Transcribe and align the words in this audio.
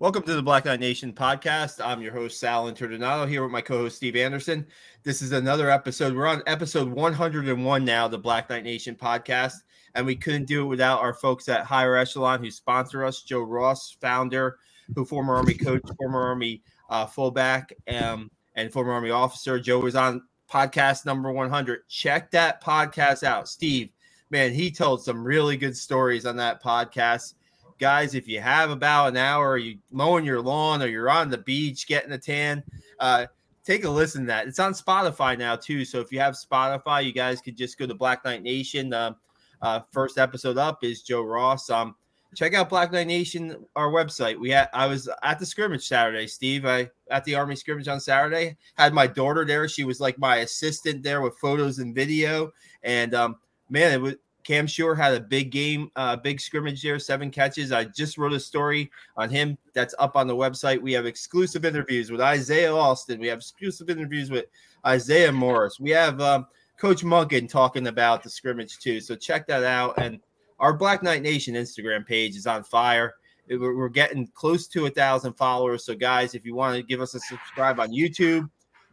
Welcome 0.00 0.24
to 0.24 0.34
the 0.34 0.42
Black 0.42 0.64
Knight 0.64 0.80
Nation 0.80 1.12
podcast. 1.12 1.80
I'm 1.82 2.02
your 2.02 2.12
host, 2.12 2.40
Sal 2.40 2.70
Interdonato, 2.70 3.28
here 3.28 3.44
with 3.44 3.52
my 3.52 3.60
co 3.60 3.78
host, 3.78 3.96
Steve 3.96 4.16
Anderson. 4.16 4.66
This 5.04 5.22
is 5.22 5.30
another 5.30 5.70
episode. 5.70 6.16
We're 6.16 6.26
on 6.26 6.42
episode 6.48 6.88
101 6.88 7.84
now, 7.84 8.08
the 8.08 8.18
Black 8.18 8.50
Knight 8.50 8.64
Nation 8.64 8.96
podcast, 8.96 9.54
and 9.94 10.04
we 10.04 10.16
couldn't 10.16 10.46
do 10.46 10.64
it 10.64 10.68
without 10.68 11.00
our 11.00 11.14
folks 11.14 11.48
at 11.48 11.64
Higher 11.64 11.96
Echelon 11.96 12.42
who 12.42 12.50
sponsor 12.50 13.04
us 13.04 13.22
Joe 13.22 13.42
Ross, 13.42 13.96
founder, 14.00 14.58
who 14.96 15.04
former 15.04 15.36
Army 15.36 15.54
coach, 15.54 15.82
former 15.96 16.22
Army 16.22 16.64
uh, 16.90 17.06
fullback, 17.06 17.72
um, 17.86 18.32
and 18.56 18.72
former 18.72 18.92
Army 18.92 19.10
officer. 19.10 19.60
Joe 19.60 19.78
was 19.78 19.94
on 19.94 20.22
podcast 20.50 21.06
number 21.06 21.30
100. 21.30 21.88
Check 21.88 22.32
that 22.32 22.60
podcast 22.60 23.22
out. 23.22 23.48
Steve, 23.48 23.92
man, 24.28 24.52
he 24.52 24.72
told 24.72 25.04
some 25.04 25.22
really 25.22 25.56
good 25.56 25.76
stories 25.76 26.26
on 26.26 26.34
that 26.38 26.60
podcast 26.60 27.34
guys, 27.78 28.14
if 28.14 28.28
you 28.28 28.40
have 28.40 28.70
about 28.70 29.08
an 29.08 29.16
hour, 29.16 29.56
you 29.56 29.78
mowing 29.90 30.24
your 30.24 30.40
lawn 30.40 30.82
or 30.82 30.86
you're 30.86 31.10
on 31.10 31.30
the 31.30 31.38
beach 31.38 31.86
getting 31.86 32.12
a 32.12 32.18
tan, 32.18 32.62
uh, 33.00 33.26
take 33.64 33.84
a 33.84 33.90
listen 33.90 34.22
to 34.22 34.26
that. 34.28 34.46
It's 34.46 34.58
on 34.58 34.72
Spotify 34.72 35.38
now 35.38 35.56
too. 35.56 35.84
So 35.84 36.00
if 36.00 36.12
you 36.12 36.20
have 36.20 36.34
Spotify, 36.34 37.04
you 37.04 37.12
guys 37.12 37.40
could 37.40 37.56
just 37.56 37.78
go 37.78 37.86
to 37.86 37.94
Black 37.94 38.24
Knight 38.24 38.42
Nation. 38.42 38.92
Uh, 38.92 39.14
uh, 39.62 39.80
first 39.90 40.18
episode 40.18 40.58
up 40.58 40.84
is 40.84 41.02
Joe 41.02 41.22
Ross. 41.22 41.70
Um, 41.70 41.94
check 42.34 42.54
out 42.54 42.68
Black 42.68 42.92
Knight 42.92 43.06
Nation, 43.06 43.64
our 43.76 43.90
website. 43.90 44.38
We 44.38 44.50
had 44.50 44.68
I 44.74 44.86
was 44.86 45.08
at 45.22 45.38
the 45.38 45.46
scrimmage 45.46 45.86
Saturday, 45.86 46.26
Steve. 46.26 46.66
I 46.66 46.90
at 47.10 47.24
the 47.24 47.34
Army 47.34 47.56
scrimmage 47.56 47.88
on 47.88 48.00
Saturday. 48.00 48.56
Had 48.76 48.92
my 48.92 49.06
daughter 49.06 49.44
there. 49.44 49.68
She 49.68 49.84
was 49.84 50.00
like 50.00 50.18
my 50.18 50.36
assistant 50.38 51.02
there 51.02 51.22
with 51.22 51.38
photos 51.38 51.78
and 51.78 51.94
video. 51.94 52.52
And 52.82 53.14
um, 53.14 53.36
man, 53.70 53.92
it 53.92 54.00
was 54.00 54.14
Cam 54.44 54.66
Shore 54.66 54.94
had 54.94 55.14
a 55.14 55.20
big 55.20 55.50
game, 55.50 55.90
uh, 55.96 56.16
big 56.16 56.38
scrimmage 56.40 56.82
there, 56.82 56.98
seven 56.98 57.30
catches. 57.30 57.72
I 57.72 57.84
just 57.84 58.18
wrote 58.18 58.34
a 58.34 58.40
story 58.40 58.90
on 59.16 59.30
him 59.30 59.56
that's 59.72 59.94
up 59.98 60.16
on 60.16 60.26
the 60.26 60.36
website. 60.36 60.80
We 60.80 60.92
have 60.92 61.06
exclusive 61.06 61.64
interviews 61.64 62.10
with 62.10 62.20
Isaiah 62.20 62.72
Austin. 62.72 63.20
We 63.20 63.26
have 63.28 63.38
exclusive 63.38 63.88
interviews 63.88 64.30
with 64.30 64.44
Isaiah 64.86 65.32
Morris. 65.32 65.80
We 65.80 65.90
have 65.90 66.20
um, 66.20 66.46
Coach 66.78 67.02
Monken 67.02 67.48
talking 67.48 67.86
about 67.86 68.22
the 68.22 68.30
scrimmage 68.30 68.78
too. 68.78 69.00
So 69.00 69.16
check 69.16 69.46
that 69.46 69.64
out. 69.64 69.94
And 69.98 70.20
our 70.58 70.74
Black 70.74 71.02
Knight 71.02 71.22
Nation 71.22 71.54
Instagram 71.54 72.06
page 72.06 72.36
is 72.36 72.46
on 72.46 72.64
fire. 72.64 73.14
We're 73.48 73.88
getting 73.88 74.26
close 74.34 74.66
to 74.68 74.86
a 74.86 74.90
thousand 74.90 75.34
followers. 75.34 75.84
So 75.84 75.94
guys, 75.94 76.34
if 76.34 76.44
you 76.44 76.54
want 76.54 76.76
to 76.76 76.82
give 76.82 77.00
us 77.00 77.14
a 77.14 77.20
subscribe 77.20 77.80
on 77.80 77.90
YouTube, 77.90 78.48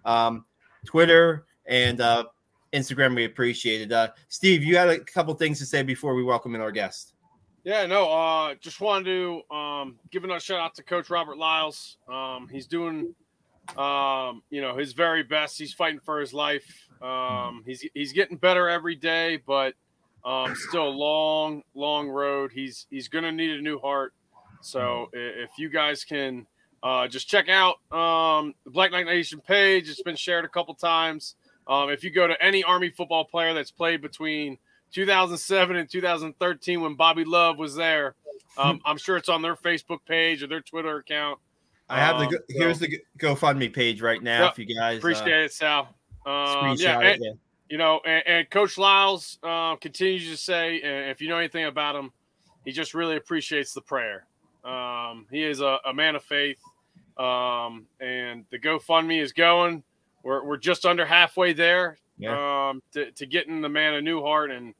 um, 0.05 0.45
Twitter, 0.85 1.45
and 1.65 2.01
uh, 2.01 2.25
Instagram, 2.73 3.15
we 3.15 3.25
appreciate 3.25 3.81
it. 3.81 3.91
Uh, 3.91 4.09
Steve, 4.27 4.63
you 4.63 4.77
had 4.77 4.89
a 4.89 4.99
couple 4.99 5.33
things 5.33 5.59
to 5.59 5.65
say 5.65 5.83
before 5.83 6.15
we 6.15 6.23
welcome 6.23 6.55
in 6.55 6.61
our 6.61 6.71
guest. 6.71 7.13
Yeah, 7.63 7.85
no, 7.85 8.11
uh, 8.11 8.55
just 8.59 8.81
wanted 8.81 9.05
to 9.05 9.55
um, 9.55 9.99
give 10.09 10.23
a 10.23 10.39
shout 10.39 10.59
out 10.59 10.75
to 10.75 10.83
Coach 10.83 11.09
Robert 11.09 11.37
Lyles. 11.37 11.97
Um, 12.11 12.47
he's 12.51 12.65
doing, 12.65 13.13
um, 13.77 14.41
you 14.49 14.61
know, 14.61 14.75
his 14.75 14.93
very 14.93 15.21
best. 15.21 15.59
He's 15.59 15.73
fighting 15.73 15.99
for 15.99 16.19
his 16.19 16.33
life. 16.33 16.87
Um, 17.03 17.63
he's 17.65 17.85
he's 17.93 18.13
getting 18.13 18.37
better 18.37 18.67
every 18.67 18.95
day, 18.95 19.37
but 19.45 19.75
um, 20.25 20.55
still 20.55 20.87
a 20.87 20.89
long, 20.89 21.61
long 21.75 22.09
road. 22.09 22.51
He's 22.51 22.87
he's 22.89 23.07
going 23.07 23.25
to 23.25 23.31
need 23.31 23.51
a 23.51 23.61
new 23.61 23.79
heart. 23.79 24.13
So 24.61 25.09
if 25.13 25.51
you 25.57 25.69
guys 25.69 26.03
can 26.03 26.47
uh, 26.83 27.07
just 27.07 27.27
check 27.27 27.47
out 27.49 27.75
um, 27.91 28.55
the 28.63 28.71
Black 28.71 28.91
Knight 28.91 29.05
Nation 29.05 29.39
page, 29.39 29.89
it's 29.89 30.01
been 30.01 30.15
shared 30.15 30.45
a 30.45 30.49
couple 30.49 30.73
times. 30.73 31.35
Um, 31.67 31.89
if 31.89 32.03
you 32.03 32.09
go 32.09 32.27
to 32.27 32.41
any 32.43 32.63
Army 32.63 32.89
football 32.89 33.25
player 33.25 33.53
that's 33.53 33.71
played 33.71 34.01
between 34.01 34.57
2007 34.93 35.75
and 35.75 35.89
2013 35.89 36.81
when 36.81 36.95
Bobby 36.95 37.23
Love 37.23 37.57
was 37.57 37.75
there, 37.75 38.15
um, 38.57 38.81
I'm 38.85 38.97
sure 38.97 39.17
it's 39.17 39.29
on 39.29 39.41
their 39.41 39.55
Facebook 39.55 39.99
page 40.05 40.43
or 40.43 40.47
their 40.47 40.61
Twitter 40.61 40.97
account. 40.97 41.39
I 41.89 41.99
have 41.99 42.19
the 42.19 42.25
um, 42.25 42.43
here's 42.47 42.79
the 42.79 42.99
GoFundMe 43.19 43.73
page 43.73 44.01
right 44.01 44.21
now. 44.23 44.43
Yep, 44.43 44.51
if 44.53 44.59
you 44.59 44.75
guys 44.75 44.97
appreciate 44.99 45.41
uh, 45.41 45.45
it, 45.45 45.53
Sal. 45.53 45.95
Um, 46.25 46.75
yeah, 46.77 46.99
and, 46.99 47.21
yeah, 47.21 47.31
you 47.69 47.77
know, 47.77 47.99
and, 48.05 48.23
and 48.25 48.49
Coach 48.49 48.77
Lyles 48.77 49.39
uh, 49.43 49.75
continues 49.75 50.29
to 50.29 50.37
say, 50.37 50.77
if 50.77 51.19
you 51.19 51.27
know 51.27 51.37
anything 51.37 51.65
about 51.65 51.95
him, 51.95 52.11
he 52.63 52.71
just 52.71 52.93
really 52.93 53.17
appreciates 53.17 53.73
the 53.73 53.81
prayer. 53.81 54.25
Um, 54.63 55.25
he 55.31 55.43
is 55.43 55.61
a, 55.61 55.79
a, 55.85 55.93
man 55.93 56.15
of 56.15 56.23
faith, 56.23 56.61
um, 57.17 57.87
and 57.99 58.45
the 58.51 58.59
GoFundMe 58.59 59.21
is 59.21 59.33
going 59.33 59.83
we're, 60.23 60.45
we're 60.45 60.57
just 60.57 60.85
under 60.85 61.05
halfway 61.05 61.53
there 61.53 61.97
yeah. 62.17 62.69
um, 62.69 62.81
to, 62.93 63.11
to 63.11 63.25
getting 63.25 63.61
the 63.61 63.69
man 63.69 63.95
a 63.95 64.01
new 64.01 64.21
heart. 64.21 64.51
And 64.51 64.73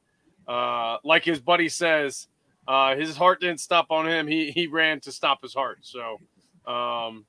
uh, 0.46 0.98
like 1.04 1.24
his 1.24 1.40
buddy 1.40 1.68
says, 1.68 2.28
uh, 2.66 2.94
his 2.94 3.16
heart 3.16 3.40
didn't 3.40 3.60
stop 3.60 3.86
on 3.90 4.06
him. 4.06 4.26
He, 4.26 4.50
he 4.50 4.66
ran 4.66 5.00
to 5.00 5.12
stop 5.12 5.42
his 5.42 5.52
heart. 5.52 5.80
So, 5.82 6.18
um, 6.70 7.24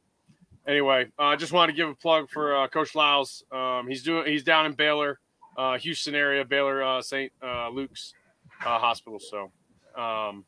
anyway, 0.67 1.07
I 1.17 1.33
uh, 1.33 1.35
just 1.35 1.51
wanted 1.51 1.73
to 1.73 1.75
give 1.75 1.89
a 1.89 1.95
plug 1.95 2.29
for 2.29 2.55
uh, 2.55 2.67
Coach 2.67 2.93
Lyles. 2.93 3.43
Um, 3.51 3.87
he's 3.87 4.03
doing, 4.03 4.27
he's 4.27 4.43
down 4.43 4.67
in 4.67 4.73
Baylor, 4.73 5.19
uh, 5.57 5.77
Houston 5.79 6.13
area, 6.13 6.45
Baylor, 6.45 6.83
uh, 6.83 7.01
St. 7.01 7.31
Uh, 7.41 7.69
Luke's 7.69 8.13
uh, 8.63 8.77
hospital. 8.77 9.19
So, 9.19 9.51
um, 9.99 10.45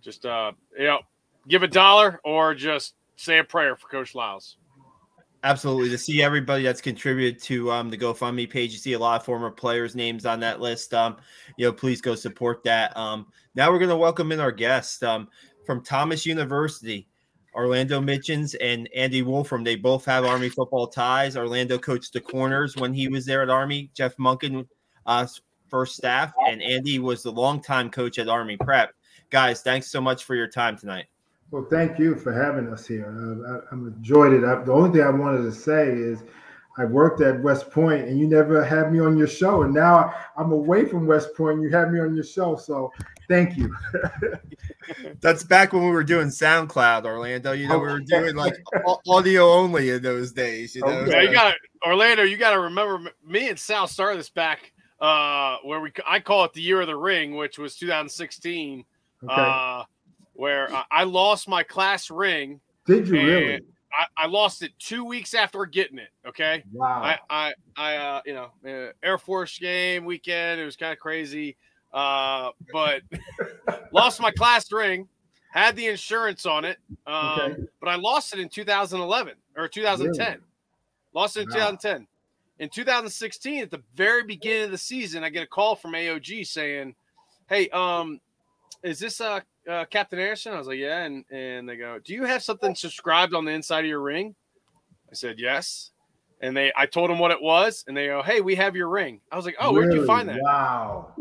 just, 0.00 0.24
uh, 0.24 0.52
you 0.78 0.86
know, 0.86 1.00
give 1.48 1.64
a 1.64 1.68
dollar 1.68 2.20
or 2.24 2.54
just 2.54 2.94
say 3.16 3.38
a 3.38 3.44
prayer 3.44 3.74
for 3.74 3.88
Coach 3.88 4.14
Lyles. 4.14 4.56
Absolutely. 5.44 5.88
To 5.90 5.98
see 5.98 6.22
everybody 6.22 6.64
that's 6.64 6.80
contributed 6.80 7.40
to 7.44 7.70
um, 7.70 7.90
the 7.90 7.98
GoFundMe 7.98 8.50
page, 8.50 8.72
you 8.72 8.78
see 8.78 8.94
a 8.94 8.98
lot 8.98 9.20
of 9.20 9.24
former 9.24 9.50
players' 9.50 9.94
names 9.94 10.26
on 10.26 10.40
that 10.40 10.60
list. 10.60 10.92
Um, 10.92 11.16
you 11.56 11.66
know, 11.66 11.72
please 11.72 12.00
go 12.00 12.16
support 12.16 12.64
that. 12.64 12.96
Um, 12.96 13.26
now 13.54 13.70
we're 13.70 13.78
going 13.78 13.90
to 13.90 13.96
welcome 13.96 14.32
in 14.32 14.40
our 14.40 14.50
guest 14.50 15.04
um, 15.04 15.28
from 15.64 15.84
Thomas 15.84 16.26
University, 16.26 17.06
Orlando 17.54 18.00
Mitchens 18.00 18.56
and 18.60 18.88
Andy 18.96 19.22
Wolfram. 19.22 19.62
They 19.62 19.76
both 19.76 20.04
have 20.06 20.24
Army 20.24 20.48
football 20.48 20.88
ties. 20.88 21.36
Orlando 21.36 21.78
coached 21.78 22.12
the 22.12 22.20
corners 22.20 22.76
when 22.76 22.92
he 22.92 23.08
was 23.08 23.24
there 23.24 23.42
at 23.42 23.50
Army. 23.50 23.90
Jeff 23.94 24.16
Monken, 24.16 24.66
uh, 25.06 25.26
first 25.68 25.94
staff, 25.94 26.32
and 26.48 26.60
Andy 26.60 26.98
was 26.98 27.22
the 27.22 27.30
longtime 27.30 27.90
coach 27.90 28.18
at 28.18 28.28
Army 28.28 28.56
Prep. 28.56 28.92
Guys, 29.30 29.62
thanks 29.62 29.88
so 29.88 30.00
much 30.00 30.24
for 30.24 30.34
your 30.34 30.48
time 30.48 30.76
tonight. 30.76 31.06
Well, 31.50 31.66
thank 31.70 31.98
you 31.98 32.14
for 32.14 32.32
having 32.32 32.68
us 32.72 32.86
here. 32.86 33.06
Uh, 33.06 33.74
I, 33.74 33.74
I 33.74 33.78
enjoyed 33.78 34.32
it. 34.32 34.44
I, 34.44 34.62
the 34.62 34.72
only 34.72 34.90
thing 34.90 35.06
I 35.06 35.10
wanted 35.10 35.42
to 35.42 35.52
say 35.52 35.88
is 35.88 36.22
I 36.76 36.84
worked 36.84 37.20
at 37.22 37.42
West 37.42 37.70
Point 37.70 38.06
and 38.06 38.18
you 38.18 38.28
never 38.28 38.64
had 38.64 38.92
me 38.92 39.00
on 39.00 39.16
your 39.16 39.26
show. 39.26 39.62
And 39.62 39.74
now 39.74 40.14
I'm 40.36 40.52
away 40.52 40.84
from 40.84 41.06
West 41.06 41.34
Point 41.34 41.54
and 41.54 41.62
you 41.62 41.70
have 41.70 41.90
me 41.90 42.00
on 42.00 42.14
your 42.14 42.24
show. 42.24 42.54
So 42.56 42.92
thank 43.28 43.56
you. 43.56 43.74
That's 45.20 45.42
back 45.42 45.72
when 45.72 45.84
we 45.84 45.90
were 45.90 46.04
doing 46.04 46.28
SoundCloud, 46.28 47.04
Orlando. 47.04 47.52
You 47.52 47.66
know, 47.66 47.78
we 47.78 47.86
were 47.86 48.00
doing 48.00 48.36
like 48.36 48.54
audio 49.08 49.50
only 49.50 49.90
in 49.90 50.02
those 50.02 50.32
days. 50.32 50.76
You 50.76 50.82
know, 50.82 50.88
okay. 50.88 51.10
yeah, 51.10 51.22
you 51.22 51.32
got 51.32 51.54
Orlando. 51.84 52.22
You 52.22 52.36
got 52.36 52.52
to 52.52 52.60
remember, 52.60 53.10
me 53.26 53.48
and 53.48 53.58
Sal 53.58 53.88
started 53.88 54.20
this 54.20 54.30
back 54.30 54.72
uh, 55.00 55.56
where 55.64 55.80
we 55.80 55.92
I 56.06 56.20
call 56.20 56.44
it 56.44 56.52
the 56.52 56.62
year 56.62 56.80
of 56.80 56.86
the 56.86 56.96
ring, 56.96 57.36
which 57.36 57.58
was 57.58 57.76
2016. 57.76 58.84
Okay. 59.24 59.34
Uh, 59.34 59.82
where 60.38 60.72
uh, 60.72 60.84
I 60.88 61.02
lost 61.02 61.48
my 61.48 61.64
class 61.64 62.12
ring. 62.12 62.60
Did 62.86 63.08
you 63.08 63.14
really? 63.14 63.60
I, 63.92 64.06
I, 64.16 64.26
lost 64.28 64.62
it 64.62 64.70
two 64.78 65.04
weeks 65.04 65.34
after 65.34 65.66
getting 65.66 65.98
it. 65.98 66.10
Okay. 66.24 66.62
Wow. 66.72 67.02
I, 67.02 67.18
I, 67.28 67.54
I 67.76 67.96
uh, 67.96 68.20
you 68.24 68.34
know, 68.34 68.50
uh, 68.64 68.92
Air 69.02 69.18
Force 69.18 69.58
game 69.58 70.04
weekend. 70.04 70.60
It 70.60 70.64
was 70.64 70.76
kind 70.76 70.92
of 70.92 71.00
crazy. 71.00 71.56
Uh, 71.92 72.50
but 72.72 73.02
lost 73.92 74.20
my 74.20 74.30
class 74.30 74.70
ring, 74.70 75.08
had 75.50 75.74
the 75.74 75.88
insurance 75.88 76.46
on 76.46 76.64
it. 76.64 76.78
Um, 77.04 77.40
okay. 77.40 77.62
but 77.80 77.88
I 77.88 77.96
lost 77.96 78.32
it 78.32 78.38
in 78.38 78.48
2011 78.48 79.34
or 79.56 79.66
2010. 79.66 80.26
Really? 80.26 80.40
Lost 81.14 81.36
it 81.36 81.40
in 81.40 81.48
wow. 81.48 81.70
2010. 81.72 82.06
In 82.60 82.68
2016, 82.68 83.62
at 83.64 83.70
the 83.72 83.82
very 83.96 84.22
beginning 84.22 84.66
of 84.66 84.70
the 84.70 84.78
season, 84.78 85.24
I 85.24 85.30
get 85.30 85.42
a 85.42 85.48
call 85.48 85.74
from 85.74 85.94
AOG 85.94 86.46
saying, 86.46 86.94
Hey, 87.48 87.68
um, 87.70 88.20
is 88.84 89.00
this 89.00 89.20
uh 89.20 89.40
uh, 89.68 89.84
Captain 89.86 90.18
Anderson? 90.18 90.54
I 90.54 90.58
was 90.58 90.66
like, 90.66 90.78
yeah. 90.78 91.04
And 91.04 91.24
and 91.30 91.68
they 91.68 91.76
go, 91.76 91.98
do 91.98 92.14
you 92.14 92.24
have 92.24 92.42
something 92.42 92.74
subscribed 92.74 93.34
on 93.34 93.44
the 93.44 93.52
inside 93.52 93.80
of 93.80 93.86
your 93.86 94.00
ring? 94.00 94.34
I 95.10 95.14
said, 95.14 95.36
yes. 95.38 95.90
And 96.40 96.56
they, 96.56 96.72
I 96.76 96.86
told 96.86 97.10
them 97.10 97.18
what 97.18 97.32
it 97.32 97.42
was, 97.42 97.84
and 97.88 97.96
they 97.96 98.06
go, 98.06 98.22
hey, 98.22 98.40
we 98.40 98.54
have 98.54 98.76
your 98.76 98.88
ring. 98.88 99.20
I 99.32 99.36
was 99.36 99.44
like, 99.44 99.56
oh, 99.58 99.74
really? 99.74 99.88
where'd 99.88 99.94
you 99.94 100.06
find 100.06 100.28
that? 100.28 100.38
Wow. 100.40 101.12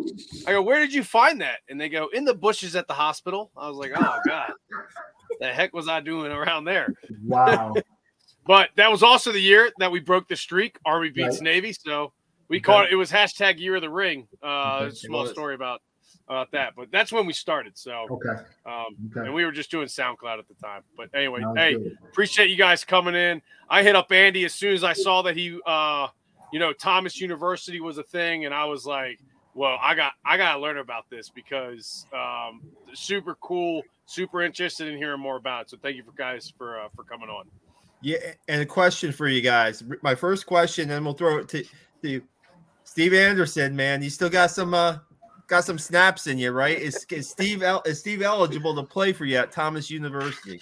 I 0.46 0.52
go, 0.52 0.62
where 0.62 0.80
did 0.80 0.94
you 0.94 1.04
find 1.04 1.42
that? 1.42 1.62
And 1.70 1.82
they 1.82 1.90
go, 1.90 2.08
in 2.14 2.24
the 2.24 2.36
bushes 2.36 2.76
at 2.76 2.88
the 2.88 2.94
hospital. 2.94 3.50
I 3.58 3.68
was 3.68 3.78
like, 3.78 3.94
oh 3.96 4.20
god, 4.28 4.52
the 5.40 5.48
heck 5.48 5.74
was 5.74 5.88
I 5.88 6.02
doing 6.02 6.32
around 6.32 6.66
there? 6.66 6.94
Wow. 7.26 7.74
but 8.46 8.70
that 8.76 8.92
was 8.92 9.02
also 9.02 9.32
the 9.32 9.40
year 9.40 9.72
that 9.80 9.92
we 9.92 10.00
broke 10.00 10.28
the 10.28 10.36
streak. 10.36 10.78
Army 10.86 11.10
beats 11.10 11.38
right. 11.38 11.44
Navy, 11.44 11.74
so 11.74 12.14
we 12.48 12.58
okay. 12.58 12.64
caught 12.64 12.86
it. 12.86 12.92
It 12.92 12.96
was 12.96 13.12
hashtag 13.12 13.60
Year 13.60 13.76
of 13.76 13.82
the 13.82 13.90
Ring. 13.90 14.28
Uh, 14.44 14.92
small 14.92 15.26
story 15.26 15.56
about 15.56 15.82
about 16.28 16.52
that. 16.52 16.74
But 16.76 16.92
that's 16.92 17.12
when 17.12 17.26
we 17.26 17.34
started. 17.34 17.78
So 17.78 18.06
okay. 18.10 18.42
Um, 18.66 18.96
okay. 19.12 19.26
and 19.26 19.34
we 19.34 19.46
were 19.46 19.52
just 19.52 19.72
doing 19.72 19.88
SoundCloud 19.88 20.40
at 20.40 20.48
the 20.48 20.56
time. 20.56 20.84
But 20.96 21.10
anyway, 21.14 21.42
hey, 21.56 21.74
good. 21.74 21.98
appreciate 22.10 22.50
you 22.50 22.58
guys 22.58 22.84
coming 22.84 23.16
in. 23.16 23.42
I 23.70 23.84
hit 23.84 23.96
up 23.96 24.12
Andy 24.12 24.46
as 24.46 24.54
soon 24.54 24.74
as 24.74 24.84
I 24.84 24.94
saw 24.94 25.22
that 25.24 25.36
he 25.36 25.60
uh, 25.66 26.08
you 26.52 26.60
know, 26.60 26.74
Thomas 26.74 27.20
University 27.20 27.80
was 27.82 27.98
a 27.98 28.04
thing, 28.04 28.46
and 28.46 28.54
I 28.54 28.66
was 28.66 28.86
like, 28.86 29.20
Well, 29.54 29.78
I 29.82 29.96
got 29.96 30.14
I 30.26 30.38
got 30.38 30.56
to 30.56 30.60
learn 30.60 30.78
about 30.78 31.10
this 31.10 31.30
because 31.30 32.06
um, 32.14 32.62
super 32.94 33.36
cool, 33.42 33.84
super 34.06 34.42
interested 34.42 34.88
in 34.88 34.98
hearing 34.98 35.20
more 35.20 35.38
about 35.38 35.64
it. 35.64 35.70
So 35.70 35.78
thank 35.82 35.98
you 35.98 36.04
for 36.04 36.12
guys 36.12 36.52
for 36.58 36.80
uh, 36.80 36.90
for 36.96 37.04
coming 37.04 37.30
on. 37.30 37.46
Yeah, 38.02 38.18
and 38.48 38.62
a 38.62 38.66
question 38.66 39.12
for 39.12 39.28
you 39.28 39.42
guys. 39.42 39.84
My 40.04 40.16
first 40.16 40.46
question, 40.46 40.92
and 40.92 41.04
we'll 41.04 41.16
throw 41.16 41.40
it 41.40 41.50
to, 41.50 41.66
to 42.04 42.22
Steve 42.84 43.14
Anderson. 43.14 43.76
Man, 43.76 44.04
you 44.04 44.12
still 44.12 44.30
got 44.30 44.52
some 44.52 44.74
uh, 44.76 45.00
got 45.48 45.64
some 45.64 45.80
snaps 45.80 46.28
in 46.28 46.38
you, 46.38 46.52
right? 46.52 46.78
Is, 46.78 47.06
is 47.10 47.30
Steve 47.30 47.64
is 47.86 48.00
Steve 48.00 48.22
eligible 48.22 48.76
to 48.76 48.84
play 48.84 49.14
for 49.14 49.26
you 49.26 49.38
at 49.38 49.52
Thomas 49.52 49.90
University? 49.90 50.62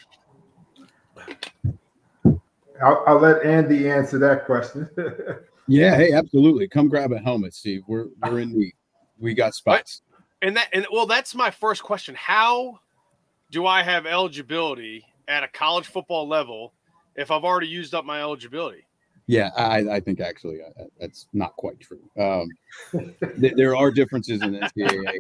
I'll, 2.84 3.04
I'll 3.08 3.20
let 3.20 3.44
Andy 3.44 3.90
answer 3.90 4.20
that 4.20 4.46
question. 4.46 4.90
yeah, 5.68 5.96
hey, 5.96 6.14
absolutely. 6.14 6.68
Come 6.68 6.90
grab 6.90 7.12
a 7.12 7.20
helmet, 7.20 7.54
Steve. 7.54 7.84
We're 7.88 8.08
we're 8.24 8.40
in 8.40 8.58
the 8.58 8.72
we 9.18 9.34
got 9.34 9.56
spots. 9.56 10.02
And 10.42 10.56
that 10.58 10.68
and 10.74 10.86
well, 10.92 11.06
that's 11.06 11.34
my 11.34 11.52
first 11.52 11.84
question. 11.84 12.16
How 12.16 12.80
do 13.52 13.66
I 13.66 13.82
have 13.82 14.06
eligibility 14.06 15.06
at 15.28 15.44
a 15.44 15.48
college 15.48 15.88
football 15.88 16.28
level 16.28 16.74
if 17.16 17.32
I've 17.32 17.44
already 17.44 17.68
used 17.68 17.96
up 17.96 18.06
my 18.06 18.22
eligibility? 18.22 18.86
Yeah, 19.28 19.50
I, 19.58 19.96
I 19.96 20.00
think 20.00 20.20
actually 20.20 20.60
uh, 20.62 20.84
that's 21.00 21.28
not 21.34 21.56
quite 21.56 21.80
true. 21.80 22.02
Um, 22.20 22.48
th- 23.40 23.54
there 23.56 23.76
are 23.76 23.90
differences 23.90 24.42
in 24.44 24.60
NCAA 24.60 25.18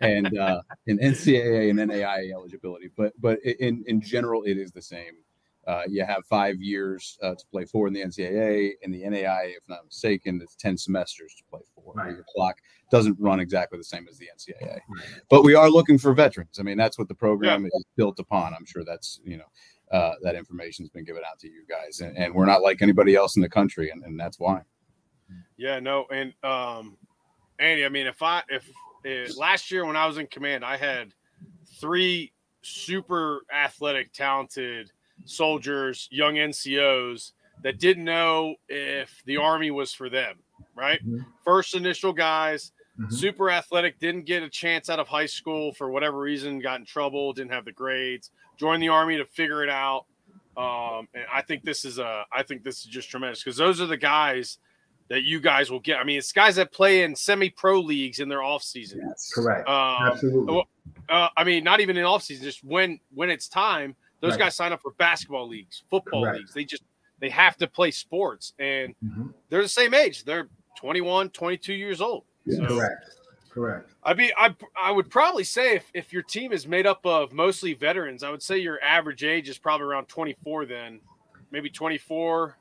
and 0.00 0.38
uh, 0.38 0.62
in 0.86 0.98
NCAA 0.98 1.70
and 1.70 1.78
NAIA 1.78 2.32
eligibility, 2.32 2.90
but 2.96 3.12
but 3.20 3.38
in 3.42 3.84
in 3.86 4.00
general, 4.00 4.42
it 4.44 4.56
is 4.56 4.72
the 4.72 4.82
same. 4.82 5.12
Uh, 5.66 5.82
you 5.86 6.04
have 6.04 6.24
five 6.26 6.60
years 6.60 7.16
uh, 7.22 7.34
to 7.34 7.44
play 7.52 7.64
for 7.64 7.86
in 7.86 7.92
the 7.92 8.00
NCAA. 8.00 8.72
and 8.82 8.92
the 8.92 9.02
NAIA, 9.02 9.50
if 9.56 9.62
not 9.68 9.84
mistaken, 9.84 10.40
it's 10.42 10.56
10 10.56 10.76
semesters 10.76 11.34
to 11.34 11.44
play 11.50 11.60
for. 11.74 11.94
Right. 11.94 12.10
Your 12.10 12.24
clock 12.34 12.56
doesn't 12.90 13.16
run 13.20 13.38
exactly 13.38 13.78
the 13.78 13.84
same 13.84 14.08
as 14.10 14.18
the 14.18 14.26
NCAA. 14.36 14.80
Right. 14.88 15.04
But 15.30 15.44
we 15.44 15.54
are 15.54 15.70
looking 15.70 15.98
for 15.98 16.14
veterans. 16.14 16.58
I 16.58 16.62
mean, 16.64 16.76
that's 16.76 16.98
what 16.98 17.06
the 17.06 17.14
program 17.14 17.62
yeah. 17.62 17.68
is 17.74 17.84
built 17.96 18.18
upon. 18.18 18.54
I'm 18.54 18.64
sure 18.64 18.82
that's, 18.84 19.20
you 19.24 19.36
know, 19.36 19.44
uh, 19.92 20.12
that 20.22 20.34
information 20.34 20.84
has 20.84 20.90
been 20.90 21.04
given 21.04 21.22
out 21.30 21.38
to 21.40 21.48
you 21.48 21.64
guys. 21.68 22.00
And, 22.00 22.16
and, 22.16 22.34
we're 22.34 22.46
not 22.46 22.62
like 22.62 22.82
anybody 22.82 23.14
else 23.14 23.36
in 23.36 23.42
the 23.42 23.48
country. 23.48 23.90
And, 23.90 24.02
and 24.04 24.18
that's 24.18 24.38
why. 24.38 24.62
Yeah, 25.56 25.80
no. 25.80 26.06
And 26.10 26.32
um, 26.42 26.96
Andy, 27.58 27.84
I 27.84 27.88
mean, 27.88 28.06
if 28.06 28.22
I, 28.22 28.42
if, 28.48 28.68
if 29.04 29.36
last 29.36 29.70
year 29.70 29.84
when 29.84 29.96
I 29.96 30.06
was 30.06 30.18
in 30.18 30.26
command, 30.28 30.64
I 30.64 30.76
had 30.76 31.12
three 31.80 32.32
super 32.62 33.42
athletic, 33.52 34.12
talented– 34.12 34.90
soldiers, 35.24 36.08
young 36.10 36.34
NCOs 36.34 37.32
that 37.62 37.78
didn't 37.78 38.04
know 38.04 38.56
if 38.68 39.22
the 39.26 39.36
army 39.36 39.70
was 39.70 39.92
for 39.92 40.08
them, 40.08 40.36
right? 40.74 41.04
Mm-hmm. 41.04 41.22
First 41.44 41.74
initial 41.74 42.12
guys, 42.12 42.72
mm-hmm. 42.98 43.12
super 43.14 43.50
athletic, 43.50 43.98
didn't 43.98 44.24
get 44.24 44.42
a 44.42 44.48
chance 44.48 44.90
out 44.90 44.98
of 44.98 45.08
high 45.08 45.26
school 45.26 45.72
for 45.72 45.90
whatever 45.90 46.18
reason, 46.18 46.60
got 46.60 46.80
in 46.80 46.86
trouble, 46.86 47.32
didn't 47.32 47.52
have 47.52 47.64
the 47.64 47.72
grades, 47.72 48.30
joined 48.62 48.82
the 48.82 48.88
army 48.88 49.16
to 49.16 49.24
figure 49.24 49.64
it 49.64 49.68
out. 49.68 50.06
Um, 50.56 51.08
and 51.14 51.24
I 51.32 51.42
think 51.42 51.64
this 51.64 51.84
is 51.84 51.98
a, 51.98 52.24
I 52.32 52.44
think 52.44 52.62
this 52.62 52.78
is 52.78 52.84
just 52.84 53.10
tremendous 53.10 53.42
because 53.42 53.56
those 53.56 53.80
are 53.80 53.86
the 53.86 53.96
guys 53.96 54.58
that 55.08 55.24
you 55.24 55.40
guys 55.40 55.68
will 55.68 55.80
get. 55.80 55.98
I 55.98 56.04
mean, 56.04 56.18
it's 56.18 56.30
guys 56.30 56.54
that 56.56 56.72
play 56.72 57.02
in 57.02 57.16
semi-pro 57.16 57.80
leagues 57.80 58.20
in 58.20 58.28
their 58.28 58.42
off 58.42 58.62
season. 58.62 59.00
Yes, 59.04 59.32
correct. 59.34 59.68
Um, 59.68 60.12
Absolutely. 60.12 60.62
Uh, 61.08 61.28
I 61.36 61.42
mean, 61.42 61.64
not 61.64 61.80
even 61.80 61.96
in 61.96 62.04
off 62.04 62.22
season, 62.22 62.44
just 62.44 62.62
when 62.62 63.00
when 63.12 63.30
it's 63.30 63.48
time 63.48 63.96
those 64.20 64.32
right. 64.32 64.40
guys 64.40 64.54
sign 64.54 64.72
up 64.72 64.80
for 64.80 64.92
basketball 64.92 65.48
leagues, 65.48 65.82
football 65.90 66.22
Correct. 66.22 66.38
leagues. 66.38 66.54
They 66.54 66.64
just 66.64 66.84
they 67.18 67.28
have 67.30 67.56
to 67.56 67.66
play 67.66 67.90
sports 67.90 68.52
and 68.60 68.94
mm-hmm. 69.04 69.28
they're 69.48 69.62
the 69.62 69.68
same 69.68 69.94
age. 69.94 70.24
They're 70.24 70.48
21, 70.78 71.30
22 71.30 71.74
years 71.74 72.00
old. 72.00 72.24
Yeah. 72.46 72.68
So, 72.68 72.76
Correct. 72.76 73.04
Correct. 73.52 73.92
I 74.02 74.14
mean, 74.14 74.30
I 74.38 74.54
I 74.80 74.90
would 74.90 75.10
probably 75.10 75.44
say 75.44 75.76
if, 75.76 75.90
if 75.92 76.12
your 76.12 76.22
team 76.22 76.52
is 76.52 76.66
made 76.66 76.86
up 76.86 77.04
of 77.04 77.34
mostly 77.34 77.74
veterans, 77.74 78.22
I 78.22 78.30
would 78.30 78.42
say 78.42 78.56
your 78.56 78.82
average 78.82 79.24
age 79.24 79.48
is 79.50 79.58
probably 79.58 79.86
around 79.86 80.06
24 80.06 80.64
then, 80.64 81.00
maybe 81.50 81.68
24. 81.68 82.56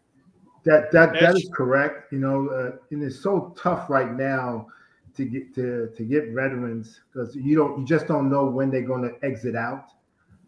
That 0.66 0.92
that 0.92 1.14
that 1.14 1.38
is 1.38 1.50
correct. 1.54 2.12
You 2.12 2.20
know, 2.20 2.50
uh, 2.50 2.78
and 2.92 3.02
it's 3.02 3.22
so 3.22 3.56
tough 3.58 3.90
right 3.90 4.14
now 4.14 4.68
to 5.16 5.24
get 5.24 5.56
to 5.56 5.92
to 5.96 6.04
get 6.04 6.34
veterans 6.34 7.00
because 7.12 7.38
you 7.38 7.56
don't 7.56 7.80
you 7.80 7.86
just 7.86 8.06
don't 8.06 8.30
know 8.30 8.46
when 8.46 8.70
they're 8.70 8.82
going 8.82 9.04
to 9.04 9.16
exit 9.26 9.56
out. 9.56 9.92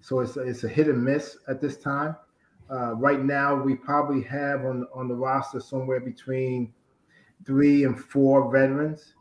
So 0.01 0.19
it's 0.19 0.35
a, 0.35 0.41
it's 0.41 0.65
a 0.65 0.67
hit 0.67 0.87
and 0.87 1.01
miss 1.01 1.37
at 1.47 1.61
this 1.61 1.77
time. 1.77 2.17
Uh, 2.69 2.95
right 2.95 3.23
now, 3.23 3.55
we 3.55 3.75
probably 3.75 4.21
have 4.23 4.65
on 4.65 4.87
on 4.93 5.07
the 5.07 5.15
roster 5.15 5.61
somewhere 5.61 6.01
between 6.01 6.73
three 7.45 7.85
and 7.85 7.97
four 7.97 8.51
veterans. 8.51 9.12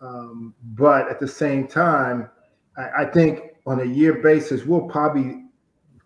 Um, 0.00 0.54
but 0.74 1.08
at 1.08 1.18
the 1.18 1.28
same 1.28 1.66
time, 1.66 2.30
I, 2.76 3.02
I, 3.02 3.04
think 3.06 3.56
on 3.66 3.80
a 3.80 3.84
year 3.84 4.14
basis, 4.14 4.64
we'll 4.64 4.82
probably 4.82 5.44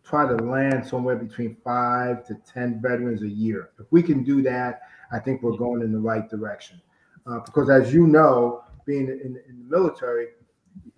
try 0.03 0.27
to 0.27 0.35
land 0.37 0.87
somewhere 0.87 1.17
between 1.17 1.57
five 1.63 2.27
to 2.27 2.35
ten 2.51 2.81
veterans 2.81 3.23
a 3.23 3.29
year. 3.29 3.71
If 3.79 3.87
we 3.91 4.03
can 4.03 4.25
do 4.25 4.41
that, 4.43 4.81
I 5.13 5.19
think 5.19 5.43
we're 5.43 5.57
going 5.57 5.83
in 5.83 5.93
the 5.93 5.99
right 5.99 6.29
direction. 6.29 6.81
Uh, 7.27 7.41
because 7.41 7.69
as 7.71 7.93
you 7.93 8.07
know, 8.07 8.65
being 8.87 9.09
in, 9.09 9.39
in 9.49 9.59
the 9.59 9.77
military, 9.77 10.29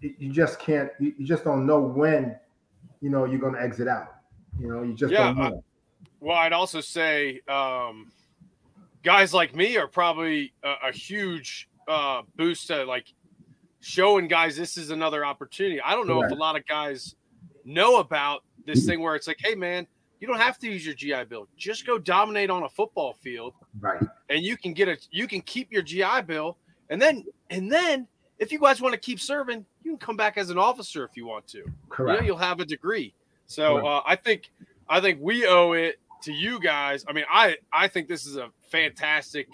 you 0.00 0.32
just 0.32 0.58
can't, 0.58 0.90
you 0.98 1.26
just 1.26 1.44
don't 1.44 1.66
know 1.66 1.80
when 1.80 2.36
you 3.00 3.10
know 3.10 3.24
you're 3.24 3.40
going 3.40 3.54
to 3.54 3.60
exit 3.60 3.88
out. 3.88 4.14
You 4.58 4.68
know, 4.68 4.82
you 4.82 4.94
just 4.94 5.12
yeah, 5.12 5.24
don't 5.24 5.38
know. 5.38 5.64
well, 6.20 6.36
I'd 6.36 6.52
also 6.52 6.80
say 6.80 7.40
um, 7.48 8.12
guys 9.02 9.34
like 9.34 9.54
me 9.54 9.76
are 9.76 9.88
probably 9.88 10.54
a, 10.62 10.88
a 10.88 10.92
huge 10.92 11.68
uh, 11.88 12.22
boost 12.36 12.68
to 12.68 12.84
like 12.84 13.12
showing 13.80 14.28
guys 14.28 14.56
this 14.56 14.76
is 14.76 14.90
another 14.90 15.24
opportunity. 15.24 15.80
I 15.80 15.94
don't 15.94 16.06
know 16.06 16.22
if 16.22 16.30
a 16.30 16.34
lot 16.34 16.56
of 16.56 16.66
guys 16.66 17.14
know 17.64 17.98
about 17.98 18.42
this 18.66 18.80
mm-hmm. 18.80 18.88
thing 18.88 19.00
where 19.00 19.14
it's 19.14 19.26
like, 19.26 19.38
hey 19.40 19.54
man, 19.54 19.86
you 20.20 20.26
don't 20.26 20.40
have 20.40 20.58
to 20.60 20.66
use 20.68 20.86
your 20.86 20.94
GI 20.94 21.24
Bill. 21.28 21.48
Just 21.56 21.86
go 21.86 21.98
dominate 21.98 22.50
on 22.50 22.62
a 22.62 22.68
football 22.68 23.12
field, 23.12 23.54
right? 23.80 24.00
And 24.30 24.42
you 24.42 24.56
can 24.56 24.72
get 24.72 24.88
a 24.88 24.96
you 25.10 25.26
can 25.26 25.42
keep 25.42 25.70
your 25.70 25.82
GI 25.82 26.22
Bill, 26.26 26.56
and 26.88 27.00
then 27.00 27.24
and 27.50 27.70
then 27.70 28.08
if 28.38 28.50
you 28.50 28.58
guys 28.58 28.80
want 28.80 28.94
to 28.94 29.00
keep 29.00 29.20
serving, 29.20 29.64
you 29.82 29.92
can 29.92 29.98
come 29.98 30.16
back 30.16 30.38
as 30.38 30.50
an 30.50 30.58
officer 30.58 31.04
if 31.04 31.16
you 31.16 31.26
want 31.26 31.46
to. 31.48 31.64
Correct. 31.88 32.22
You 32.24 32.32
will 32.32 32.38
have 32.38 32.60
a 32.60 32.64
degree. 32.64 33.14
So 33.46 33.86
uh, 33.86 34.02
I 34.06 34.16
think 34.16 34.50
I 34.88 35.00
think 35.00 35.18
we 35.20 35.46
owe 35.46 35.72
it 35.72 36.00
to 36.22 36.32
you 36.32 36.58
guys. 36.58 37.04
I 37.06 37.12
mean, 37.12 37.24
I 37.30 37.56
I 37.72 37.88
think 37.88 38.08
this 38.08 38.26
is 38.26 38.36
a 38.36 38.48
fantastic 38.70 39.48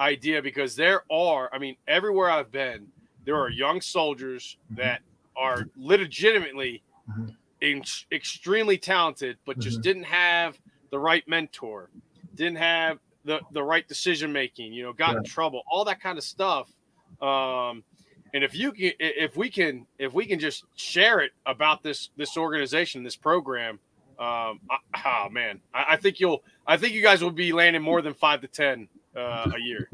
idea 0.00 0.42
because 0.42 0.74
there 0.74 1.02
are. 1.10 1.50
I 1.52 1.58
mean, 1.58 1.76
everywhere 1.86 2.30
I've 2.30 2.50
been, 2.50 2.86
there 3.24 3.36
are 3.36 3.50
young 3.50 3.80
soldiers 3.80 4.56
mm-hmm. 4.66 4.82
that 4.82 5.02
are 5.36 5.66
legitimately 5.76 6.82
mm-hmm. 7.08 7.28
in, 7.60 7.84
extremely 8.10 8.78
talented, 8.78 9.36
but 9.44 9.58
just 9.58 9.76
mm-hmm. 9.76 9.82
didn't 9.82 10.04
have 10.04 10.58
the 10.90 10.98
right 10.98 11.26
mentor, 11.28 11.90
didn't 12.34 12.56
have 12.56 12.98
the 13.24 13.40
the 13.52 13.62
right 13.62 13.86
decision 13.86 14.32
making. 14.32 14.72
You 14.72 14.84
know, 14.84 14.92
got 14.92 15.12
yeah. 15.12 15.18
in 15.18 15.24
trouble, 15.24 15.62
all 15.70 15.84
that 15.84 16.00
kind 16.00 16.18
of 16.18 16.24
stuff. 16.24 16.72
Um, 17.20 17.84
and 18.32 18.44
if 18.44 18.54
you 18.54 18.72
can, 18.72 18.92
if 18.98 19.36
we 19.36 19.50
can, 19.50 19.86
if 19.98 20.14
we 20.14 20.24
can 20.24 20.38
just 20.38 20.64
share 20.76 21.20
it 21.20 21.32
about 21.46 21.82
this 21.82 22.10
this 22.16 22.36
organization, 22.36 23.02
this 23.02 23.16
program, 23.16 23.78
um, 24.18 24.60
I, 24.70 24.78
oh 25.04 25.28
man, 25.30 25.60
I, 25.74 25.84
I, 25.90 25.96
think 25.96 26.20
you'll, 26.20 26.44
I 26.66 26.76
think 26.76 26.94
you 26.94 27.02
guys 27.02 27.22
will 27.22 27.32
be 27.32 27.52
landing 27.52 27.82
more 27.82 28.02
than 28.02 28.14
five 28.14 28.40
to 28.42 28.48
ten 28.48 28.88
uh, 29.16 29.50
a 29.54 29.60
year. 29.60 29.88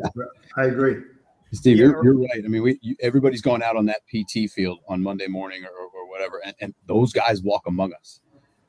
I 0.57 0.65
agree, 0.65 1.03
Steve. 1.53 1.77
You're, 1.79 2.03
you're 2.05 2.19
right. 2.19 2.43
I 2.45 2.49
mean, 2.49 2.63
we 2.63 2.79
you, 2.83 2.97
everybody's 3.01 3.43
going 3.43 3.63
out 3.63 3.77
on 3.77 3.87
that 3.87 4.01
PT 4.09 4.51
field 4.51 4.79
on 4.89 5.03
Monday 5.03 5.27
morning 5.27 5.65
or, 5.65 5.71
or 5.71 6.11
whatever, 6.11 6.41
and, 6.45 6.55
and 6.61 6.75
those 6.87 7.13
guys 7.13 7.43
walk 7.43 7.63
among 7.67 7.93
us. 7.95 8.21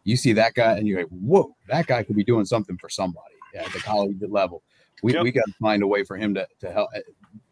You 0.04 0.16
see 0.16 0.34
that 0.34 0.54
guy, 0.54 0.78
and 0.78 0.88
you're 0.88 1.00
like, 1.00 1.10
"Whoa, 1.10 1.56
that 1.68 1.88
guy 1.88 2.04
could 2.04 2.16
be 2.16 2.24
doing 2.24 2.46
something 2.46 2.78
for 2.78 2.90
somebody 2.90 3.36
at 3.56 3.72
the 3.74 3.80
college 3.80 4.18
level." 4.22 4.64
We, 5.04 5.14
yep. 5.14 5.24
we 5.24 5.32
got 5.32 5.46
to 5.46 5.54
find 5.62 5.84
a 5.84 5.88
way 5.88 6.04
for 6.04 6.18
him 6.18 6.34
to, 6.34 6.48
to 6.60 6.72
help 6.72 6.90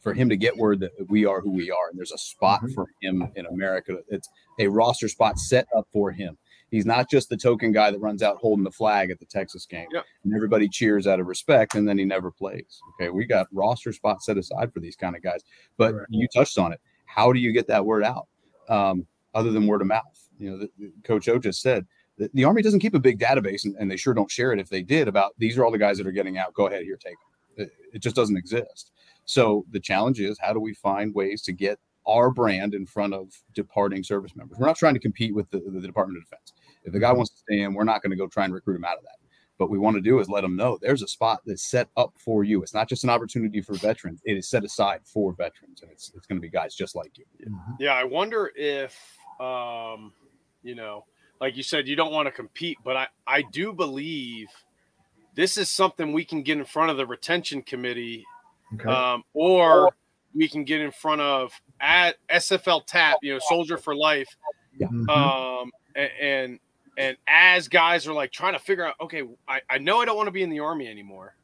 for 0.02 0.14
him 0.14 0.30
to 0.30 0.38
get 0.38 0.56
word 0.56 0.80
that 0.80 0.92
we 1.10 1.26
are 1.26 1.42
who 1.42 1.52
we 1.52 1.72
are. 1.72 1.90
And 1.90 1.98
there's 1.98 2.12
a 2.12 2.18
spot 2.18 2.62
mm-hmm. 2.62 2.74
for 2.74 2.88
him 3.02 3.28
in 3.36 3.46
America. 3.48 3.98
It's 4.08 4.30
a 4.60 4.68
roster 4.68 5.08
spot 5.08 5.38
set 5.40 5.68
up 5.76 5.88
for 5.92 6.12
him. 6.12 6.38
He's 6.76 6.86
not 6.86 7.10
just 7.10 7.30
the 7.30 7.38
token 7.38 7.72
guy 7.72 7.90
that 7.90 8.00
runs 8.00 8.22
out 8.22 8.36
holding 8.36 8.66
the 8.66 8.72
flag 8.72 9.10
at 9.10 9.18
the 9.18 9.26
Texas 9.26 9.66
game 9.66 9.88
yep. 9.94 10.04
and 10.26 10.36
everybody 10.36 10.68
cheers 10.68 11.08
out 11.08 11.22
of 11.22 11.28
respect 11.28 11.74
and 11.74 11.88
then 11.88 11.98
he 11.98 12.04
never 12.04 12.30
plays. 12.30 12.82
Okay. 13.00 13.10
We 13.10 13.26
got 13.26 13.48
roster 13.54 13.94
spots 13.94 14.26
set 14.26 14.38
aside 14.38 14.74
for 14.74 14.82
these 14.82 14.98
kind 14.98 15.16
of 15.16 15.24
guys. 15.24 15.40
But 15.78 15.96
you 16.10 16.28
touched 16.28 16.58
on 16.58 16.74
it. 16.74 16.82
How 17.06 17.32
do 17.32 17.40
you 17.40 17.54
get 17.54 17.66
that 17.68 17.86
word 17.86 18.04
out 18.04 18.28
um, 18.68 19.08
other 19.34 19.52
than 19.52 19.68
word 19.68 19.82
of 19.82 19.88
mouth? 19.88 20.28
You 20.38 20.52
know, 20.52 20.58
the, 20.58 20.70
the, 20.78 20.92
Coach 21.06 21.30
O 21.30 21.40
just 21.40 21.62
said 21.62 21.86
the, 22.18 22.30
the 22.34 22.44
Army 22.44 22.62
doesn't 22.62 22.82
keep 22.82 22.94
a 22.94 23.00
big 23.00 23.20
database 23.20 23.64
and, 23.64 23.74
and, 23.80 23.90
they 23.90 23.96
sure 23.96 24.14
don't 24.14 24.30
share 24.30 24.52
it 24.52 24.60
if 24.60 24.68
they 24.68 24.82
did 24.82 25.08
about 25.08 25.32
these 25.38 25.58
are 25.58 25.64
all 25.64 25.72
the 25.72 25.78
guys 25.78 25.98
that 25.98 26.06
are 26.06 26.12
getting 26.12 26.38
out. 26.38 26.54
Go 26.54 26.68
ahead, 26.68 26.84
here, 26.84 26.98
take 26.98 27.16
them. 27.56 27.68
It, 27.68 27.72
it 27.94 28.00
just 28.00 28.18
doesn't 28.18 28.36
exist. 28.36 28.92
So 29.24 29.66
the 29.72 29.80
challenge 29.80 30.20
is 30.20 30.38
how 30.42 30.52
do 30.52 30.60
we 30.60 30.74
find 30.74 31.16
ways 31.16 31.42
to 31.44 31.54
get 31.54 31.80
our 32.06 32.30
brand 32.30 32.74
in 32.74 32.86
front 32.86 33.14
of 33.14 33.32
departing 33.54 34.04
service 34.04 34.36
members? 34.36 34.58
We're 34.60 34.68
not 34.68 34.78
trying 34.78 34.94
to 34.94 35.00
compete 35.00 35.34
with 35.34 35.50
the, 35.52 35.60
the 35.60 35.80
Department 35.80 36.18
of 36.18 36.26
Defense. 36.26 36.52
If 36.86 36.94
the 36.94 37.00
guy 37.00 37.12
wants 37.12 37.32
to 37.32 37.38
stay 37.38 37.62
in, 37.62 37.74
we're 37.74 37.84
not 37.84 38.02
going 38.02 38.12
to 38.12 38.16
go 38.16 38.28
try 38.28 38.46
and 38.46 38.54
recruit 38.54 38.76
him 38.76 38.86
out 38.86 38.98
of 38.98 39.04
that. 39.04 39.18
But 39.58 39.70
we 39.70 39.78
want 39.78 39.96
to 39.96 40.02
do 40.02 40.20
is 40.20 40.28
let 40.28 40.42
them 40.42 40.56
know 40.56 40.78
there's 40.82 41.02
a 41.02 41.08
spot 41.08 41.42
that's 41.46 41.70
set 41.70 41.88
up 41.96 42.14
for 42.18 42.44
you. 42.44 42.62
It's 42.62 42.74
not 42.74 42.90
just 42.90 43.06
an 43.06 43.10
opportunity 43.10 43.62
for 43.62 43.74
veterans; 43.76 44.22
it 44.26 44.34
is 44.38 44.50
set 44.50 44.66
aside 44.66 45.00
for 45.06 45.32
veterans, 45.34 45.82
and 45.82 45.90
it's 45.92 46.12
it's 46.14 46.28
going 46.28 46.38
to 46.38 46.42
be 46.42 46.50
guys 46.50 46.76
just 46.76 46.94
like 46.94 47.18
you. 47.18 47.24
Mm-hmm. 47.42 47.72
Yeah, 47.80 47.94
I 47.94 48.04
wonder 48.04 48.52
if, 48.54 49.18
um, 49.40 50.12
you 50.62 50.76
know, 50.76 51.06
like 51.40 51.56
you 51.56 51.64
said, 51.64 51.88
you 51.88 51.96
don't 51.96 52.12
want 52.12 52.28
to 52.28 52.32
compete, 52.32 52.80
but 52.84 52.98
I 52.98 53.08
I 53.26 53.44
do 53.44 53.72
believe 53.72 54.48
this 55.36 55.58
is 55.58 55.70
something 55.70 56.12
we 56.12 56.26
can 56.26 56.44
get 56.44 56.58
in 56.58 56.66
front 56.66 56.92
of 56.92 56.98
the 56.98 57.06
retention 57.06 57.62
committee, 57.62 58.26
okay. 58.74 58.90
um, 58.90 59.24
or 59.34 59.96
we 60.34 60.50
can 60.50 60.66
get 60.66 60.82
in 60.82 60.92
front 60.92 61.22
of 61.22 61.54
at 61.80 62.16
SFL 62.30 62.86
TAP, 62.86 63.20
you 63.22 63.34
know, 63.34 63.40
Soldier 63.40 63.78
for 63.78 63.96
Life, 63.96 64.36
yeah. 64.78 64.88
Mm-hmm. 64.88 65.10
um, 65.10 65.72
and, 65.96 66.12
and 66.22 66.60
and 66.98 67.18
as 67.28 67.68
guys 67.68 68.08
are 68.08 68.14
like 68.14 68.32
trying 68.32 68.54
to 68.54 68.60
figure 68.60 68.86
out, 68.86 68.96
okay, 69.02 69.24
I, 69.48 69.62
I 69.70 69.78
know 69.78 70.00
I 70.00 70.06
don't 70.06 70.16
want 70.16 70.28
to 70.28 70.32
be 70.32 70.44
in 70.44 70.50
the 70.50 70.60
army 70.60 70.88
anymore, 70.88 71.36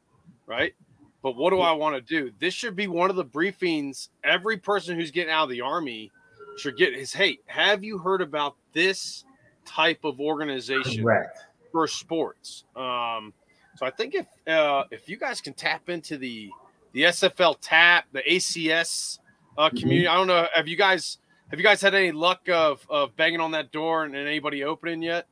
right? 0.46 0.74
But 1.22 1.36
what 1.36 1.50
do 1.50 1.60
I 1.60 1.72
want 1.72 1.94
to 1.94 2.00
do? 2.00 2.32
This 2.40 2.52
should 2.52 2.74
be 2.74 2.88
one 2.88 3.10
of 3.10 3.16
the 3.16 3.24
briefings 3.24 4.08
every 4.24 4.56
person 4.56 4.96
who's 4.96 5.10
getting 5.10 5.32
out 5.32 5.44
of 5.44 5.50
the 5.50 5.60
army 5.60 6.10
should 6.58 6.76
get 6.76 6.92
is 6.92 7.12
hey, 7.12 7.38
have 7.46 7.84
you 7.84 7.98
heard 7.98 8.20
about 8.20 8.56
this 8.72 9.24
type 9.64 10.04
of 10.04 10.20
organization 10.20 11.04
Correct. 11.04 11.38
for 11.70 11.86
sports? 11.86 12.64
Um, 12.74 13.32
so 13.76 13.86
I 13.86 13.90
think 13.90 14.14
if 14.14 14.26
uh, 14.46 14.84
if 14.90 15.08
you 15.08 15.16
guys 15.16 15.40
can 15.40 15.54
tap 15.54 15.88
into 15.88 16.16
the 16.18 16.50
the 16.92 17.04
SFL 17.04 17.56
tap, 17.60 18.06
the 18.12 18.22
ACS 18.22 19.18
uh, 19.56 19.66
mm-hmm. 19.66 19.76
community, 19.76 20.06
mm-hmm. 20.06 20.12
I 20.12 20.16
don't 20.16 20.26
know. 20.26 20.46
Have 20.54 20.68
you 20.68 20.76
guys 20.76 21.18
have 21.50 21.58
you 21.58 21.64
guys 21.64 21.80
had 21.80 21.94
any 21.94 22.12
luck 22.12 22.48
of 22.48 22.84
of 22.90 23.16
banging 23.16 23.40
on 23.40 23.52
that 23.52 23.70
door 23.70 24.04
and, 24.04 24.16
and 24.16 24.26
anybody 24.26 24.64
opening 24.64 25.02
yet? 25.02 25.26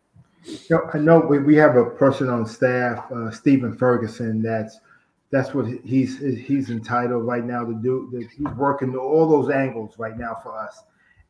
I 0.94 0.98
know 0.98 1.20
we, 1.20 1.38
we 1.38 1.56
have 1.56 1.76
a 1.76 1.84
person 1.84 2.30
on 2.30 2.46
staff, 2.46 3.10
uh, 3.12 3.30
Stephen 3.30 3.76
Ferguson. 3.76 4.42
That's 4.42 4.80
that's 5.30 5.54
what 5.54 5.66
he's 5.84 6.18
he's 6.18 6.70
entitled 6.70 7.24
right 7.24 7.44
now 7.44 7.64
to 7.64 7.74
do. 7.74 8.10
He's 8.36 8.46
working 8.56 8.96
all 8.96 9.28
those 9.28 9.50
angles 9.50 9.98
right 9.98 10.18
now 10.18 10.38
for 10.42 10.58
us. 10.58 10.82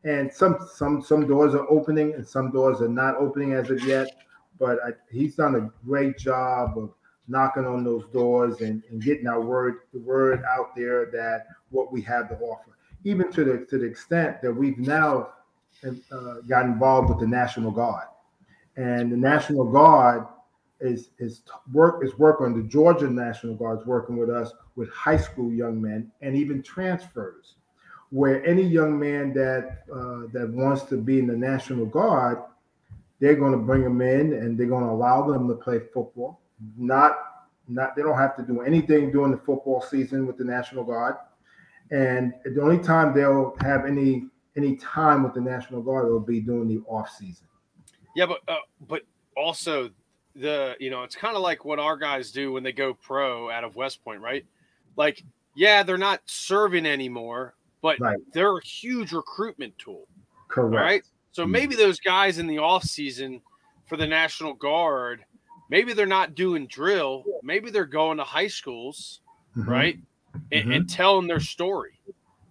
And 0.03 0.31
some 0.31 0.57
some 0.73 1.01
some 1.01 1.27
doors 1.27 1.53
are 1.53 1.69
opening 1.69 2.13
and 2.13 2.27
some 2.27 2.51
doors 2.51 2.81
are 2.81 2.87
not 2.87 3.15
opening 3.17 3.53
as 3.53 3.69
of 3.69 3.83
yet. 3.83 4.07
But 4.59 4.79
I, 4.85 4.91
he's 5.11 5.35
done 5.35 5.55
a 5.55 5.85
great 5.85 6.17
job 6.17 6.77
of 6.77 6.93
knocking 7.27 7.65
on 7.65 7.83
those 7.83 8.05
doors 8.11 8.61
and, 8.61 8.81
and 8.89 9.01
getting 9.01 9.27
our 9.27 9.41
word 9.41 9.79
the 9.93 9.99
word 9.99 10.43
out 10.49 10.75
there 10.75 11.07
that 11.11 11.47
what 11.69 11.91
we 11.91 12.01
have 12.03 12.29
to 12.29 12.35
offer. 12.37 12.77
Even 13.03 13.31
to 13.33 13.43
the 13.43 13.65
to 13.69 13.77
the 13.77 13.85
extent 13.85 14.41
that 14.41 14.53
we've 14.53 14.79
now 14.79 15.29
uh, 15.85 16.35
got 16.47 16.65
involved 16.65 17.09
with 17.09 17.19
the 17.19 17.27
National 17.27 17.71
Guard 17.71 18.07
and 18.77 19.11
the 19.11 19.17
National 19.17 19.65
Guard 19.65 20.25
is 20.79 21.09
is 21.19 21.43
work 21.71 22.03
is 22.03 22.17
work 22.17 22.41
on 22.41 22.57
the 22.57 22.67
Georgia 22.67 23.09
National 23.09 23.55
Guard's 23.55 23.85
working 23.85 24.17
with 24.17 24.29
us 24.29 24.51
with 24.75 24.89
high 24.91 25.17
school 25.17 25.51
young 25.51 25.81
men 25.81 26.11
and 26.21 26.35
even 26.35 26.63
transfers, 26.63 27.55
where 28.09 28.43
any 28.45 28.63
young 28.63 28.97
man 28.99 29.33
that 29.33 29.83
uh, 29.93 30.27
that 30.33 30.49
wants 30.49 30.83
to 30.83 30.97
be 30.97 31.19
in 31.19 31.27
the 31.27 31.37
National 31.37 31.85
Guard, 31.85 32.39
they're 33.19 33.35
going 33.35 33.51
to 33.51 33.57
bring 33.57 33.83
them 33.83 34.01
in 34.01 34.33
and 34.33 34.57
they're 34.57 34.67
going 34.67 34.83
to 34.85 34.89
allow 34.89 35.27
them 35.27 35.47
to 35.47 35.55
play 35.55 35.79
football. 35.93 36.41
Not 36.77 37.17
not 37.67 37.95
they 37.95 38.01
don't 38.01 38.17
have 38.17 38.35
to 38.37 38.43
do 38.43 38.61
anything 38.61 39.11
during 39.11 39.31
the 39.31 39.37
football 39.37 39.81
season 39.81 40.25
with 40.25 40.37
the 40.37 40.45
National 40.45 40.83
Guard, 40.83 41.15
and 41.91 42.33
the 42.43 42.61
only 42.61 42.79
time 42.79 43.13
they'll 43.13 43.55
have 43.61 43.85
any 43.85 44.25
any 44.57 44.75
time 44.77 45.23
with 45.23 45.33
the 45.33 45.41
National 45.41 45.81
Guard 45.81 46.07
will 46.07 46.19
be 46.19 46.41
during 46.41 46.67
the 46.67 46.81
off 46.87 47.09
season. 47.09 47.47
Yeah, 48.15 48.25
but 48.25 48.39
uh, 48.47 48.57
but 48.87 49.03
also 49.35 49.89
the 50.35 50.75
you 50.79 50.89
know 50.89 51.03
it's 51.03 51.15
kind 51.15 51.35
of 51.35 51.41
like 51.41 51.65
what 51.65 51.79
our 51.79 51.97
guys 51.97 52.31
do 52.31 52.51
when 52.51 52.63
they 52.63 52.71
go 52.71 52.93
pro 52.93 53.49
out 53.49 53.63
of 53.63 53.75
West 53.75 54.03
Point, 54.03 54.21
right? 54.21 54.45
Like, 54.97 55.23
yeah, 55.55 55.83
they're 55.83 55.97
not 55.97 56.21
serving 56.25 56.85
anymore, 56.85 57.53
but 57.81 57.99
right. 57.99 58.17
they're 58.33 58.57
a 58.57 58.65
huge 58.65 59.13
recruitment 59.13 59.77
tool. 59.77 60.07
Correct. 60.49 60.75
Right. 60.75 61.03
So 61.31 61.43
mm-hmm. 61.43 61.51
maybe 61.51 61.75
those 61.75 61.99
guys 61.99 62.37
in 62.37 62.47
the 62.47 62.57
off 62.57 62.83
season 62.83 63.41
for 63.85 63.95
the 63.95 64.07
National 64.07 64.53
Guard, 64.53 65.23
maybe 65.69 65.93
they're 65.93 66.05
not 66.05 66.35
doing 66.35 66.67
drill. 66.67 67.23
Maybe 67.43 67.71
they're 67.71 67.85
going 67.85 68.17
to 68.17 68.25
high 68.25 68.47
schools, 68.47 69.21
mm-hmm. 69.55 69.69
right, 69.69 69.99
and, 70.51 70.63
mm-hmm. 70.63 70.71
and 70.71 70.89
telling 70.89 71.27
their 71.27 71.39
story, 71.39 71.99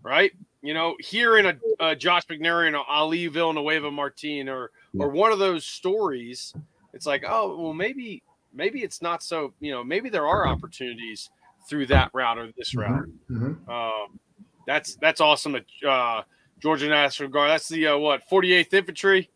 right? 0.03 0.33
You 0.63 0.73
know, 0.73 0.97
hearing 0.99 1.47
a, 1.47 1.57
a 1.79 1.97
Josh 1.97 2.27
McNary 2.27 2.69
and 2.69 2.77
a 2.77 2.81
Ali 2.81 3.27
Villanueva 3.27 3.91
Martin 3.91 4.49
or. 4.49 4.71
Or 4.99 5.11
one 5.11 5.33
of 5.33 5.39
those 5.39 5.65
stories, 5.65 6.55
it's 6.93 7.07
like, 7.07 7.25
oh, 7.29 7.57
well, 7.57 7.73
maybe 7.75 8.23
maybe 8.53 8.83
it's 8.83 9.03
not 9.03 9.23
so. 9.23 9.53
You 9.61 9.73
know, 9.73 9.85
maybe 9.85 10.09
there 10.09 10.27
are 10.27 10.47
opportunities 10.47 11.31
through 11.69 11.87
that 11.87 12.11
route 12.13 12.39
or 12.39 12.51
this 12.57 12.75
mm-hmm. 12.75 12.93
route. 12.93 13.09
Mm-hmm. 13.31 13.71
Um, 13.71 14.21
that's 14.67 14.97
that's 14.97 15.21
awesome. 15.21 15.57
At 15.57 15.65
uh, 15.87 16.23
Georgia 16.61 16.89
National 16.89 17.29
Guard, 17.29 17.51
that's 17.51 17.69
the 17.69 17.89
uh, 17.89 17.99
what 17.99 18.23
48th 18.31 18.73
Infantry, 18.75 19.31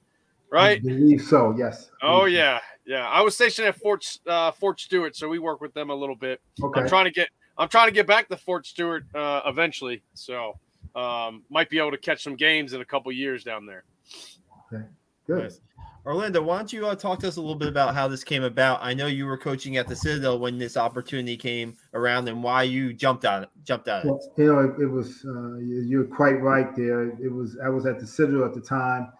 right? 0.50 0.78
I 0.78 0.80
believe 0.80 1.22
so. 1.22 1.54
Yes. 1.56 1.90
Oh 2.02 2.24
yeah, 2.24 2.60
yeah. 2.86 3.08
I 3.08 3.22
was 3.22 3.34
stationed 3.34 3.68
at 3.68 3.76
Fort 3.76 4.04
uh, 4.26 4.50
Fort 4.52 4.80
Stewart, 4.80 5.16
so 5.16 5.28
we 5.28 5.38
work 5.38 5.60
with 5.60 5.74
them 5.74 5.90
a 5.90 5.94
little 5.94 6.16
bit. 6.16 6.40
Okay. 6.62 6.80
I'm 6.80 6.88
trying 6.88 7.06
to 7.06 7.10
get 7.10 7.28
I'm 7.56 7.68
trying 7.68 7.88
to 7.88 7.94
get 7.94 8.06
back 8.06 8.28
to 8.28 8.36
Fort 8.36 8.66
Stewart 8.66 9.04
uh, 9.14 9.42
eventually. 9.46 10.02
So 10.14 10.58
um, 10.94 11.42
might 11.50 11.70
be 11.70 11.78
able 11.78 11.92
to 11.92 11.98
catch 11.98 12.22
some 12.22 12.36
games 12.36 12.72
in 12.72 12.80
a 12.80 12.84
couple 12.84 13.10
years 13.12 13.44
down 13.44 13.66
there. 13.66 13.84
Okay, 14.72 14.84
good. 15.26 15.44
Nice. 15.44 15.60
Orlando, 16.06 16.42
why 16.42 16.58
don't 16.58 16.70
you 16.70 16.86
uh, 16.86 16.94
talk 16.94 17.20
to 17.20 17.28
us 17.28 17.36
a 17.36 17.40
little 17.40 17.54
bit 17.54 17.68
about 17.68 17.94
how 17.94 18.08
this 18.08 18.22
came 18.22 18.42
about? 18.42 18.80
I 18.82 18.92
know 18.92 19.06
you 19.06 19.24
were 19.24 19.38
coaching 19.38 19.78
at 19.78 19.88
the 19.88 19.96
Citadel 19.96 20.38
when 20.38 20.58
this 20.58 20.76
opportunity 20.76 21.34
came 21.36 21.78
around, 21.94 22.28
and 22.28 22.42
why 22.42 22.64
you 22.64 22.92
jumped 22.92 23.24
on 23.24 23.44
it. 23.44 23.48
Jumped 23.64 23.88
on 23.88 24.06
well, 24.06 24.16
it. 24.16 24.42
You 24.42 24.52
know, 24.52 24.58
it, 24.60 24.82
it 24.82 24.86
was 24.86 25.24
uh, 25.26 25.56
you're 25.56 26.04
quite 26.04 26.42
right 26.42 26.76
there. 26.76 27.04
It 27.04 27.32
was 27.32 27.56
I 27.64 27.70
was 27.70 27.86
at 27.86 28.00
the 28.00 28.06
Citadel 28.06 28.44
at 28.44 28.52
the 28.52 28.60
time. 28.60 29.12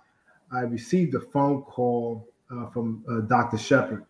I 0.52 0.60
received 0.60 1.14
a 1.14 1.20
phone 1.20 1.62
call 1.62 2.28
uh, 2.50 2.66
from 2.66 3.02
uh, 3.08 3.20
Dr. 3.22 3.56
Shepard. 3.56 4.04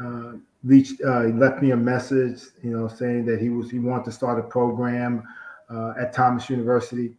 Uh, 0.00 0.32
reached, 0.64 1.02
uh, 1.02 1.22
he 1.22 1.32
left 1.32 1.62
me 1.62 1.72
a 1.72 1.76
message, 1.76 2.40
you 2.62 2.70
know, 2.70 2.88
saying 2.88 3.26
that 3.26 3.40
he 3.40 3.50
was 3.50 3.70
he 3.70 3.78
wanted 3.78 4.06
to 4.06 4.12
start 4.12 4.38
a 4.38 4.42
program 4.42 5.22
uh, 5.68 5.92
at 6.00 6.14
Thomas 6.14 6.48
University 6.48 7.14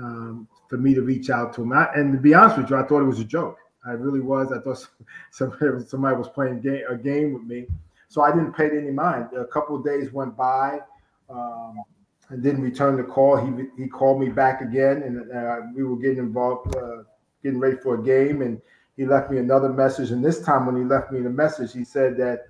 um, 0.00 0.48
for 0.68 0.78
me 0.78 0.94
to 0.94 1.02
reach 1.02 1.30
out 1.30 1.52
to 1.54 1.62
him. 1.62 1.72
I, 1.72 1.88
and 1.94 2.12
to 2.12 2.18
be 2.18 2.34
honest 2.34 2.58
with 2.58 2.70
you, 2.70 2.76
I 2.76 2.82
thought 2.84 3.00
it 3.00 3.06
was 3.06 3.20
a 3.20 3.24
joke. 3.24 3.58
I 3.86 3.92
really 3.92 4.20
was. 4.20 4.52
I 4.52 4.60
thought 4.60 4.88
somebody, 5.30 5.86
somebody 5.86 6.16
was 6.16 6.28
playing 6.28 6.60
game, 6.60 6.82
a 6.88 6.96
game 6.96 7.32
with 7.34 7.44
me. 7.44 7.66
So 8.08 8.22
I 8.22 8.30
didn't 8.32 8.52
pay 8.52 8.66
it 8.66 8.72
any 8.72 8.90
mind. 8.90 9.28
A 9.36 9.46
couple 9.46 9.76
of 9.76 9.84
days 9.84 10.12
went 10.12 10.36
by. 10.36 10.80
Um, 11.28 11.84
and 12.30 12.42
didn't 12.42 12.62
return 12.62 12.96
the 12.96 13.02
call. 13.02 13.36
He 13.36 13.66
he 13.76 13.88
called 13.88 14.20
me 14.20 14.28
back 14.28 14.60
again, 14.60 15.02
and 15.02 15.30
uh, 15.32 15.66
we 15.74 15.84
were 15.84 15.96
getting 15.96 16.18
involved, 16.18 16.74
uh, 16.76 17.02
getting 17.42 17.58
ready 17.58 17.76
for 17.76 17.96
a 17.96 18.02
game, 18.02 18.42
and 18.42 18.60
he 18.96 19.04
left 19.04 19.30
me 19.30 19.38
another 19.38 19.68
message. 19.68 20.10
And 20.10 20.24
this 20.24 20.40
time, 20.40 20.66
when 20.66 20.76
he 20.76 20.84
left 20.84 21.12
me 21.12 21.20
the 21.20 21.30
message, 21.30 21.72
he 21.72 21.84
said 21.84 22.16
that 22.18 22.48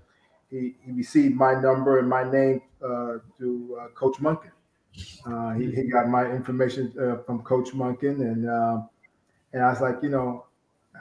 he, 0.50 0.74
he 0.84 0.92
received 0.92 1.34
my 1.34 1.54
number 1.54 1.98
and 1.98 2.08
my 2.08 2.30
name 2.30 2.60
uh, 2.84 3.18
to 3.38 3.78
uh, 3.80 3.88
Coach 3.94 4.16
Monken. 4.18 4.50
Uh, 5.26 5.52
he, 5.54 5.70
he 5.70 5.84
got 5.84 6.08
my 6.08 6.26
information 6.30 6.92
uh, 7.00 7.22
from 7.24 7.42
Coach 7.42 7.70
Monken, 7.70 8.20
and 8.20 8.48
uh, 8.48 8.82
and 9.52 9.62
I 9.62 9.70
was 9.70 9.80
like, 9.80 9.96
you 10.02 10.08
know, 10.08 10.46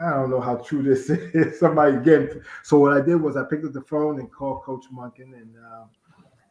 I 0.01 0.11
don't 0.11 0.29
know 0.29 0.41
how 0.41 0.57
true 0.57 0.83
this 0.83 1.09
is. 1.09 1.59
Somebody 1.59 1.97
again. 1.97 2.41
So 2.63 2.77
what 2.79 2.93
I 2.93 3.01
did 3.01 3.15
was 3.15 3.37
I 3.37 3.43
picked 3.43 3.65
up 3.65 3.73
the 3.73 3.81
phone 3.81 4.19
and 4.19 4.31
called 4.31 4.63
Coach 4.63 4.85
Monken 4.93 5.33
and 5.33 5.55
uh, 5.57 5.85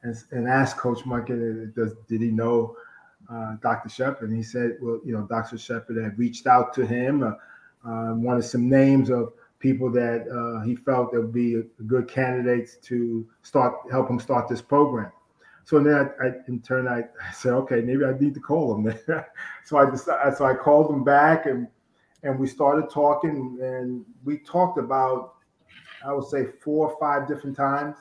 and, 0.02 0.16
and 0.30 0.49
asked 0.49 0.76
Coach 0.76 1.00
Monken, 1.00 1.75
does 1.75 1.95
did 2.09 2.21
he 2.21 2.30
know 2.30 2.76
uh, 3.30 3.57
Dr. 3.62 3.88
Shepard? 3.88 4.28
And 4.28 4.37
he 4.37 4.42
said, 4.42 4.76
well, 4.80 5.00
you 5.04 5.12
know, 5.12 5.23
Dr. 5.23 5.59
Shepard 5.59 5.97
had 6.02 6.18
reached 6.18 6.47
out 6.47 6.73
to 6.75 6.87
him, 6.87 7.23
uh, 7.23 7.35
wanted 7.85 8.42
some 8.42 8.68
names 8.68 9.11
of 9.11 9.33
people 9.59 9.90
that 9.90 10.62
he 10.64 10.76
felt 10.76 11.12
that 11.12 11.21
would 11.21 11.33
be 11.33 11.62
good 11.87 12.09
candidates 12.09 12.76
to 12.76 13.28
start 13.42 13.75
help 13.90 14.09
him 14.09 14.21
start 14.21 14.49
this 14.49 14.62
program. 14.62 15.12
So 15.68 15.78
then 15.80 15.94
I, 15.94 16.28
I, 16.28 16.32
in 16.48 16.62
turn, 16.62 16.88
I, 16.88 17.00
I, 17.00 17.30
said, 17.30 17.52
okay, 17.52 17.82
maybe 17.82 18.02
I 18.02 18.18
need 18.18 18.32
to 18.32 18.40
call 18.40 18.75
him. 18.75 18.90
so 19.66 19.76
I 19.76 19.90
decided, 19.90 20.34
so 20.34 20.46
I 20.46 20.54
called 20.54 20.90
him 20.90 21.04
back 21.04 21.44
and 21.44 21.68
and 22.22 22.38
we 22.38 22.46
started 22.46 22.88
talking 22.88 23.58
and 23.60 24.02
we 24.25 24.38
talked 24.38 24.78
about, 24.78 25.34
I 26.06 26.14
would 26.14 26.25
say 26.25 26.46
four 26.64 26.88
or 26.88 26.98
five 26.98 27.28
different 27.28 27.54
times 27.54 27.96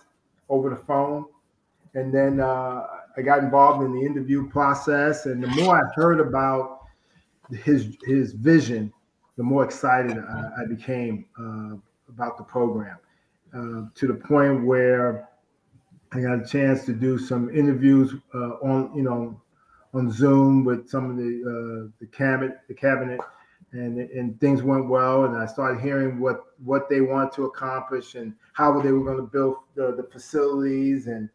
over 0.47 0.69
the 0.69 0.77
phone. 0.77 1.25
And 1.93 2.13
then 2.13 2.39
uh, 2.39 2.85
I 3.17 3.21
got 3.21 3.39
involved 3.39 3.83
in 3.83 3.91
the 3.91 4.05
interview 4.05 4.47
process. 4.49 5.25
And 5.25 5.43
the 5.43 5.49
more 5.49 5.75
I 5.75 5.81
heard 5.93 6.21
about 6.21 6.85
his 7.51 7.97
his 8.05 8.31
vision, 8.31 8.93
the 9.35 9.43
more 9.43 9.65
excited 9.65 10.17
I, 10.17 10.63
I 10.63 10.65
became 10.69 11.25
uh, 11.37 11.75
about 12.07 12.37
the 12.37 12.45
program. 12.45 12.97
Uh, 13.53 13.89
to 13.93 14.07
the 14.07 14.13
point 14.13 14.63
where 14.63 15.26
I 16.11 16.21
got 16.21 16.41
a 16.41 16.45
chance 16.45 16.85
to 16.85 16.93
do 16.93 17.17
some 17.17 17.49
interviews 17.49 18.13
uh, 18.33 18.55
on, 18.63 18.95
you 18.95 19.03
know, 19.03 19.41
on 19.93 20.11
Zoom 20.11 20.63
with 20.63 20.89
some 20.89 21.09
of 21.09 21.17
the 21.17 21.41
uh, 21.43 21.91
the 21.99 22.07
cabinet, 22.07 22.59
the 22.67 22.73
cabinet 22.73 23.19
and 23.73 23.99
and 23.99 24.39
things 24.39 24.63
went 24.63 24.87
well, 24.87 25.25
and 25.25 25.35
I 25.35 25.45
started 25.45 25.81
hearing 25.81 26.19
what 26.19 26.45
what 26.63 26.89
they 26.89 27.01
want 27.01 27.33
to 27.33 27.45
accomplish 27.45 28.15
and 28.15 28.33
how 28.53 28.79
they 28.79 28.91
were 28.91 29.03
going 29.03 29.17
to 29.17 29.23
build 29.23 29.57
the, 29.75 29.95
the 29.95 30.07
facilities 30.11 31.07
and 31.07 31.29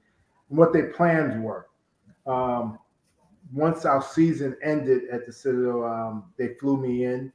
what 0.48 0.72
their 0.72 0.92
plans 0.92 1.40
were. 1.42 1.68
Um, 2.26 2.78
once 3.52 3.84
our 3.84 4.02
season 4.02 4.56
ended 4.62 5.02
at 5.10 5.26
the 5.26 5.32
Citadel, 5.32 5.84
um, 5.84 6.24
they 6.38 6.54
flew 6.54 6.76
me 6.76 7.04
in. 7.04 7.32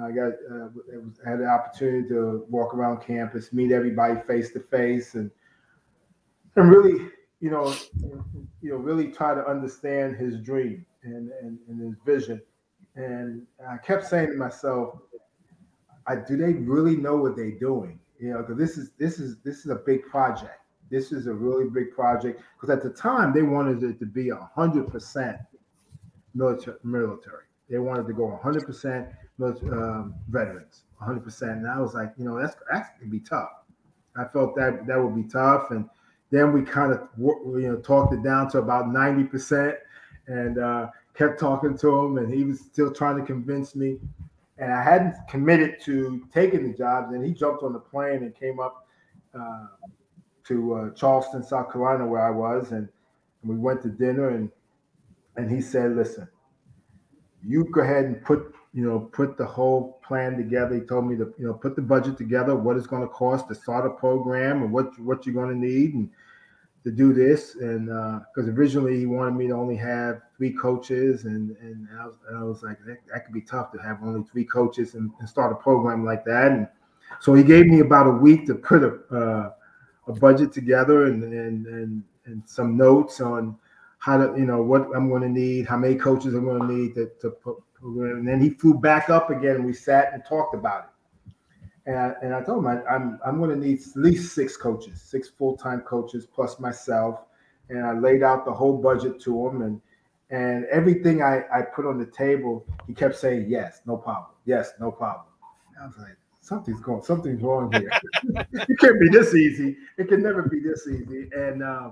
I 0.00 0.10
got 0.10 0.32
uh, 0.50 0.68
was, 1.02 1.18
had 1.24 1.38
the 1.38 1.46
opportunity 1.46 2.06
to 2.10 2.44
walk 2.50 2.74
around 2.74 3.00
campus, 3.00 3.52
meet 3.54 3.72
everybody 3.72 4.20
face 4.26 4.52
to 4.52 4.60
face, 4.60 5.14
and 5.14 5.30
and 6.56 6.70
really, 6.70 7.10
you 7.40 7.50
know, 7.50 7.74
you 8.62 8.70
know, 8.70 8.76
really 8.76 9.08
try 9.08 9.34
to 9.34 9.46
understand 9.46 10.16
his 10.16 10.38
dream 10.40 10.84
and, 11.02 11.30
and, 11.42 11.58
and 11.68 11.80
his 11.80 11.94
vision. 12.04 12.40
And 12.96 13.46
I 13.68 13.76
kept 13.76 14.06
saying 14.06 14.28
to 14.28 14.36
myself, 14.36 14.98
I, 16.06 16.16
do 16.16 16.36
they 16.36 16.54
really 16.54 16.96
know 16.96 17.16
what 17.16 17.36
they're 17.36 17.50
doing? 17.50 17.98
You 18.18 18.32
know, 18.32 18.38
because 18.38 18.56
this 18.56 18.78
is 18.78 18.90
this 18.98 19.18
is 19.18 19.36
this 19.44 19.58
is 19.58 19.70
a 19.70 19.74
big 19.74 20.06
project. 20.06 20.60
This 20.90 21.12
is 21.12 21.26
a 21.26 21.34
really 21.34 21.68
big 21.68 21.92
project 21.92 22.40
because 22.54 22.74
at 22.74 22.82
the 22.82 22.90
time 22.90 23.34
they 23.34 23.42
wanted 23.42 23.82
it 23.82 23.98
to 23.98 24.06
be 24.06 24.30
hundred 24.54 24.90
percent 24.90 25.36
military. 26.34 27.44
They 27.68 27.78
wanted 27.78 28.06
to 28.06 28.14
go 28.14 28.38
hundred 28.42 28.64
percent 28.64 29.08
um, 29.42 30.14
veterans, 30.28 30.84
hundred 30.98 31.24
percent. 31.24 31.58
And 31.58 31.68
I 31.68 31.80
was 31.80 31.92
like, 31.92 32.12
you 32.16 32.24
know, 32.24 32.40
that's 32.40 32.56
that's 32.72 32.88
gonna 32.98 33.10
be 33.10 33.20
tough. 33.20 33.50
I 34.16 34.24
felt 34.24 34.56
that 34.56 34.86
that 34.86 35.02
would 35.02 35.14
be 35.14 35.28
tough, 35.28 35.70
and 35.72 35.86
then 36.30 36.52
we 36.52 36.62
kind 36.62 36.92
of 36.92 37.08
you 37.18 37.68
know 37.68 37.76
talked 37.76 38.12
it 38.12 38.22
down 38.22 38.50
to 38.50 38.58
about 38.58 38.88
ninety 38.88 39.24
percent, 39.24 39.76
and 40.26 40.58
uh, 40.58 40.88
kept 41.14 41.38
talking 41.38 41.76
to 41.78 41.98
him, 41.98 42.18
and 42.18 42.32
he 42.32 42.44
was 42.44 42.60
still 42.60 42.92
trying 42.92 43.18
to 43.18 43.24
convince 43.24 43.74
me. 43.74 43.98
And 44.58 44.72
I 44.72 44.82
hadn't 44.82 45.14
committed 45.28 45.80
to 45.82 46.26
taking 46.32 46.70
the 46.70 46.76
jobs, 46.76 47.12
and 47.12 47.24
he 47.24 47.32
jumped 47.32 47.62
on 47.62 47.72
the 47.72 47.78
plane 47.78 48.22
and 48.22 48.34
came 48.34 48.58
up 48.58 48.86
uh, 49.38 49.66
to 50.44 50.74
uh, 50.74 50.90
Charleston, 50.90 51.42
South 51.42 51.70
Carolina, 51.70 52.06
where 52.06 52.26
I 52.26 52.30
was, 52.30 52.70
and, 52.70 52.88
and 53.42 53.50
we 53.50 53.56
went 53.56 53.82
to 53.82 53.88
dinner, 53.88 54.30
and 54.30 54.50
and 55.36 55.50
he 55.50 55.60
said, 55.60 55.94
"Listen, 55.94 56.28
you 57.44 57.64
go 57.64 57.82
ahead 57.82 58.06
and 58.06 58.24
put 58.24 58.54
you 58.76 58.84
know 58.86 59.00
put 59.00 59.36
the 59.36 59.46
whole 59.46 59.98
plan 60.06 60.36
together." 60.36 60.76
He 60.76 60.82
told 60.82 61.08
me 61.08 61.16
to 61.16 61.34
you 61.38 61.46
know 61.46 61.54
put 61.54 61.74
the 61.74 61.82
budget 61.82 62.16
together, 62.16 62.54
what 62.54 62.76
it's 62.76 62.86
going 62.86 63.02
to 63.02 63.08
cost 63.08 63.48
to 63.48 63.54
start 63.54 63.86
a 63.86 63.90
program, 63.90 64.62
and 64.62 64.72
what 64.72 64.96
what 65.00 65.26
you're 65.26 65.34
going 65.34 65.50
to 65.50 65.66
need, 65.68 65.94
and 65.94 66.08
to 66.86 66.92
do 66.92 67.12
this, 67.12 67.56
and 67.56 67.86
because 67.86 68.48
uh, 68.48 68.52
originally 68.52 68.96
he 68.96 69.06
wanted 69.06 69.34
me 69.34 69.48
to 69.48 69.54
only 69.54 69.74
have 69.74 70.22
three 70.36 70.52
coaches, 70.52 71.24
and 71.24 71.56
and 71.60 71.88
I 72.00 72.06
was, 72.06 72.14
I 72.32 72.42
was 72.44 72.62
like, 72.62 72.78
that, 72.86 72.98
that, 73.12 73.24
could 73.24 73.34
be 73.34 73.40
tough 73.40 73.72
to 73.72 73.78
have 73.78 73.98
only 74.04 74.22
three 74.30 74.44
coaches 74.44 74.94
and, 74.94 75.10
and, 75.18 75.28
start 75.28 75.50
a 75.50 75.56
program 75.56 76.04
like 76.04 76.24
that. 76.26 76.52
And 76.52 76.68
so 77.20 77.34
he 77.34 77.42
gave 77.42 77.66
me 77.66 77.80
about 77.80 78.06
a 78.06 78.10
week 78.10 78.46
to 78.46 78.54
put 78.54 78.84
a 78.84 79.00
uh, 79.12 79.50
a 80.06 80.12
budget 80.12 80.52
together 80.52 81.06
and 81.06 81.24
and 81.24 81.66
and 81.66 82.04
and 82.26 82.42
some 82.46 82.76
notes 82.76 83.20
on 83.20 83.56
how 83.98 84.18
to 84.18 84.38
you 84.38 84.46
know 84.46 84.62
what 84.62 84.88
I'm 84.94 85.08
going 85.08 85.22
to 85.22 85.28
need, 85.28 85.66
how 85.66 85.78
many 85.78 85.96
coaches 85.96 86.34
I'm 86.34 86.44
going 86.44 86.60
to 86.60 86.72
need 86.72 86.94
to, 86.94 87.10
to 87.20 87.30
put. 87.30 87.56
And 87.86 88.26
then 88.26 88.40
he 88.40 88.50
flew 88.50 88.74
back 88.74 89.10
up 89.10 89.30
again. 89.30 89.56
And 89.56 89.66
we 89.66 89.72
sat 89.72 90.12
and 90.12 90.24
talked 90.24 90.54
about 90.54 90.84
it. 90.84 90.90
And 91.86 91.96
I, 91.96 92.12
and 92.20 92.34
I 92.34 92.42
told 92.42 92.64
him 92.64 92.66
I, 92.66 92.72
am 92.72 92.84
I'm, 92.88 93.20
I'm 93.24 93.38
going 93.38 93.50
to 93.50 93.56
need 93.56 93.80
at 93.80 93.96
least 93.96 94.34
six 94.34 94.56
coaches, 94.56 95.00
six 95.00 95.28
full 95.28 95.56
time 95.56 95.80
coaches 95.82 96.26
plus 96.26 96.58
myself. 96.58 97.20
And 97.68 97.84
I 97.84 97.92
laid 97.92 98.22
out 98.22 98.44
the 98.44 98.52
whole 98.52 98.76
budget 98.76 99.20
to 99.22 99.48
him, 99.48 99.62
and 99.62 99.80
and 100.30 100.64
everything 100.66 101.22
I, 101.22 101.44
I 101.52 101.62
put 101.62 101.86
on 101.86 101.98
the 101.98 102.06
table, 102.06 102.66
he 102.86 102.94
kept 102.94 103.16
saying 103.16 103.46
yes, 103.48 103.82
no 103.86 103.96
problem, 103.96 104.30
yes, 104.44 104.72
no 104.80 104.90
problem. 104.90 105.26
And 105.74 105.84
I 105.84 105.86
was 105.86 105.96
like, 105.98 106.16
something's 106.40 106.80
going, 106.80 107.02
something's 107.02 107.42
wrong 107.42 107.72
here. 107.72 107.90
it 108.52 108.78
can't 108.78 109.00
be 109.00 109.08
this 109.08 109.34
easy. 109.34 109.76
It 109.98 110.08
can 110.08 110.22
never 110.22 110.42
be 110.42 110.60
this 110.60 110.86
easy. 110.88 111.28
And 111.32 111.62
uh, 111.62 111.90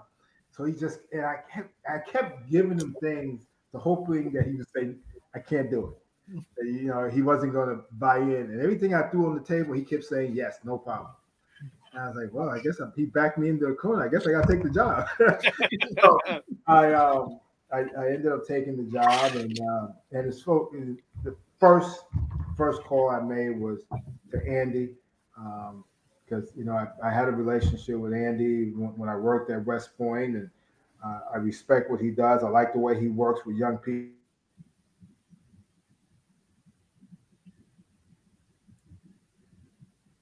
so 0.50 0.64
he 0.64 0.72
just 0.72 1.00
and 1.12 1.24
I 1.24 1.36
kept 1.52 1.70
I 1.88 1.98
kept 1.98 2.50
giving 2.50 2.78
him 2.78 2.96
things, 3.00 3.46
the 3.72 3.78
hoping 3.78 4.32
that 4.32 4.46
he 4.46 4.54
would 4.54 4.68
say, 4.74 4.94
I 5.34 5.38
can't 5.40 5.70
do 5.70 5.88
it 5.88 6.04
you 6.28 6.88
know, 6.88 7.08
he 7.08 7.22
wasn't 7.22 7.52
going 7.52 7.68
to 7.68 7.82
buy 7.92 8.18
in. 8.18 8.50
And 8.50 8.60
everything 8.60 8.94
I 8.94 9.02
threw 9.08 9.26
on 9.26 9.34
the 9.34 9.42
table, 9.42 9.74
he 9.74 9.82
kept 9.82 10.04
saying, 10.04 10.32
yes, 10.34 10.58
no 10.64 10.78
problem. 10.78 11.10
And 11.92 12.02
I 12.02 12.08
was 12.08 12.16
like, 12.16 12.32
well, 12.32 12.48
I 12.48 12.60
guess 12.60 12.80
I'm, 12.80 12.92
he 12.96 13.04
backed 13.04 13.38
me 13.38 13.48
into 13.48 13.66
a 13.66 13.74
corner. 13.74 14.04
I 14.04 14.08
guess 14.08 14.26
I 14.26 14.32
got 14.32 14.46
to 14.46 14.52
take 14.52 14.62
the 14.62 14.70
job. 14.70 15.06
so 16.00 16.20
I, 16.66 16.92
um, 16.92 17.40
I, 17.72 17.80
I, 17.98 18.08
ended 18.08 18.32
up 18.32 18.46
taking 18.46 18.76
the 18.76 18.90
job. 18.90 19.36
And, 19.36 19.58
uh, 19.60 19.88
and 20.12 20.26
it's 20.26 20.42
the 20.44 21.36
first, 21.60 22.04
first 22.56 22.82
call 22.82 23.10
I 23.10 23.20
made 23.20 23.58
was 23.60 23.80
to 24.32 24.38
Andy. 24.46 24.90
because, 26.24 26.50
um, 26.50 26.54
you 26.56 26.64
know, 26.64 26.72
I, 26.72 26.88
I, 27.06 27.12
had 27.12 27.28
a 27.28 27.32
relationship 27.32 27.96
with 27.96 28.12
Andy 28.12 28.70
when, 28.72 28.90
when 28.96 29.08
I 29.08 29.16
worked 29.16 29.50
at 29.50 29.64
West 29.64 29.96
Point 29.96 30.36
and 30.36 30.50
uh, 31.04 31.20
I 31.34 31.36
respect 31.36 31.90
what 31.90 32.00
he 32.00 32.10
does. 32.10 32.42
I 32.42 32.48
like 32.48 32.72
the 32.72 32.78
way 32.80 32.98
he 32.98 33.08
works 33.08 33.46
with 33.46 33.56
young 33.56 33.78
people 33.78 34.14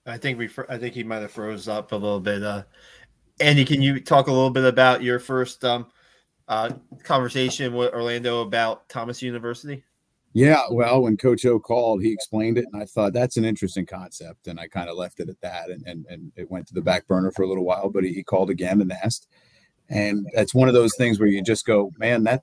I 0.07 0.19
think 0.19 0.39
we 0.39 0.49
I 0.69 0.79
think 0.79 0.95
he 0.95 1.05
might 1.05 1.23
have 1.23 1.31
froze 1.31 1.69
up 1.69 1.93
a 1.93 1.97
little 1.97 2.21
bit. 2.21 2.43
Uh, 2.43 2.65
Andy, 3.41 3.65
can 3.65 3.81
you 3.81 4.01
talk 4.01 4.27
a 4.27 4.33
little 4.33 4.51
bit 4.51 4.65
about 4.65 5.03
your 5.03 5.19
first 5.19 5.65
um, 5.65 5.87
uh, 6.49 6.71
conversation 7.03 7.75
with 7.75 7.93
Orlando 7.93 8.43
about 8.43 8.89
Thomas 8.89 9.23
University? 9.23 9.85
Yeah, 10.35 10.63
well, 10.71 11.03
when 11.03 11.19
Coach 11.19 11.45
O 11.45 11.61
called, 11.61 12.03
he 12.03 12.11
explained 12.11 12.57
it, 12.57 12.65
and 12.73 12.83
I 12.83 12.87
thought 12.87 13.13
that's 13.13 13.37
an 13.37 13.45
interesting 13.45 13.85
concept, 13.85 14.49
and 14.49 14.59
I 14.59 14.67
kind 14.67 14.89
of 14.89 14.97
left 14.97 15.21
it 15.21 15.29
at 15.29 15.41
that, 15.43 15.69
and, 15.71 15.87
and 15.87 16.07
and 16.07 16.33
it 16.37 16.51
went 16.51 16.67
to 16.69 16.75
the 16.75 16.81
back 16.81 17.07
burner 17.07 17.31
for 17.31 17.43
a 17.43 17.47
little 17.49 17.65
while. 17.65 17.91
But 17.91 18.05
he, 18.05 18.13
he 18.13 18.23
called 18.23 18.51
again 18.51 18.81
and 18.81 18.93
asked, 18.93 19.29
and 19.89 20.27
that's 20.35 20.55
one 20.55 20.69
of 20.69 20.75
those 20.75 20.97
things 20.97 21.21
where 21.21 21.29
you 21.29 21.43
just 21.43 21.67
go, 21.67 21.93
man, 21.99 22.25
that 22.25 22.43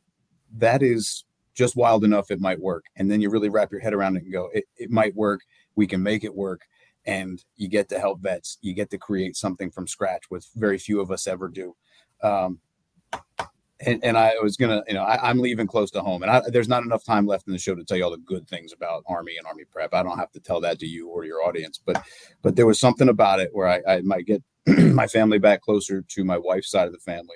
that 0.58 0.82
is 0.82 1.26
just 1.56 1.76
wild 1.76 2.06
enough 2.06 2.32
it 2.32 2.40
might 2.40 2.62
work, 2.62 2.86
and 2.96 3.12
then 3.12 3.22
you 3.22 3.30
really 3.30 3.50
wrap 3.50 3.72
your 3.72 3.82
head 3.82 3.94
around 3.94 4.16
it 4.16 4.24
and 4.24 4.32
go, 4.32 4.50
it, 4.54 4.66
it 4.78 4.92
might 4.92 5.16
work, 5.16 5.42
we 5.76 5.88
can 5.88 6.02
make 6.02 6.24
it 6.24 6.34
work, 6.34 6.62
and 7.06 7.44
you 7.56 7.68
get 7.68 7.90
to 7.90 8.00
help 8.00 8.22
vets. 8.22 8.58
You 8.62 8.74
get 8.74 8.90
to 8.92 8.98
create 8.98 9.36
something 9.36 9.72
from 9.72 9.88
scratch, 9.88 10.24
which 10.30 10.46
very 10.56 10.78
few 10.78 11.00
of 11.02 11.12
us 11.12 11.28
ever 11.28 11.48
do. 11.48 11.76
Um, 12.22 12.60
and, 13.86 14.04
and, 14.04 14.18
I 14.18 14.34
was 14.44 14.58
gonna, 14.58 14.84
you 14.88 14.94
know, 14.94 15.04
I, 15.04 15.30
am 15.30 15.40
leaving 15.40 15.66
close 15.66 15.90
to 15.92 16.02
home, 16.02 16.22
and 16.22 16.30
I, 16.30 16.42
there's 16.50 16.68
not 16.68 16.84
enough 16.84 17.06
time 17.06 17.26
left 17.26 17.48
in 17.48 17.54
the 17.54 17.60
show 17.60 17.76
to 17.76 17.84
tell 17.86 17.96
you 17.96 18.04
all 18.04 18.12
the 18.12 18.18
good 18.18 18.46
things 18.48 18.74
about 18.74 19.04
Army 19.08 19.38
and 19.38 19.48
Army 19.48 19.64
Prep. 19.64 19.94
I 19.94 20.04
don't 20.04 20.18
have 20.18 20.32
to 20.34 20.40
tell 20.42 20.60
that 20.62 20.80
to 20.80 20.86
you 20.86 21.08
or 21.08 21.24
your 21.24 21.44
audience, 21.44 21.80
but 21.84 22.04
but 22.42 22.58
there 22.58 22.66
was 22.66 22.80
something 22.80 23.08
about 23.08 23.40
it 23.40 23.52
where 23.54 23.68
I, 23.68 23.82
I 23.88 24.02
might 24.02 24.26
get 24.26 24.44
my 24.68 25.08
family 25.08 25.40
back 25.40 25.62
closer 25.62 26.02
to 26.02 26.24
my 26.26 26.38
wife's 26.38 26.70
side 26.70 26.88
of 26.88 26.94
the 26.94 27.00
family, 27.00 27.36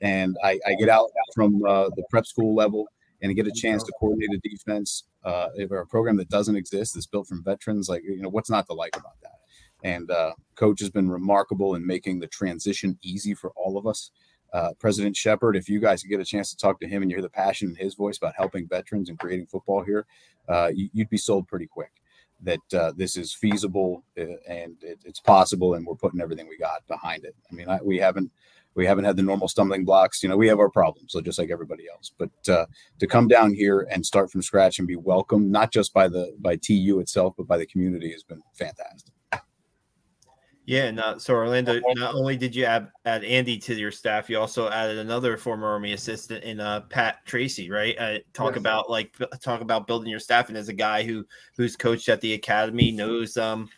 and 0.00 0.34
I, 0.42 0.58
I 0.66 0.74
get 0.74 0.88
out 0.88 1.10
from 1.34 1.62
uh, 1.66 1.90
the 1.94 2.04
prep 2.08 2.24
school 2.24 2.54
level 2.54 2.88
and 3.22 3.34
get 3.36 3.46
a 3.46 3.52
chance 3.52 3.82
to 3.84 3.92
coordinate 3.98 4.30
a 4.34 4.48
defense 4.48 5.04
uh, 5.24 5.48
or 5.70 5.78
a 5.78 5.86
program 5.86 6.16
that 6.16 6.28
doesn't 6.28 6.56
exist 6.56 6.94
that's 6.94 7.06
built 7.06 7.28
from 7.28 7.42
veterans. 7.44 7.88
Like, 7.88 8.02
you 8.04 8.20
know, 8.20 8.28
what's 8.28 8.50
not 8.50 8.66
to 8.66 8.74
like 8.74 8.96
about 8.96 9.20
that? 9.22 9.38
And 9.84 10.10
uh, 10.10 10.32
coach 10.56 10.80
has 10.80 10.90
been 10.90 11.08
remarkable 11.08 11.74
in 11.74 11.86
making 11.86 12.20
the 12.20 12.26
transition 12.26 12.98
easy 13.02 13.34
for 13.34 13.50
all 13.56 13.78
of 13.78 13.86
us. 13.86 14.10
Uh, 14.52 14.72
President 14.78 15.16
Shepard, 15.16 15.56
if 15.56 15.68
you 15.68 15.80
guys 15.80 16.02
get 16.02 16.20
a 16.20 16.24
chance 16.24 16.50
to 16.50 16.56
talk 16.56 16.78
to 16.80 16.86
him 16.86 17.02
and 17.02 17.10
you 17.10 17.16
hear 17.16 17.22
the 17.22 17.30
passion 17.30 17.70
in 17.70 17.74
his 17.74 17.94
voice 17.94 18.18
about 18.18 18.34
helping 18.36 18.68
veterans 18.68 19.08
and 19.08 19.18
creating 19.18 19.46
football 19.46 19.82
here, 19.82 20.04
uh, 20.48 20.70
you, 20.74 20.90
would 20.94 21.08
be 21.08 21.16
sold 21.16 21.48
pretty 21.48 21.66
quick 21.66 21.90
that 22.42 22.74
uh, 22.74 22.92
this 22.96 23.16
is 23.16 23.32
feasible 23.32 24.04
uh, 24.18 24.24
and 24.46 24.76
it, 24.82 24.98
it's 25.04 25.20
possible, 25.20 25.74
and 25.74 25.86
we're 25.86 25.94
putting 25.94 26.20
everything 26.20 26.48
we 26.48 26.58
got 26.58 26.86
behind 26.86 27.24
it. 27.24 27.34
I 27.50 27.54
mean, 27.54 27.68
I, 27.68 27.78
we 27.82 27.98
haven't 27.98 28.30
we 28.74 28.86
haven't 28.86 29.04
had 29.04 29.16
the 29.16 29.22
normal 29.22 29.48
stumbling 29.48 29.84
blocks. 29.84 30.22
You 30.22 30.28
know, 30.28 30.36
we 30.36 30.48
have 30.48 30.58
our 30.58 30.70
problems, 30.70 31.12
so 31.12 31.20
just 31.20 31.38
like 31.38 31.50
everybody 31.50 31.84
else. 31.92 32.12
But 32.16 32.30
uh, 32.48 32.66
to 32.98 33.06
come 33.06 33.28
down 33.28 33.54
here 33.54 33.86
and 33.90 34.04
start 34.04 34.30
from 34.30 34.42
scratch 34.42 34.78
and 34.78 34.88
be 34.88 34.96
welcomed, 34.96 35.50
not 35.50 35.72
just 35.72 35.92
by 35.92 36.08
the 36.08 36.34
by 36.38 36.56
TU 36.56 37.00
itself, 37.00 37.34
but 37.36 37.46
by 37.46 37.58
the 37.58 37.66
community, 37.66 38.12
has 38.12 38.22
been 38.22 38.42
fantastic. 38.54 39.12
Yeah, 40.64 40.84
and 40.84 41.00
uh, 41.00 41.18
so 41.18 41.34
Orlando, 41.34 41.80
not 41.96 42.14
only 42.14 42.36
did 42.36 42.54
you 42.54 42.64
add, 42.64 42.88
add 43.04 43.24
Andy 43.24 43.58
to 43.58 43.74
your 43.74 43.90
staff, 43.90 44.30
you 44.30 44.38
also 44.38 44.70
added 44.70 44.98
another 44.98 45.36
former 45.36 45.66
Army 45.66 45.92
assistant 45.92 46.44
in 46.44 46.60
uh, 46.60 46.82
Pat 46.82 47.26
Tracy, 47.26 47.68
right? 47.68 47.98
Uh, 47.98 48.18
talk 48.32 48.52
yes. 48.52 48.58
about 48.58 48.88
like 48.88 49.12
talk 49.40 49.60
about 49.60 49.88
building 49.88 50.08
your 50.08 50.20
staff, 50.20 50.48
and 50.48 50.56
as 50.56 50.68
a 50.68 50.72
guy 50.72 51.02
who 51.02 51.26
who's 51.56 51.74
coached 51.74 52.08
at 52.08 52.20
the 52.20 52.34
academy, 52.34 52.92
knows 52.92 53.36
um, 53.36 53.68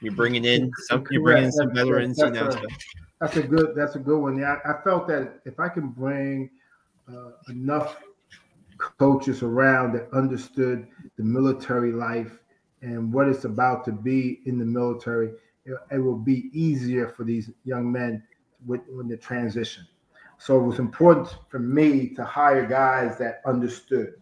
you're 0.00 0.14
bringing 0.14 0.44
in 0.44 0.70
some, 0.86 1.04
you're 1.10 1.22
bringing 1.22 1.46
in 1.46 1.52
some 1.52 1.74
veterans, 1.74 2.18
you 2.18 2.30
know. 2.30 2.50
So. 2.50 2.60
That's 3.20 3.36
a 3.36 3.42
good. 3.42 3.74
That's 3.74 3.96
a 3.96 3.98
good 3.98 4.18
one. 4.18 4.38
Yeah, 4.38 4.56
I, 4.64 4.72
I 4.72 4.82
felt 4.82 5.08
that 5.08 5.40
if 5.44 5.58
I 5.58 5.68
can 5.68 5.88
bring 5.88 6.50
uh, 7.08 7.32
enough 7.48 8.00
coaches 8.98 9.42
around 9.42 9.92
that 9.94 10.08
understood 10.12 10.86
the 11.16 11.24
military 11.24 11.92
life 11.92 12.38
and 12.82 13.12
what 13.12 13.28
it's 13.28 13.44
about 13.44 13.84
to 13.84 13.92
be 13.92 14.40
in 14.46 14.58
the 14.58 14.64
military, 14.64 15.32
it, 15.64 15.76
it 15.90 15.98
will 15.98 16.16
be 16.18 16.48
easier 16.52 17.08
for 17.08 17.24
these 17.24 17.50
young 17.64 17.90
men 17.90 18.22
with 18.66 18.82
when 18.88 19.08
the 19.08 19.16
transition. 19.16 19.84
So 20.38 20.60
it 20.60 20.62
was 20.62 20.78
important 20.78 21.36
for 21.48 21.58
me 21.58 22.10
to 22.10 22.24
hire 22.24 22.64
guys 22.66 23.18
that 23.18 23.40
understood 23.44 24.14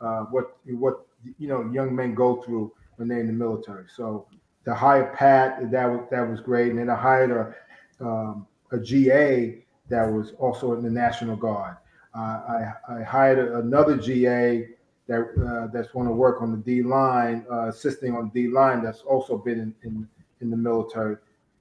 uh, 0.00 0.24
what 0.24 0.56
what 0.66 1.06
you 1.38 1.48
know 1.48 1.70
young 1.72 1.94
men 1.96 2.14
go 2.14 2.42
through 2.42 2.72
when 2.96 3.08
they're 3.08 3.20
in 3.20 3.26
the 3.26 3.32
military. 3.32 3.86
So 3.94 4.26
to 4.66 4.74
hire 4.74 5.14
Pat, 5.16 5.70
that 5.70 5.86
was 5.86 6.06
that 6.10 6.28
was 6.28 6.40
great, 6.40 6.70
and 6.70 6.78
then 6.78 6.90
I 6.90 6.96
hired 6.96 7.30
a 7.30 7.54
um, 8.00 8.46
a 8.72 8.78
GA 8.78 9.64
that 9.88 10.04
was 10.04 10.32
also 10.38 10.74
in 10.74 10.82
the 10.82 10.90
National 10.90 11.36
Guard. 11.36 11.76
Uh, 12.14 12.18
I, 12.18 12.72
I 12.88 13.02
hired 13.02 13.38
another 13.38 13.96
GA 13.96 14.68
that 15.06 15.20
uh, 15.20 15.72
that's 15.72 15.88
going 15.90 16.06
to 16.06 16.12
work 16.12 16.42
on 16.42 16.50
the 16.52 16.58
D 16.58 16.82
line, 16.82 17.44
uh, 17.50 17.68
assisting 17.68 18.14
on 18.14 18.30
D 18.30 18.48
line. 18.48 18.82
That's 18.82 19.00
also 19.00 19.38
been 19.38 19.58
in 19.58 19.74
in, 19.82 20.08
in 20.40 20.50
the 20.50 20.56
military. 20.56 21.16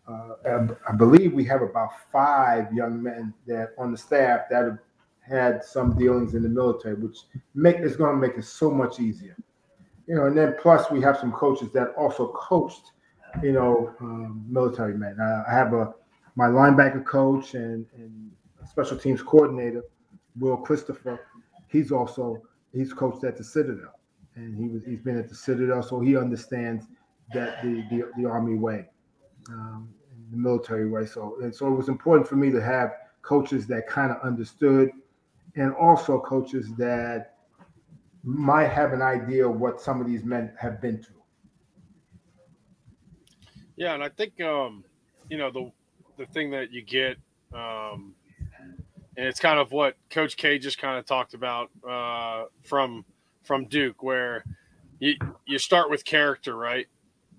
Uh, 0.07 0.67
I 0.87 0.93
believe 0.93 1.33
we 1.33 1.43
have 1.45 1.61
about 1.61 1.89
five 2.11 2.71
young 2.73 3.01
men 3.03 3.33
that 3.45 3.73
on 3.77 3.91
the 3.91 3.97
staff 3.97 4.41
that 4.49 4.63
have 4.63 4.79
had 5.21 5.63
some 5.63 5.97
dealings 5.97 6.33
in 6.33 6.43
the 6.43 6.49
military, 6.49 6.95
which 6.95 7.19
make 7.53 7.77
is 7.77 7.97
going 7.97 8.15
to 8.15 8.17
make 8.17 8.37
it 8.37 8.45
so 8.45 8.71
much 8.71 8.99
easier. 8.99 9.35
You 10.07 10.15
know, 10.15 10.25
and 10.25 10.37
then 10.37 10.55
plus 10.61 10.89
we 10.89 11.01
have 11.01 11.17
some 11.17 11.33
coaches 11.33 11.71
that 11.73 11.89
also 11.97 12.27
coached, 12.29 12.91
you 13.43 13.51
know, 13.51 13.93
um, 13.99 14.45
military 14.47 14.97
men. 14.97 15.17
I 15.19 15.51
have 15.51 15.73
a 15.73 15.93
my 16.37 16.45
linebacker 16.45 17.03
coach 17.03 17.55
and, 17.55 17.87
and 17.95 18.31
special 18.69 18.95
teams 18.95 19.23
coordinator, 19.23 19.81
Will 20.39 20.55
Christopher. 20.55 21.19
He's 21.67 21.91
also 21.91 22.43
he's 22.71 22.93
coached 22.93 23.23
at 23.23 23.35
the 23.35 23.43
Citadel, 23.43 23.99
and 24.35 24.55
he 24.55 24.67
was 24.67 24.83
he's 24.85 25.01
been 25.01 25.17
at 25.17 25.27
the 25.27 25.35
Citadel, 25.35 25.81
so 25.81 25.99
he 25.99 26.15
understands 26.15 26.85
that 27.33 27.61
the 27.63 27.83
the, 27.89 28.11
the 28.17 28.29
Army 28.29 28.55
way, 28.55 28.85
um, 29.49 29.89
the 30.29 30.37
military 30.37 30.87
way. 30.87 31.07
So 31.07 31.37
and 31.41 31.53
so 31.53 31.67
it 31.67 31.75
was 31.75 31.89
important 31.89 32.27
for 32.27 32.35
me 32.35 32.51
to 32.51 32.61
have 32.61 32.91
coaches 33.23 33.65
that 33.67 33.87
kind 33.87 34.11
of 34.11 34.21
understood, 34.21 34.91
and 35.55 35.73
also 35.73 36.19
coaches 36.19 36.71
that 36.77 37.33
might 38.23 38.67
have 38.67 38.93
an 38.93 39.01
idea 39.01 39.49
of 39.49 39.59
what 39.59 39.81
some 39.81 39.99
of 39.99 40.05
these 40.05 40.23
men 40.23 40.53
have 40.59 40.79
been 40.81 41.01
through. 41.01 41.15
Yeah, 43.75 43.95
and 43.95 44.03
I 44.03 44.09
think 44.09 44.39
um, 44.39 44.83
you 45.31 45.39
know 45.39 45.49
the 45.49 45.71
the 46.17 46.25
thing 46.25 46.51
that 46.51 46.71
you 46.71 46.81
get 46.81 47.17
um, 47.53 48.15
and 49.17 49.25
it's 49.25 49.39
kind 49.39 49.59
of 49.59 49.71
what 49.71 49.95
Coach 50.09 50.37
K 50.37 50.59
just 50.59 50.77
kind 50.77 50.97
of 50.97 51.05
talked 51.05 51.33
about 51.33 51.71
uh, 51.87 52.45
from 52.63 53.03
from 53.43 53.65
Duke, 53.65 54.03
where 54.03 54.45
you 54.99 55.15
you 55.45 55.57
start 55.57 55.89
with 55.89 56.05
character, 56.05 56.55
right? 56.55 56.85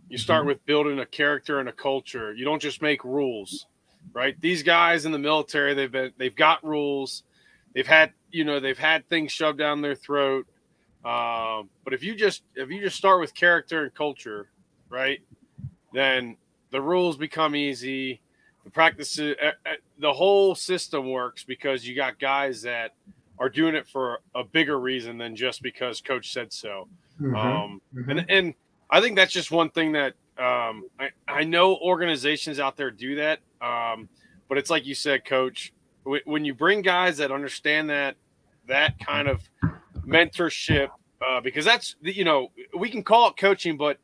You 0.08 0.18
start 0.18 0.40
mm-hmm. 0.40 0.48
with 0.48 0.66
building 0.66 0.98
a 0.98 1.06
character 1.06 1.60
and 1.60 1.68
a 1.68 1.72
culture. 1.72 2.34
You 2.34 2.44
don't 2.44 2.60
just 2.60 2.82
make 2.82 3.04
rules, 3.04 3.66
right? 4.12 4.38
These 4.40 4.64
guys 4.64 5.04
in 5.04 5.12
the 5.12 5.18
military, 5.18 5.74
they've 5.74 5.90
been 5.90 6.12
they've 6.18 6.34
got 6.34 6.64
rules. 6.64 7.22
They've 7.74 7.86
had 7.86 8.12
you 8.30 8.44
know 8.44 8.58
they've 8.58 8.78
had 8.78 9.08
things 9.08 9.30
shoved 9.30 9.58
down 9.58 9.80
their 9.80 9.94
throat. 9.94 10.46
Um, 11.04 11.70
but 11.84 11.94
if 11.94 12.02
you 12.02 12.16
just 12.16 12.42
if 12.56 12.70
you 12.70 12.80
just 12.80 12.96
start 12.96 13.20
with 13.20 13.34
character 13.34 13.84
and 13.84 13.94
culture, 13.94 14.48
right, 14.88 15.20
then 15.92 16.36
the 16.72 16.82
rules 16.82 17.16
become 17.16 17.54
easy 17.54 18.20
the 18.68 18.72
practice, 18.72 19.18
uh, 19.18 19.32
uh, 19.42 19.70
the 19.98 20.12
whole 20.12 20.54
system 20.54 21.10
works 21.10 21.42
because 21.42 21.86
you 21.86 21.96
got 21.96 22.18
guys 22.18 22.62
that 22.62 22.94
are 23.38 23.48
doing 23.48 23.74
it 23.74 23.88
for 23.88 24.20
a 24.34 24.44
bigger 24.44 24.78
reason 24.78 25.16
than 25.16 25.34
just 25.34 25.62
because 25.62 26.00
coach 26.02 26.32
said 26.32 26.52
so. 26.52 26.86
Mm-hmm. 27.20 27.34
Um, 27.34 27.80
mm-hmm. 27.94 28.10
And 28.10 28.26
and 28.28 28.54
I 28.90 29.00
think 29.00 29.16
that's 29.16 29.32
just 29.32 29.50
one 29.50 29.70
thing 29.70 29.92
that 29.92 30.14
um, 30.38 30.84
I 31.00 31.10
I 31.26 31.44
know 31.44 31.76
organizations 31.76 32.60
out 32.60 32.76
there 32.76 32.90
do 32.90 33.16
that, 33.16 33.40
um, 33.62 34.08
but 34.48 34.58
it's 34.58 34.70
like 34.70 34.86
you 34.86 34.94
said, 34.94 35.24
coach. 35.24 35.72
when 36.04 36.44
you 36.44 36.54
bring 36.54 36.82
guys 36.82 37.16
that 37.18 37.32
understand 37.32 37.88
that 37.90 38.16
that 38.66 38.98
kind 38.98 39.28
of 39.28 39.48
mentorship, 40.06 40.88
uh, 41.26 41.40
because 41.40 41.64
that's 41.64 41.96
you 42.02 42.24
know 42.24 42.48
we 42.78 42.90
can 42.90 43.02
call 43.02 43.30
it 43.30 43.36
coaching, 43.38 43.78
but 43.78 43.98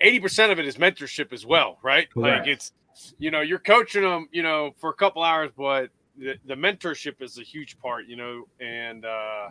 eighty 0.00 0.20
percent 0.20 0.52
of 0.52 0.60
it 0.60 0.66
is 0.66 0.76
mentorship 0.76 1.32
as 1.32 1.44
well, 1.44 1.78
right? 1.82 2.08
Correct. 2.12 2.46
Like 2.46 2.48
it's 2.48 2.72
you 3.18 3.30
know, 3.30 3.40
you're 3.40 3.58
coaching 3.58 4.02
them, 4.02 4.28
you 4.32 4.42
know, 4.42 4.72
for 4.80 4.90
a 4.90 4.94
couple 4.94 5.22
hours, 5.22 5.50
but 5.56 5.90
the, 6.16 6.34
the 6.44 6.54
mentorship 6.54 7.22
is 7.22 7.38
a 7.38 7.42
huge 7.42 7.78
part, 7.78 8.06
you 8.06 8.16
know, 8.16 8.44
and 8.60 9.04
uh, 9.04 9.48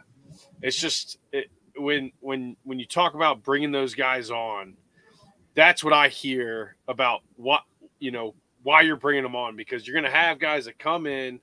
it's 0.61 0.77
just 0.77 1.17
it, 1.31 1.47
when 1.75 2.11
when 2.19 2.55
when 2.63 2.79
you 2.79 2.85
talk 2.85 3.13
about 3.13 3.43
bringing 3.43 3.71
those 3.71 3.95
guys 3.95 4.29
on, 4.29 4.75
that's 5.55 5.83
what 5.83 5.93
I 5.93 6.09
hear 6.09 6.75
about 6.87 7.21
what 7.35 7.61
you 7.99 8.11
know 8.11 8.35
why 8.63 8.81
you're 8.81 8.95
bringing 8.95 9.23
them 9.23 9.35
on 9.35 9.55
because 9.55 9.87
you're 9.87 9.95
going 9.99 10.11
to 10.11 10.17
have 10.17 10.39
guys 10.39 10.65
that 10.65 10.77
come 10.77 11.07
in 11.07 11.39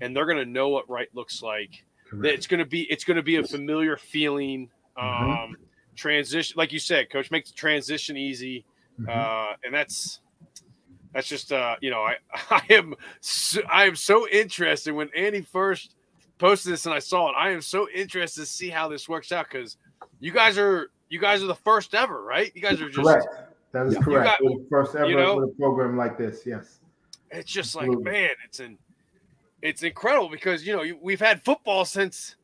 and 0.00 0.14
they're 0.14 0.26
going 0.26 0.38
to 0.38 0.50
know 0.50 0.68
what 0.68 0.88
right 0.88 1.08
looks 1.14 1.42
like. 1.42 1.84
Correct. 2.08 2.34
It's 2.34 2.46
going 2.46 2.60
to 2.60 2.66
be 2.66 2.82
it's 2.82 3.04
going 3.04 3.16
to 3.16 3.22
be 3.22 3.36
a 3.36 3.44
familiar 3.44 3.96
feeling. 3.96 4.70
Mm-hmm. 4.98 5.30
Um, 5.30 5.56
transition, 5.96 6.54
like 6.56 6.72
you 6.72 6.78
said, 6.78 7.10
coach, 7.10 7.30
make 7.30 7.46
the 7.46 7.52
transition 7.52 8.16
easy, 8.16 8.64
mm-hmm. 9.00 9.08
uh, 9.08 9.54
and 9.64 9.74
that's 9.74 10.20
that's 11.12 11.28
just 11.28 11.52
uh, 11.52 11.76
you 11.80 11.90
know, 11.90 12.02
I 12.02 12.16
I 12.50 12.62
am 12.70 12.94
so, 13.20 13.60
I 13.70 13.86
am 13.86 13.96
so 13.96 14.28
interested 14.28 14.94
when 14.94 15.10
Andy 15.16 15.42
first 15.42 15.94
posted 16.38 16.72
this 16.72 16.86
and 16.86 16.94
I 16.94 16.98
saw 16.98 17.30
it. 17.30 17.34
I 17.36 17.50
am 17.50 17.62
so 17.62 17.88
interested 17.94 18.40
to 18.40 18.46
see 18.46 18.70
how 18.70 18.88
this 18.88 19.08
works 19.08 19.32
out 19.32 19.46
because 19.50 19.76
you 20.20 20.32
guys 20.32 20.58
are 20.58 20.90
you 21.08 21.18
guys 21.18 21.42
are 21.42 21.46
the 21.46 21.54
first 21.54 21.94
ever, 21.94 22.22
right? 22.22 22.50
You 22.54 22.62
guys 22.62 22.80
are 22.80 22.88
just 22.88 23.06
correct. 23.06 23.26
That 23.72 23.86
is 23.86 23.96
correct. 23.98 24.40
Got, 24.40 24.50
first 24.68 24.96
ever 24.96 25.06
you 25.06 25.16
know, 25.16 25.36
with 25.36 25.50
a 25.50 25.52
program 25.52 25.96
like 25.96 26.18
this. 26.18 26.42
Yes. 26.44 26.80
It's 27.30 27.50
just 27.50 27.76
like 27.76 27.88
man, 27.88 28.30
it's 28.44 28.60
an 28.60 28.78
it's 29.62 29.82
incredible 29.82 30.28
because 30.28 30.66
you 30.66 30.74
know 30.76 30.84
we've 31.00 31.20
had 31.20 31.44
football 31.44 31.84
since 31.84 32.36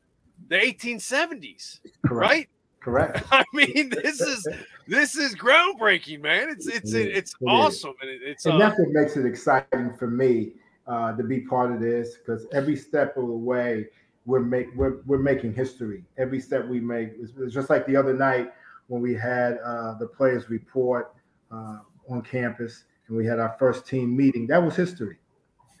the 0.49 0.55
1870s, 0.55 1.79
correct. 2.05 2.31
right? 2.31 2.49
Correct. 2.87 3.21
I 3.33 3.43
mean, 3.51 3.89
this 3.89 4.21
is 4.21 4.47
this 4.87 5.17
is 5.17 5.35
groundbreaking, 5.35 6.21
man. 6.21 6.47
It's 6.49 6.67
it's 6.67 6.93
it 6.93 7.09
it's 7.09 7.35
it 7.41 7.45
awesome, 7.45 7.95
and 8.01 8.09
it, 8.09 8.21
it's 8.23 8.45
and 8.45 8.55
uh, 8.55 8.59
that's 8.59 8.79
what 8.79 8.87
makes 8.91 9.17
it 9.17 9.25
exciting 9.25 9.93
for 9.99 10.07
me 10.07 10.53
uh, 10.87 11.11
to 11.17 11.21
be 11.21 11.41
part 11.41 11.73
of 11.73 11.81
this 11.81 12.15
because 12.15 12.47
every 12.53 12.77
step 12.77 13.17
of 13.17 13.27
the 13.27 13.33
way 13.33 13.87
we're 14.25 14.39
make 14.39 14.67
we're, 14.73 14.99
we're 15.05 15.17
making 15.17 15.53
history. 15.53 16.05
Every 16.17 16.39
step 16.39 16.65
we 16.65 16.79
make 16.79 17.09
is 17.19 17.53
just 17.53 17.69
like 17.69 17.85
the 17.87 17.97
other 17.97 18.13
night 18.13 18.53
when 18.87 19.01
we 19.01 19.13
had 19.13 19.57
uh, 19.65 19.95
the 19.95 20.07
players 20.07 20.49
report 20.49 21.13
uh, 21.51 21.79
on 22.09 22.21
campus 22.21 22.85
and 23.09 23.17
we 23.17 23.25
had 23.25 23.37
our 23.37 23.53
first 23.59 23.85
team 23.85 24.15
meeting. 24.15 24.47
That 24.47 24.63
was 24.63 24.77
history. 24.77 25.17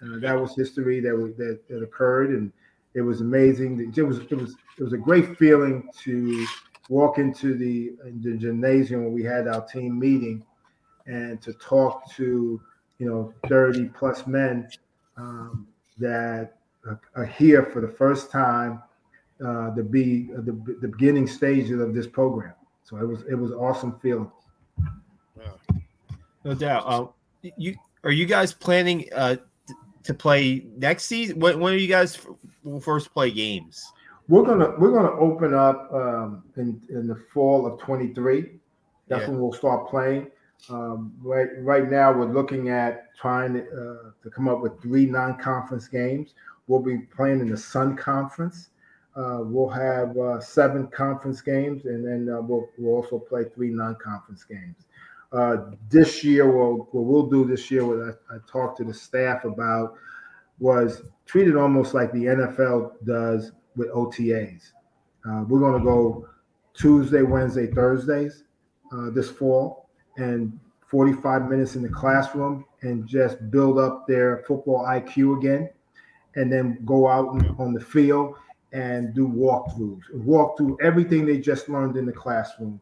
Uh, 0.03 0.19
that 0.19 0.33
was 0.33 0.57
history 0.57 0.99
that, 0.99 1.35
that 1.37 1.65
that 1.69 1.81
occurred, 1.81 2.31
and 2.31 2.51
it 2.95 3.01
was 3.01 3.21
amazing. 3.21 3.93
It 3.95 4.03
was 4.03 4.19
it 4.19 4.35
was 4.35 4.57
it 4.77 4.83
was 4.83 4.91
a 4.91 4.97
great 4.97 5.37
feeling 5.37 5.87
to 6.03 6.45
walk 6.89 7.17
into 7.17 7.55
the, 7.55 7.93
the 8.21 8.37
gymnasium 8.37 9.03
when 9.03 9.13
we 9.13 9.23
had 9.23 9.47
our 9.47 9.65
team 9.67 9.97
meeting 9.99 10.43
and 11.05 11.41
to 11.41 11.53
talk 11.53 12.09
to 12.15 12.61
you 12.99 13.05
know 13.05 13.33
30 13.47 13.85
plus 13.89 14.27
men 14.27 14.67
um, 15.17 15.67
that 15.97 16.53
are 17.15 17.25
here 17.25 17.63
for 17.63 17.81
the 17.81 17.87
first 17.87 18.31
time 18.31 18.81
uh, 19.45 19.73
to 19.75 19.83
be 19.83 20.23
the, 20.23 20.77
the 20.81 20.87
beginning 20.87 21.27
stages 21.27 21.79
of 21.79 21.93
this 21.93 22.07
program. 22.07 22.53
So 22.83 22.97
it 22.97 23.05
was 23.05 23.23
it 23.29 23.35
was 23.35 23.51
awesome 23.51 23.99
feeling. 23.99 24.31
No 26.43 26.53
doubt. 26.53 26.83
Uh, 26.85 27.07
you 27.57 27.75
are 28.03 28.11
you 28.11 28.25
guys 28.25 28.53
planning 28.53 29.09
uh, 29.13 29.35
to 30.03 30.13
play 30.13 30.65
next 30.77 31.05
season? 31.05 31.39
When, 31.39 31.59
when 31.59 31.73
are 31.73 31.77
you 31.77 31.89
guys 31.89 32.17
first 32.81 33.13
play 33.13 33.31
games 33.31 33.91
we're 34.27 34.43
gonna 34.43 34.73
we're 34.77 34.91
gonna 34.91 35.17
open 35.19 35.53
up 35.53 35.89
um, 35.93 36.43
in 36.57 36.81
in 36.89 37.07
the 37.07 37.15
fall 37.33 37.65
of 37.65 37.79
23. 37.79 38.59
That's 39.07 39.21
yeah. 39.21 39.29
when 39.29 39.39
we'll 39.39 39.53
start 39.53 39.89
playing. 39.89 40.27
Um, 40.69 41.13
right 41.21 41.47
right 41.59 41.89
now, 41.89 42.11
we're 42.11 42.31
looking 42.31 42.69
at 42.69 43.15
trying 43.15 43.53
to, 43.53 43.61
uh, 43.61 44.11
to 44.23 44.29
come 44.29 44.47
up 44.47 44.59
with 44.59 44.81
three 44.81 45.05
non-conference 45.05 45.87
games. 45.87 46.33
We'll 46.67 46.81
be 46.81 46.97
playing 46.97 47.39
in 47.39 47.49
the 47.49 47.57
Sun 47.57 47.95
Conference. 47.95 48.69
Uh, 49.15 49.39
we'll 49.41 49.69
have 49.69 50.15
uh, 50.17 50.39
seven 50.39 50.87
conference 50.87 51.41
games, 51.41 51.85
and 51.85 52.05
then 52.05 52.33
uh, 52.33 52.41
we'll 52.41 52.67
we'll 52.77 52.95
also 52.95 53.17
play 53.17 53.45
three 53.55 53.69
non-conference 53.69 54.43
games. 54.43 54.85
Uh, 55.31 55.71
this 55.89 56.23
year, 56.23 56.49
we'll, 56.49 56.87
what 56.91 57.03
we'll 57.03 57.27
do 57.27 57.45
this 57.45 57.69
year, 57.69 57.85
what 57.85 58.15
I, 58.29 58.35
I 58.35 58.39
talked 58.49 58.77
to 58.77 58.83
the 58.83 58.93
staff 58.93 59.43
about, 59.43 59.95
was 60.59 61.01
treat 61.25 61.47
it 61.47 61.55
almost 61.55 61.93
like 61.93 62.11
the 62.11 62.25
NFL 62.25 62.91
does 63.05 63.51
with 63.77 63.89
OTAs. 63.91 64.71
Uh, 65.27 65.43
we're 65.47 65.59
going 65.59 65.79
to 65.79 65.85
go 65.85 66.27
Tuesday, 66.73 67.21
Wednesday, 67.21 67.67
Thursdays 67.67 68.43
uh, 68.91 69.09
this 69.11 69.29
fall, 69.29 69.89
and 70.17 70.59
45 70.87 71.49
minutes 71.49 71.75
in 71.75 71.81
the 71.81 71.89
classroom 71.89 72.65
and 72.81 73.07
just 73.07 73.49
build 73.51 73.77
up 73.77 74.07
their 74.07 74.43
football 74.47 74.85
IQ 74.85 75.37
again, 75.37 75.69
and 76.35 76.51
then 76.51 76.79
go 76.85 77.07
out 77.07 77.27
on 77.59 77.73
the 77.73 77.79
field 77.79 78.35
and 78.73 79.13
do 79.13 79.27
walkthroughs, 79.27 80.03
walk 80.13 80.57
through 80.57 80.77
everything 80.81 81.25
they 81.25 81.37
just 81.37 81.69
learned 81.69 81.97
in 81.97 82.05
the 82.05 82.11
classroom. 82.11 82.79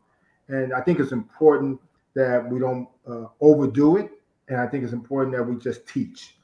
And 0.47 0.73
I 0.73 0.81
think 0.81 0.99
it's 0.99 1.11
important 1.11 1.79
that 2.15 2.47
we 2.49 2.59
don't 2.59 2.87
uh, 3.09 3.25
overdo 3.41 3.97
it, 3.97 4.11
and 4.49 4.59
I 4.59 4.67
think 4.67 4.83
it's 4.83 4.93
important 4.93 5.35
that 5.35 5.43
we 5.43 5.57
just 5.57 5.87
teach 5.87 6.35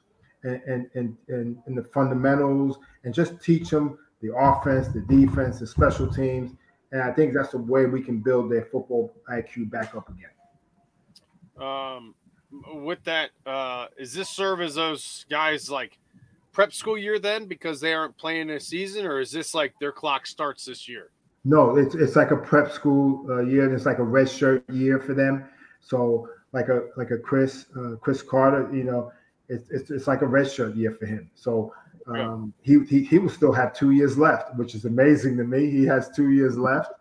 and 0.44 0.60
and 0.66 0.90
and 0.94 1.16
and, 1.28 1.58
and 1.66 1.78
the 1.78 1.84
fundamentals 1.84 2.78
and 3.04 3.14
just 3.14 3.40
teach 3.40 3.70
them 3.70 3.98
the 4.22 4.34
offense, 4.34 4.88
the 4.88 5.00
defense, 5.00 5.58
the 5.58 5.66
special 5.66 6.06
teams, 6.06 6.52
and 6.92 7.02
I 7.02 7.12
think 7.12 7.34
that's 7.34 7.50
the 7.50 7.58
way 7.58 7.86
we 7.86 8.02
can 8.02 8.20
build 8.20 8.50
their 8.50 8.66
football 8.66 9.12
IQ 9.30 9.70
back 9.70 9.94
up 9.94 10.08
again. 10.08 10.30
Um, 11.60 12.14
with 12.84 13.02
that, 13.04 13.30
uh, 13.46 13.86
is 13.98 14.14
this 14.14 14.28
serve 14.28 14.60
as 14.60 14.74
those 14.74 15.26
guys 15.28 15.70
like 15.70 15.98
prep 16.52 16.72
school 16.72 16.98
year 16.98 17.18
then 17.18 17.46
because 17.46 17.80
they 17.80 17.94
aren't 17.94 18.16
playing 18.16 18.48
this 18.48 18.68
season, 18.68 19.06
or 19.06 19.20
is 19.20 19.32
this 19.32 19.54
like 19.54 19.74
their 19.80 19.92
clock 19.92 20.26
starts 20.26 20.66
this 20.66 20.88
year? 20.88 21.10
No, 21.44 21.76
it's 21.76 21.94
it's 21.94 22.14
like 22.14 22.30
a 22.30 22.36
prep 22.36 22.70
school 22.70 23.26
uh, 23.28 23.40
year, 23.40 23.64
and 23.64 23.74
it's 23.74 23.86
like 23.86 23.98
a 23.98 24.04
red 24.04 24.28
shirt 24.28 24.68
year 24.70 25.00
for 25.00 25.14
them. 25.14 25.44
So 25.80 26.28
like 26.52 26.68
a 26.68 26.88
like 26.96 27.10
a 27.10 27.18
Chris 27.18 27.66
uh, 27.76 27.96
Chris 27.96 28.22
Carter, 28.22 28.70
you 28.72 28.84
know, 28.84 29.12
it's, 29.48 29.70
it's 29.70 29.90
it's 29.90 30.06
like 30.06 30.22
a 30.22 30.26
red 30.26 30.50
shirt 30.50 30.76
year 30.76 30.92
for 30.92 31.06
him. 31.06 31.30
So 31.34 31.72
um, 32.08 32.52
he, 32.62 32.80
he 32.84 33.04
he 33.04 33.18
will 33.18 33.28
still 33.28 33.52
have 33.52 33.74
two 33.74 33.92
years 33.92 34.18
left, 34.18 34.54
which 34.56 34.74
is 34.74 34.84
amazing 34.84 35.36
to 35.36 35.44
me. 35.44 35.70
He 35.70 35.84
has 35.84 36.10
two 36.10 36.30
years 36.30 36.58
left, 36.58 36.92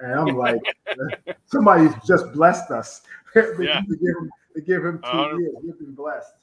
and 0.00 0.12
I'm 0.12 0.36
like, 0.36 0.60
somebody's 1.46 1.94
just 2.06 2.32
blessed 2.32 2.70
us 2.70 3.02
yeah. 3.36 3.42
to, 3.42 3.82
give 3.82 4.16
him, 4.20 4.30
to 4.54 4.60
give 4.60 4.84
him 4.84 5.00
2 5.02 5.08
uh, 5.08 5.36
years. 5.36 5.54
We've 5.62 5.78
been 5.78 5.94
blessed. 5.94 6.34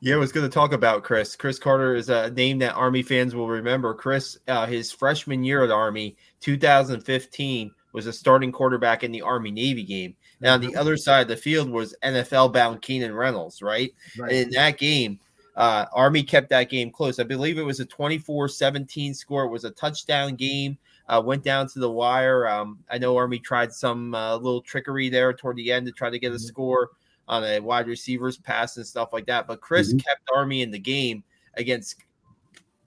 Yeah, 0.00 0.16
I 0.16 0.18
was 0.18 0.32
going 0.32 0.48
to 0.48 0.52
talk 0.52 0.72
about 0.72 1.02
Chris. 1.02 1.34
Chris 1.34 1.58
Carter 1.58 1.94
is 1.94 2.10
a 2.10 2.30
name 2.30 2.58
that 2.58 2.74
Army 2.74 3.02
fans 3.02 3.34
will 3.34 3.48
remember. 3.48 3.94
Chris, 3.94 4.36
uh, 4.48 4.66
his 4.66 4.92
freshman 4.92 5.42
year 5.44 5.64
at 5.64 5.70
Army, 5.70 6.16
2015, 6.40 7.70
was 7.94 8.06
a 8.06 8.12
starting 8.12 8.52
quarterback 8.52 9.02
in 9.02 9.12
the 9.12 9.22
Army 9.22 9.50
Navy 9.50 9.82
game. 9.82 10.14
Now, 10.40 10.54
on 10.54 10.60
the 10.60 10.66
mm-hmm. 10.66 10.78
other 10.78 10.98
side 10.98 11.22
of 11.22 11.28
the 11.28 11.36
field 11.38 11.70
was 11.70 11.96
NFL 12.04 12.52
bound 12.52 12.82
Keenan 12.82 13.14
Reynolds, 13.14 13.62
right? 13.62 13.94
right. 14.18 14.30
And 14.30 14.40
in 14.40 14.50
that 14.50 14.76
game, 14.76 15.20
uh, 15.56 15.86
Army 15.92 16.22
kept 16.22 16.48
that 16.50 16.68
game 16.68 16.90
close. 16.90 17.18
I 17.18 17.24
believe 17.24 17.58
it 17.58 17.62
was 17.62 17.80
a 17.80 17.84
24 17.84 18.48
17 18.48 19.14
score. 19.14 19.44
It 19.44 19.50
was 19.50 19.64
a 19.64 19.70
touchdown 19.70 20.34
game. 20.34 20.78
Uh, 21.08 21.22
went 21.24 21.44
down 21.44 21.68
to 21.68 21.78
the 21.78 21.90
wire. 21.90 22.48
Um, 22.48 22.78
I 22.90 22.98
know 22.98 23.16
Army 23.16 23.38
tried 23.38 23.72
some 23.72 24.14
uh, 24.14 24.36
little 24.36 24.62
trickery 24.62 25.10
there 25.10 25.32
toward 25.32 25.56
the 25.56 25.70
end 25.70 25.86
to 25.86 25.92
try 25.92 26.08
to 26.10 26.18
get 26.18 26.32
a 26.32 26.36
mm-hmm. 26.36 26.46
score 26.46 26.90
on 27.28 27.44
a 27.44 27.60
wide 27.60 27.86
receivers 27.86 28.38
pass 28.38 28.76
and 28.76 28.86
stuff 28.86 29.12
like 29.12 29.26
that. 29.26 29.46
But 29.46 29.60
Chris 29.60 29.88
mm-hmm. 29.88 29.98
kept 29.98 30.28
Army 30.34 30.62
in 30.62 30.70
the 30.70 30.78
game 30.78 31.22
against 31.54 31.96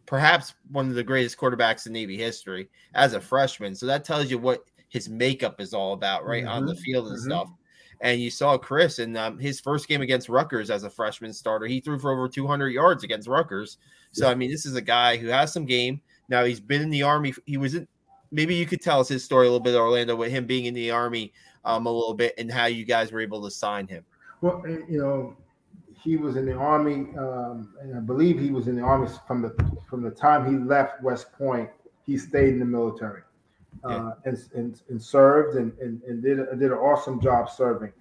perhaps 0.06 0.56
one 0.71 0.89
of 0.89 0.95
the 0.95 1.03
greatest 1.03 1.38
quarterbacks 1.38 1.86
in 1.86 1.93
Navy 1.93 2.17
history 2.17 2.69
as 2.95 3.13
a 3.13 3.21
freshman. 3.21 3.75
So 3.75 3.86
that 3.86 4.03
tells 4.03 4.32
you 4.32 4.39
what 4.39 4.63
his 4.89 5.10
makeup 5.10 5.62
is 5.62 5.73
all 5.73 5.93
about, 5.93 6.25
right 6.25 6.43
mm-hmm. 6.43 6.53
on 6.53 6.65
the 6.65 6.73
mm-hmm. 6.73 6.82
field 6.82 7.08
and 7.08 7.17
mm-hmm. 7.17 7.30
stuff. 7.30 7.49
And 8.01 8.21
you 8.21 8.29
saw 8.29 8.57
Chris 8.57 8.99
in 8.99 9.17
um, 9.17 9.39
his 9.39 9.60
first 9.60 9.88
game 9.88 10.01
against 10.01 10.29
Rutgers 10.29 10.69
as 10.69 10.83
a 10.83 10.89
freshman 10.89 11.33
starter. 11.33 11.65
He 11.65 11.79
threw 11.79 11.97
for 11.97 12.12
over 12.12 12.29
200 12.29 12.69
yards 12.69 13.03
against 13.03 13.27
Rutgers. 13.27 13.77
So. 14.12 14.29
I 14.29 14.36
mean, 14.36 14.51
this 14.51 14.65
is 14.65 14.75
a 14.75 14.81
guy 14.81 15.17
who 15.17 15.27
has 15.27 15.51
some 15.51 15.65
game. 15.65 16.01
Now 16.29 16.43
he's 16.43 16.60
been 16.60 16.81
in 16.81 16.89
the 16.89 17.03
army. 17.03 17.33
He 17.45 17.57
was 17.57 17.75
in. 17.75 17.88
Maybe 18.31 18.55
you 18.55 18.65
could 18.65 18.81
tell 18.81 18.99
us 18.99 19.07
his 19.07 19.23
story 19.23 19.47
a 19.47 19.49
little 19.49 19.63
bit, 19.63 19.75
Orlando, 19.75 20.15
with 20.15 20.31
him 20.31 20.45
being 20.45 20.65
in 20.65 20.73
the 20.73 20.91
army 20.91 21.31
um, 21.63 21.86
a 21.86 21.91
little 21.91 22.13
bit 22.13 22.33
and 22.38 22.51
how 22.51 22.65
you 22.65 22.83
guys 22.83 23.12
were 23.12 23.21
able 23.21 23.43
to 23.43 23.51
sign 23.51 23.88
him. 23.88 24.03
Well, 24.41 24.63
eh, 24.67 24.79
you 24.89 24.99
know, 24.99 25.36
he 26.03 26.17
was 26.17 26.36
in 26.36 26.45
the 26.45 26.53
army, 26.53 27.07
um, 27.17 27.73
and 27.81 27.95
I 27.95 27.99
believe 27.99 28.39
he 28.39 28.51
was 28.51 28.67
in 28.67 28.75
the 28.75 28.81
army 28.81 29.10
from 29.27 29.41
the 29.41 29.55
from 29.89 30.01
the 30.01 30.12
time 30.12 30.51
he 30.51 30.57
left 30.57 31.01
West 31.01 31.31
Point. 31.33 31.69
He 32.05 32.17
stayed 32.17 32.49
in 32.49 32.60
the 32.60 32.65
military 32.65 33.21
uh, 33.84 34.12
and, 34.26 34.38
and, 34.56 34.82
and 34.90 35.02
served 35.02 35.58
and, 35.58 35.74
and, 35.80 36.02
and 36.04 36.22
did 36.22 36.38
did 36.60 36.72
an 36.72 36.78
awesome 36.78 37.22
job 37.22 37.50
serving. 37.50 37.94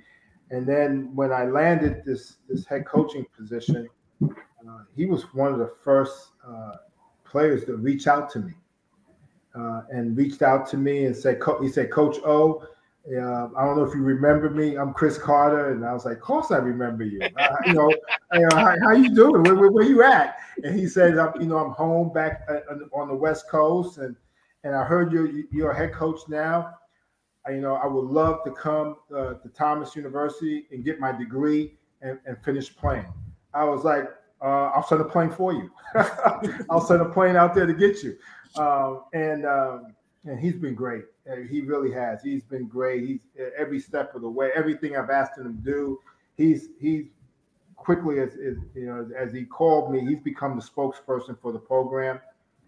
And 0.51 0.67
then 0.67 1.11
when 1.15 1.33
I 1.33 1.45
landed 1.45 2.03
this 2.05 2.37
this 2.49 2.67
head 2.67 2.87
coaching 2.87 3.27
position, 3.37 3.89
uh, 4.23 4.83
he 4.95 5.07
was 5.07 5.23
one 5.35 5.53
of 5.53 5.59
the 5.59 5.73
first 5.83 6.29
uh, 6.47 6.77
players 7.25 7.65
to 7.65 7.77
reach 7.77 8.07
out 8.07 8.31
to 8.31 8.41
me, 8.41 8.53
uh, 9.59 9.83
and 9.91 10.17
reached 10.17 10.43
out 10.43 10.69
to 10.71 10.77
me 10.77 11.07
and 11.07 11.17
said, 11.17 11.41
he 11.61 11.69
said, 11.69 11.91
Coach 11.91 12.19
O, 12.25 12.67
yeah, 13.09 13.49
I 13.57 13.65
don't 13.65 13.77
know 13.77 13.85
if 13.85 13.95
you 13.95 14.03
remember 14.03 14.51
me. 14.51 14.77
I'm 14.77 14.93
Chris 14.93 15.17
Carter, 15.17 15.71
and 15.71 15.85
I 15.85 15.93
was 15.93 16.05
like, 16.05 16.17
"Of 16.17 16.23
course 16.23 16.51
I 16.51 16.57
remember 16.57 17.05
you. 17.05 17.21
Uh, 17.23 17.57
you 17.65 17.73
know, 17.75 17.93
how, 18.51 18.75
how, 18.83 18.93
you 18.93 19.15
doing? 19.15 19.45
Where, 19.45 19.55
where, 19.55 19.71
where, 19.71 19.85
you 19.85 20.03
at?" 20.03 20.39
And 20.65 20.77
he 20.77 20.89
said, 20.89 21.15
"You 21.39 21.47
know, 21.47 21.59
I'm 21.59 21.71
home 21.71 22.12
back 22.12 22.49
on 22.93 23.07
the 23.07 23.15
West 23.15 23.49
Coast, 23.49 23.99
and 23.99 24.17
and 24.66 24.74
I 24.74 24.85
heard 24.85 25.12
you're 25.12 25.31
you're 25.52 25.70
a 25.70 25.76
head 25.76 25.92
coach 25.92 26.20
now. 26.29 26.74
I, 27.46 27.52
you 27.52 27.61
know, 27.61 27.76
I 27.76 27.87
would 27.87 28.07
love 28.07 28.42
to 28.44 28.50
come 28.50 28.96
uh, 29.14 29.35
to 29.35 29.48
Thomas 29.55 29.94
University 29.94 30.66
and 30.72 30.85
get 30.85 30.98
my 30.98 31.12
degree 31.12 31.74
and, 32.02 32.18
and 32.26 32.37
finish 32.44 32.74
playing." 32.74 33.07
I 33.55 33.62
was 33.64 33.85
like, 33.85 34.09
uh, 34.42 34.70
"I'll 34.74 34.87
send 34.87 35.00
a 35.00 35.05
plane 35.05 35.31
for 35.31 35.52
you. 35.52 35.70
I'll 36.68 36.81
send 36.81 37.00
a 37.00 37.09
plane 37.09 37.37
out 37.37 37.55
there 37.55 37.66
to 37.66 37.74
get 37.74 38.02
you." 38.02 38.16
Um, 38.57 39.05
and 39.12 39.46
um, 39.46 39.94
and 40.24 40.40
he's 40.40 40.57
been 40.57 40.74
great. 40.74 41.05
He 41.48 41.61
really 41.61 41.92
has. 41.92 42.22
He's 42.22 42.42
been 42.42 42.66
great. 42.66 43.07
He's 43.07 43.20
every 43.57 43.79
step 43.79 44.16
of 44.16 44.22
the 44.22 44.29
way. 44.29 44.50
Everything 44.55 44.96
I've 44.96 45.11
asked 45.11 45.38
him 45.38 45.44
to 45.44 45.62
do, 45.62 46.00
he's 46.37 46.70
he's 46.81 47.05
quickly 47.76 48.18
as, 48.18 48.31
as 48.31 48.57
you 48.74 48.87
know 48.87 49.09
as 49.16 49.33
he 49.33 49.44
called 49.44 49.92
me, 49.92 50.00
he's 50.00 50.20
become 50.20 50.59
the 50.59 50.64
spokesperson 50.64 51.40
for 51.40 51.52
the 51.52 51.59
program. 51.61 52.18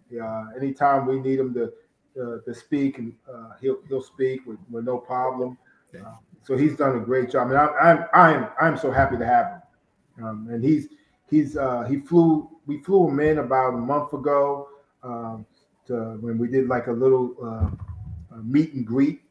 Uh, 0.09 0.45
anytime 0.57 1.05
we 1.05 1.19
need 1.19 1.37
him 1.37 1.53
to 1.53 1.71
uh, 2.19 2.39
to 2.45 2.53
speak, 2.53 2.97
and 2.97 3.13
uh, 3.31 3.51
he'll 3.61 3.79
he'll 3.87 4.01
speak 4.01 4.45
with, 4.45 4.59
with 4.69 4.85
no 4.85 4.97
problem. 4.97 5.57
Uh, 5.93 6.13
so 6.43 6.55
he's 6.57 6.75
done 6.75 6.97
a 6.97 6.99
great 6.99 7.29
job, 7.29 7.49
and 7.49 7.57
I'm 7.57 7.69
I'm 7.81 8.05
I'm, 8.13 8.47
I'm 8.61 8.77
so 8.77 8.91
happy 8.91 9.17
to 9.17 9.25
have 9.25 9.45
him. 9.47 10.25
Um, 10.25 10.47
and 10.49 10.63
he's 10.63 10.87
he's 11.29 11.57
uh, 11.57 11.83
he 11.83 11.97
flew 11.97 12.49
we 12.65 12.81
flew 12.83 13.09
him 13.09 13.19
in 13.19 13.39
about 13.39 13.73
a 13.73 13.77
month 13.77 14.13
ago 14.13 14.69
um, 15.03 15.45
to, 15.87 16.17
when 16.21 16.37
we 16.37 16.47
did 16.47 16.67
like 16.67 16.87
a 16.87 16.91
little 16.91 17.35
uh, 17.43 18.37
meet 18.43 18.73
and 18.73 18.85
greet 18.85 19.21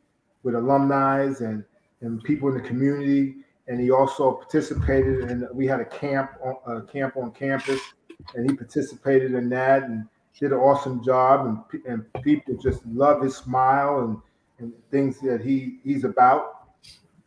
with 0.42 0.54
alumni 0.54 1.22
and, 1.22 1.64
and 2.00 2.22
people 2.24 2.48
in 2.48 2.54
the 2.54 2.68
community. 2.68 3.36
And 3.66 3.78
he 3.80 3.90
also 3.90 4.32
participated 4.32 5.30
and 5.30 5.46
we 5.52 5.66
had 5.66 5.80
a 5.80 5.84
camp, 5.84 6.30
a 6.66 6.80
camp 6.82 7.16
on 7.16 7.32
campus, 7.32 7.80
and 8.34 8.50
he 8.50 8.56
participated 8.56 9.34
in 9.34 9.48
that 9.50 9.84
and 9.84 10.06
did 10.38 10.52
an 10.52 10.58
awesome 10.58 11.02
job. 11.02 11.64
And, 11.72 11.82
and 11.84 12.22
people 12.22 12.56
just 12.56 12.84
love 12.86 13.22
his 13.22 13.36
smile 13.36 14.00
and, 14.00 14.16
and 14.58 14.72
things 14.90 15.20
that 15.20 15.40
he, 15.42 15.78
he's 15.84 16.04
about. 16.04 16.54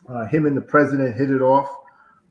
Uh, 0.09 0.25
him 0.25 0.45
and 0.45 0.57
the 0.57 0.61
president 0.61 1.15
hit 1.15 1.29
it 1.29 1.41
off 1.41 1.69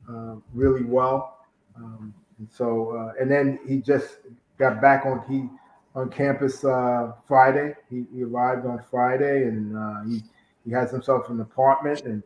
uh, 0.09 0.35
really 0.53 0.83
well. 0.83 1.45
Um, 1.75 2.13
and 2.37 2.49
so, 2.51 2.95
uh, 2.97 3.21
and 3.21 3.31
then 3.31 3.59
he 3.67 3.77
just 3.77 4.17
got 4.57 4.81
back 4.81 5.05
on, 5.05 5.23
he, 5.29 5.47
on 5.95 6.09
campus 6.09 6.63
uh, 6.63 7.13
Friday. 7.27 7.75
He, 7.89 8.05
he, 8.13 8.23
arrived 8.23 8.65
on 8.65 8.83
Friday, 8.89 9.43
and 9.43 9.77
uh, 9.77 10.03
he 10.03 10.21
he 10.65 10.71
has 10.71 10.91
himself 10.91 11.29
an 11.29 11.41
apartment, 11.41 12.01
and 12.01 12.23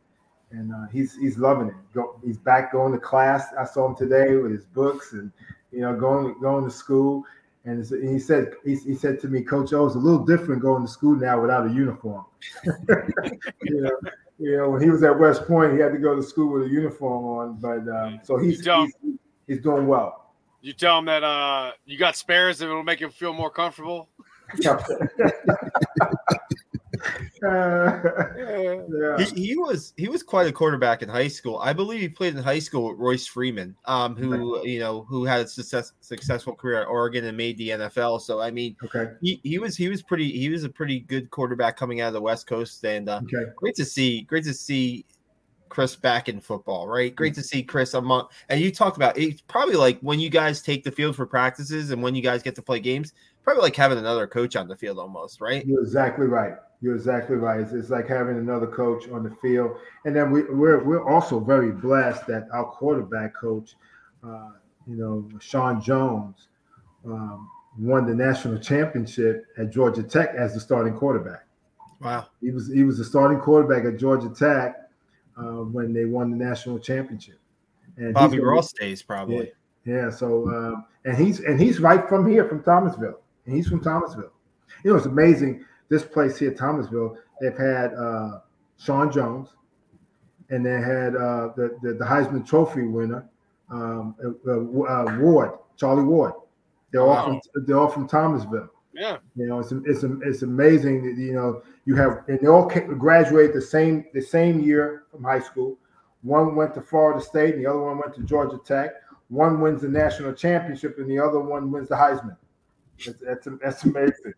and 0.51 0.73
uh, 0.73 0.87
he's 0.91 1.15
he's 1.15 1.37
loving 1.37 1.69
it. 1.69 1.75
Go, 1.93 2.19
he's 2.23 2.37
back 2.37 2.71
going 2.71 2.93
to 2.93 2.99
class. 2.99 3.47
I 3.57 3.65
saw 3.65 3.87
him 3.87 3.95
today 3.95 4.35
with 4.35 4.51
his 4.51 4.65
books, 4.65 5.13
and 5.13 5.31
you 5.71 5.81
know 5.81 5.95
going 5.95 6.35
going 6.41 6.65
to 6.65 6.71
school. 6.71 7.23
And 7.65 7.83
he 7.83 8.19
said 8.19 8.53
he, 8.63 8.75
he 8.75 8.95
said 8.95 9.19
to 9.21 9.27
me, 9.27 9.41
Coach 9.41 9.73
O, 9.73 9.85
it's 9.87 9.95
a 9.95 9.99
little 9.99 10.23
different 10.23 10.61
going 10.61 10.85
to 10.85 10.87
school 10.87 11.15
now 11.15 11.41
without 11.41 11.67
a 11.67 11.71
uniform. 11.71 12.25
you 12.65 13.81
know, 13.81 13.99
you 14.37 14.57
know, 14.57 14.69
when 14.69 14.81
he 14.83 14.89
was 14.89 15.01
at 15.01 15.17
West 15.17 15.47
Point, 15.47 15.73
he 15.73 15.79
had 15.79 15.91
to 15.91 15.97
go 15.97 16.15
to 16.15 16.21
school 16.21 16.53
with 16.53 16.67
a 16.67 16.69
uniform 16.69 17.25
on. 17.25 17.55
But 17.55 17.91
um, 17.91 18.19
so 18.23 18.37
he's, 18.37 18.63
he's 18.63 18.93
he's 19.47 19.61
doing 19.61 19.87
well. 19.87 20.33
You 20.61 20.73
tell 20.73 20.99
him 20.99 21.05
that 21.05 21.23
uh, 21.23 21.71
you 21.85 21.97
got 21.97 22.15
spares 22.15 22.61
and 22.61 22.69
it'll 22.69 22.83
make 22.83 23.01
him 23.01 23.11
feel 23.11 23.33
more 23.33 23.49
comfortable. 23.49 24.09
Yeah. 28.87 29.17
he, 29.17 29.47
he, 29.47 29.57
was 29.57 29.93
he 29.97 30.07
was 30.07 30.23
quite 30.23 30.47
a 30.47 30.51
quarterback 30.51 31.01
in 31.01 31.09
high 31.09 31.27
school. 31.27 31.57
I 31.59 31.73
believe 31.73 31.99
he 31.99 32.09
played 32.09 32.35
in 32.35 32.43
high 32.43 32.59
school 32.59 32.89
with 32.89 32.99
Royce 32.99 33.27
Freeman, 33.27 33.75
um, 33.85 34.15
who 34.15 34.65
you 34.65 34.79
know 34.79 35.05
who 35.09 35.25
had 35.25 35.41
a 35.41 35.47
success, 35.47 35.93
successful 36.01 36.55
career 36.55 36.81
at 36.81 36.87
Oregon 36.87 37.25
and 37.25 37.35
made 37.35 37.57
the 37.57 37.69
NFL. 37.69 38.21
So 38.21 38.39
I 38.39 38.51
mean, 38.51 38.75
okay, 38.83 39.13
he, 39.21 39.39
he 39.43 39.59
was 39.59 39.75
he 39.75 39.89
was 39.89 40.01
pretty 40.01 40.31
he 40.31 40.49
was 40.49 40.63
a 40.63 40.69
pretty 40.69 40.99
good 40.99 41.29
quarterback 41.31 41.77
coming 41.77 42.01
out 42.01 42.07
of 42.07 42.13
the 42.13 42.21
West 42.21 42.47
Coast, 42.47 42.83
and 42.85 43.09
uh, 43.09 43.21
okay. 43.23 43.51
great 43.55 43.75
to 43.75 43.85
see 43.85 44.21
great 44.21 44.43
to 44.45 44.53
see 44.53 45.05
Chris 45.69 45.95
back 45.95 46.29
in 46.29 46.39
football, 46.39 46.87
right? 46.87 47.13
Great 47.13 47.33
to 47.35 47.43
see 47.43 47.63
Chris 47.63 47.93
among. 47.93 48.27
And 48.49 48.61
you 48.61 48.71
talked 48.71 48.97
about 48.97 49.17
it's 49.17 49.41
probably 49.41 49.75
like 49.75 49.99
when 49.99 50.19
you 50.19 50.29
guys 50.29 50.61
take 50.61 50.83
the 50.83 50.91
field 50.91 51.15
for 51.15 51.25
practices 51.25 51.91
and 51.91 52.01
when 52.01 52.15
you 52.15 52.21
guys 52.21 52.43
get 52.43 52.55
to 52.55 52.61
play 52.61 52.79
games, 52.79 53.13
probably 53.45 53.61
like 53.61 53.75
having 53.75 53.97
another 53.97 54.27
coach 54.27 54.57
on 54.57 54.67
the 54.67 54.75
field 54.75 54.99
almost, 54.99 55.39
right? 55.39 55.65
You're 55.65 55.81
exactly 55.81 56.25
right. 56.25 56.55
You're 56.81 56.95
exactly 56.95 57.37
right. 57.37 57.61
It's, 57.61 57.71
it's 57.71 57.89
like 57.89 58.07
having 58.07 58.37
another 58.37 58.67
coach 58.67 59.07
on 59.09 59.23
the 59.23 59.33
field. 59.41 59.77
And 60.03 60.13
then 60.13 60.31
we, 60.31 60.43
we're 60.43 60.83
we're 60.83 61.07
also 61.07 61.39
very 61.39 61.71
blessed 61.71 62.27
that 62.27 62.47
our 62.51 62.65
quarterback 62.65 63.33
coach, 63.33 63.75
uh, 64.23 64.49
you 64.85 64.97
know, 64.97 65.29
Shawn 65.39 65.81
Jones, 65.81 66.47
um, 67.05 67.49
won 67.79 68.05
the 68.05 68.13
national 68.13 68.59
championship 68.59 69.45
at 69.57 69.69
Georgia 69.69 70.03
Tech 70.03 70.31
as 70.35 70.53
the 70.53 70.59
starting 70.59 70.95
quarterback. 70.95 71.45
Wow. 72.01 72.27
He 72.41 72.51
was 72.51 72.71
he 72.71 72.83
was 72.83 72.97
the 72.97 73.05
starting 73.05 73.39
quarterback 73.39 73.85
at 73.85 73.97
Georgia 73.97 74.29
Tech 74.29 74.75
uh, 75.37 75.63
when 75.63 75.93
they 75.93 76.05
won 76.05 76.31
the 76.31 76.37
national 76.37 76.79
championship. 76.79 77.39
And 77.97 78.13
Bobby 78.13 78.39
Ross 78.39 78.71
stays 78.71 79.01
probably. 79.01 79.53
Yeah, 79.85 79.93
yeah 79.95 80.09
so 80.09 80.49
uh, 80.49 80.81
and 81.09 81.17
he's 81.17 81.39
and 81.39 81.59
he's 81.59 81.79
right 81.79 82.07
from 82.09 82.29
here 82.29 82.47
from 82.49 82.63
Thomasville. 82.63 83.21
And 83.45 83.55
he's 83.55 83.67
from 83.67 83.81
Thomasville. 83.81 84.31
You 84.83 84.91
know, 84.91 84.97
it's 84.97 85.05
amazing 85.05 85.65
this 85.89 86.03
place 86.03 86.37
here, 86.37 86.53
Thomasville, 86.53 87.17
they've 87.39 87.57
had 87.57 87.93
uh, 87.93 88.39
Shawn 88.77 89.11
Jones, 89.11 89.49
and 90.49 90.65
they 90.65 90.73
had 90.73 91.15
uh, 91.15 91.49
the, 91.55 91.77
the, 91.81 91.93
the 91.93 92.05
Heisman 92.05 92.45
Trophy 92.45 92.83
winner, 92.83 93.27
um, 93.69 94.15
uh, 94.23 94.51
uh, 94.51 95.17
Ward, 95.19 95.51
Charlie 95.77 96.03
Ward. 96.03 96.33
They're 96.91 97.03
wow. 97.03 97.15
all 97.15 97.25
from 97.25 97.65
they're 97.65 97.77
all 97.77 97.89
from 97.89 98.07
Thomasville. 98.07 98.69
Yeah, 98.93 99.17
you 99.35 99.47
know, 99.47 99.59
it's 99.59 99.71
it's 99.71 100.03
it's 100.23 100.41
amazing 100.43 101.03
that 101.03 101.21
you 101.21 101.33
know 101.33 101.61
you 101.85 101.95
have 101.95 102.23
and 102.27 102.39
they 102.39 102.47
all 102.47 102.67
graduate 102.67 103.53
the 103.53 103.61
same 103.61 104.05
the 104.13 104.21
same 104.21 104.61
year 104.61 105.03
from 105.11 105.23
high 105.23 105.41
school. 105.41 105.77
One 106.21 106.55
went 106.55 106.73
to 106.75 106.81
Florida 106.81 107.21
State, 107.21 107.55
and 107.55 107.63
the 107.63 107.69
other 107.69 107.81
one 107.81 107.97
went 107.97 108.15
to 108.15 108.21
Georgia 108.23 108.59
Tech. 108.65 108.91
One 109.27 109.59
wins 109.59 109.81
the 109.81 109.89
national 109.89 110.33
championship, 110.33 110.97
and 110.97 111.09
the 111.09 111.19
other 111.19 111.39
one 111.39 111.71
wins 111.71 111.89
the 111.89 111.95
Heisman. 111.95 112.37
That's 113.03 113.19
that's, 113.19 113.47
that's 113.61 113.83
amazing. 113.83 114.33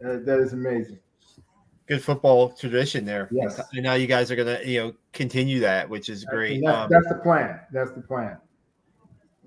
That, 0.00 0.26
that 0.26 0.40
is 0.40 0.52
amazing. 0.52 0.98
Good 1.86 2.02
football 2.02 2.50
tradition 2.50 3.04
there. 3.04 3.28
Yes. 3.30 3.60
And 3.72 3.82
now 3.82 3.94
you 3.94 4.06
guys 4.06 4.30
are 4.30 4.36
gonna 4.36 4.58
you 4.64 4.80
know 4.80 4.92
continue 5.12 5.60
that, 5.60 5.88
which 5.88 6.08
is 6.08 6.24
great. 6.24 6.62
That's, 6.64 6.76
um, 6.76 6.88
that's 6.90 7.08
the 7.08 7.20
plan. 7.22 7.60
That's 7.72 7.92
the 7.92 8.00
plan. 8.00 8.38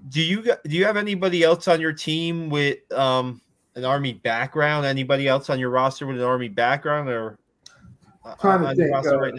Do 0.09 0.21
you 0.21 0.43
do 0.43 0.55
you 0.77 0.85
have 0.85 0.97
anybody 0.97 1.43
else 1.43 1.67
on 1.67 1.81
your 1.81 1.93
team 1.93 2.49
with 2.49 2.79
um 2.93 3.41
an 3.75 3.85
army 3.85 4.13
background? 4.13 4.85
Anybody 4.85 5.27
else 5.27 5.49
on 5.49 5.59
your 5.59 5.69
roster 5.69 6.05
with 6.05 6.17
an 6.17 6.23
army 6.23 6.47
background 6.47 7.09
or 7.09 7.39
uh, 8.23 8.35
trying 8.35 8.61
to 8.61 8.75
think, 8.75 8.93
uh, 8.93 9.19
right 9.19 9.33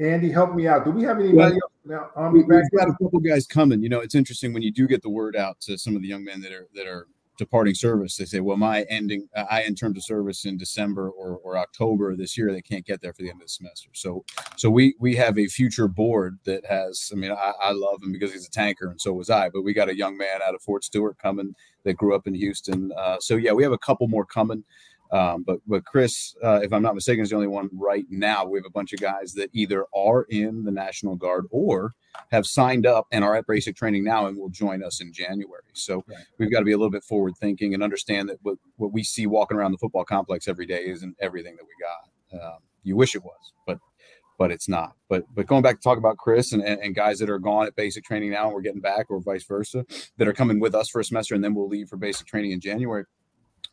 Andy, 0.00 0.30
help 0.30 0.54
me 0.54 0.66
out. 0.66 0.84
Do 0.84 0.90
we 0.90 1.02
have 1.04 1.20
anybody 1.20 1.54
else 1.54 1.72
now? 1.84 2.10
Army 2.16 2.40
background. 2.40 2.68
we, 2.72 2.80
have 2.80 2.88
got 2.88 2.94
a 2.94 3.04
couple 3.04 3.20
guys 3.20 3.46
coming. 3.46 3.82
You 3.82 3.88
know, 3.88 4.00
it's 4.00 4.14
interesting 4.14 4.52
when 4.52 4.62
you 4.62 4.72
do 4.72 4.88
get 4.88 5.02
the 5.02 5.08
word 5.08 5.36
out 5.36 5.60
to 5.62 5.78
some 5.78 5.94
of 5.94 6.02
the 6.02 6.08
young 6.08 6.24
men 6.24 6.40
that 6.40 6.52
are 6.52 6.66
that 6.74 6.86
are 6.86 7.06
departing 7.38 7.74
service. 7.74 8.16
They 8.16 8.24
say, 8.24 8.40
"Well, 8.40 8.56
my 8.56 8.84
ending, 8.88 9.28
uh, 9.36 9.44
I 9.50 9.62
end 9.62 9.78
terms 9.78 9.96
of 9.96 10.04
service 10.04 10.44
in 10.44 10.56
December 10.56 11.08
or, 11.10 11.36
or 11.38 11.58
October 11.58 12.14
this 12.16 12.36
year. 12.36 12.52
They 12.52 12.62
can't 12.62 12.84
get 12.84 13.00
there 13.00 13.12
for 13.12 13.22
the 13.22 13.30
end 13.30 13.40
of 13.40 13.46
the 13.46 13.50
semester." 13.50 13.90
So, 13.92 14.24
so 14.56 14.70
we 14.70 14.94
we 14.98 15.16
have 15.16 15.38
a 15.38 15.46
future 15.46 15.88
board 15.88 16.38
that 16.44 16.64
has. 16.66 17.10
I 17.12 17.16
mean, 17.16 17.32
I, 17.32 17.52
I 17.60 17.72
love 17.72 18.02
him 18.02 18.12
because 18.12 18.32
he's 18.32 18.46
a 18.46 18.50
tanker, 18.50 18.88
and 18.88 19.00
so 19.00 19.12
was 19.12 19.30
I. 19.30 19.48
But 19.48 19.62
we 19.62 19.72
got 19.72 19.88
a 19.88 19.96
young 19.96 20.16
man 20.16 20.40
out 20.46 20.54
of 20.54 20.62
Fort 20.62 20.84
Stewart 20.84 21.18
coming 21.18 21.54
that 21.84 21.94
grew 21.94 22.14
up 22.14 22.26
in 22.26 22.34
Houston. 22.34 22.90
Uh, 22.96 23.16
so 23.20 23.36
yeah, 23.36 23.52
we 23.52 23.62
have 23.62 23.72
a 23.72 23.78
couple 23.78 24.08
more 24.08 24.24
coming. 24.24 24.64
Um, 25.14 25.44
but 25.46 25.60
but 25.66 25.84
Chris, 25.84 26.34
uh, 26.42 26.60
if 26.62 26.72
I'm 26.72 26.82
not 26.82 26.96
mistaken, 26.96 27.22
is 27.22 27.30
the 27.30 27.36
only 27.36 27.46
one 27.46 27.70
right 27.72 28.04
now. 28.10 28.44
We 28.44 28.58
have 28.58 28.66
a 28.66 28.70
bunch 28.70 28.92
of 28.92 28.98
guys 28.98 29.34
that 29.34 29.48
either 29.52 29.86
are 29.94 30.26
in 30.28 30.64
the 30.64 30.72
National 30.72 31.14
Guard 31.14 31.46
or 31.52 31.94
have 32.32 32.46
signed 32.46 32.84
up 32.84 33.06
and 33.12 33.22
are 33.22 33.36
at 33.36 33.46
basic 33.46 33.76
training 33.76 34.02
now 34.02 34.26
and 34.26 34.36
will 34.36 34.48
join 34.48 34.82
us 34.82 35.00
in 35.00 35.12
January. 35.12 35.62
So 35.72 36.04
right. 36.08 36.18
we've 36.38 36.50
got 36.50 36.58
to 36.60 36.64
be 36.64 36.72
a 36.72 36.76
little 36.76 36.90
bit 36.90 37.04
forward 37.04 37.34
thinking 37.38 37.74
and 37.74 37.82
understand 37.82 38.28
that 38.28 38.38
what, 38.42 38.56
what 38.76 38.92
we 38.92 39.04
see 39.04 39.26
walking 39.26 39.56
around 39.56 39.70
the 39.70 39.78
football 39.78 40.04
complex 40.04 40.48
every 40.48 40.66
day 40.66 40.84
isn't 40.86 41.16
everything 41.20 41.56
that 41.56 41.64
we 41.64 42.40
got. 42.40 42.44
Um, 42.44 42.58
you 42.82 42.96
wish 42.96 43.14
it 43.14 43.22
was, 43.22 43.52
but 43.68 43.78
but 44.36 44.50
it's 44.50 44.68
not. 44.68 44.94
But 45.08 45.26
but 45.32 45.46
going 45.46 45.62
back 45.62 45.76
to 45.76 45.82
talk 45.82 45.96
about 45.96 46.16
Chris 46.16 46.52
and, 46.52 46.62
and, 46.62 46.80
and, 46.80 46.92
guys 46.92 47.20
that 47.20 47.30
are 47.30 47.38
gone 47.38 47.66
at 47.66 47.76
basic 47.76 48.02
training 48.02 48.32
now 48.32 48.46
and 48.46 48.54
we're 48.54 48.62
getting 48.62 48.80
back, 48.80 49.06
or 49.10 49.20
vice 49.20 49.44
versa, 49.44 49.86
that 50.18 50.26
are 50.26 50.32
coming 50.32 50.58
with 50.58 50.74
us 50.74 50.88
for 50.88 51.00
a 51.00 51.04
semester 51.04 51.36
and 51.36 51.44
then 51.44 51.54
we'll 51.54 51.68
leave 51.68 51.88
for 51.88 51.96
basic 51.96 52.26
training 52.26 52.50
in 52.50 52.60
January. 52.60 53.04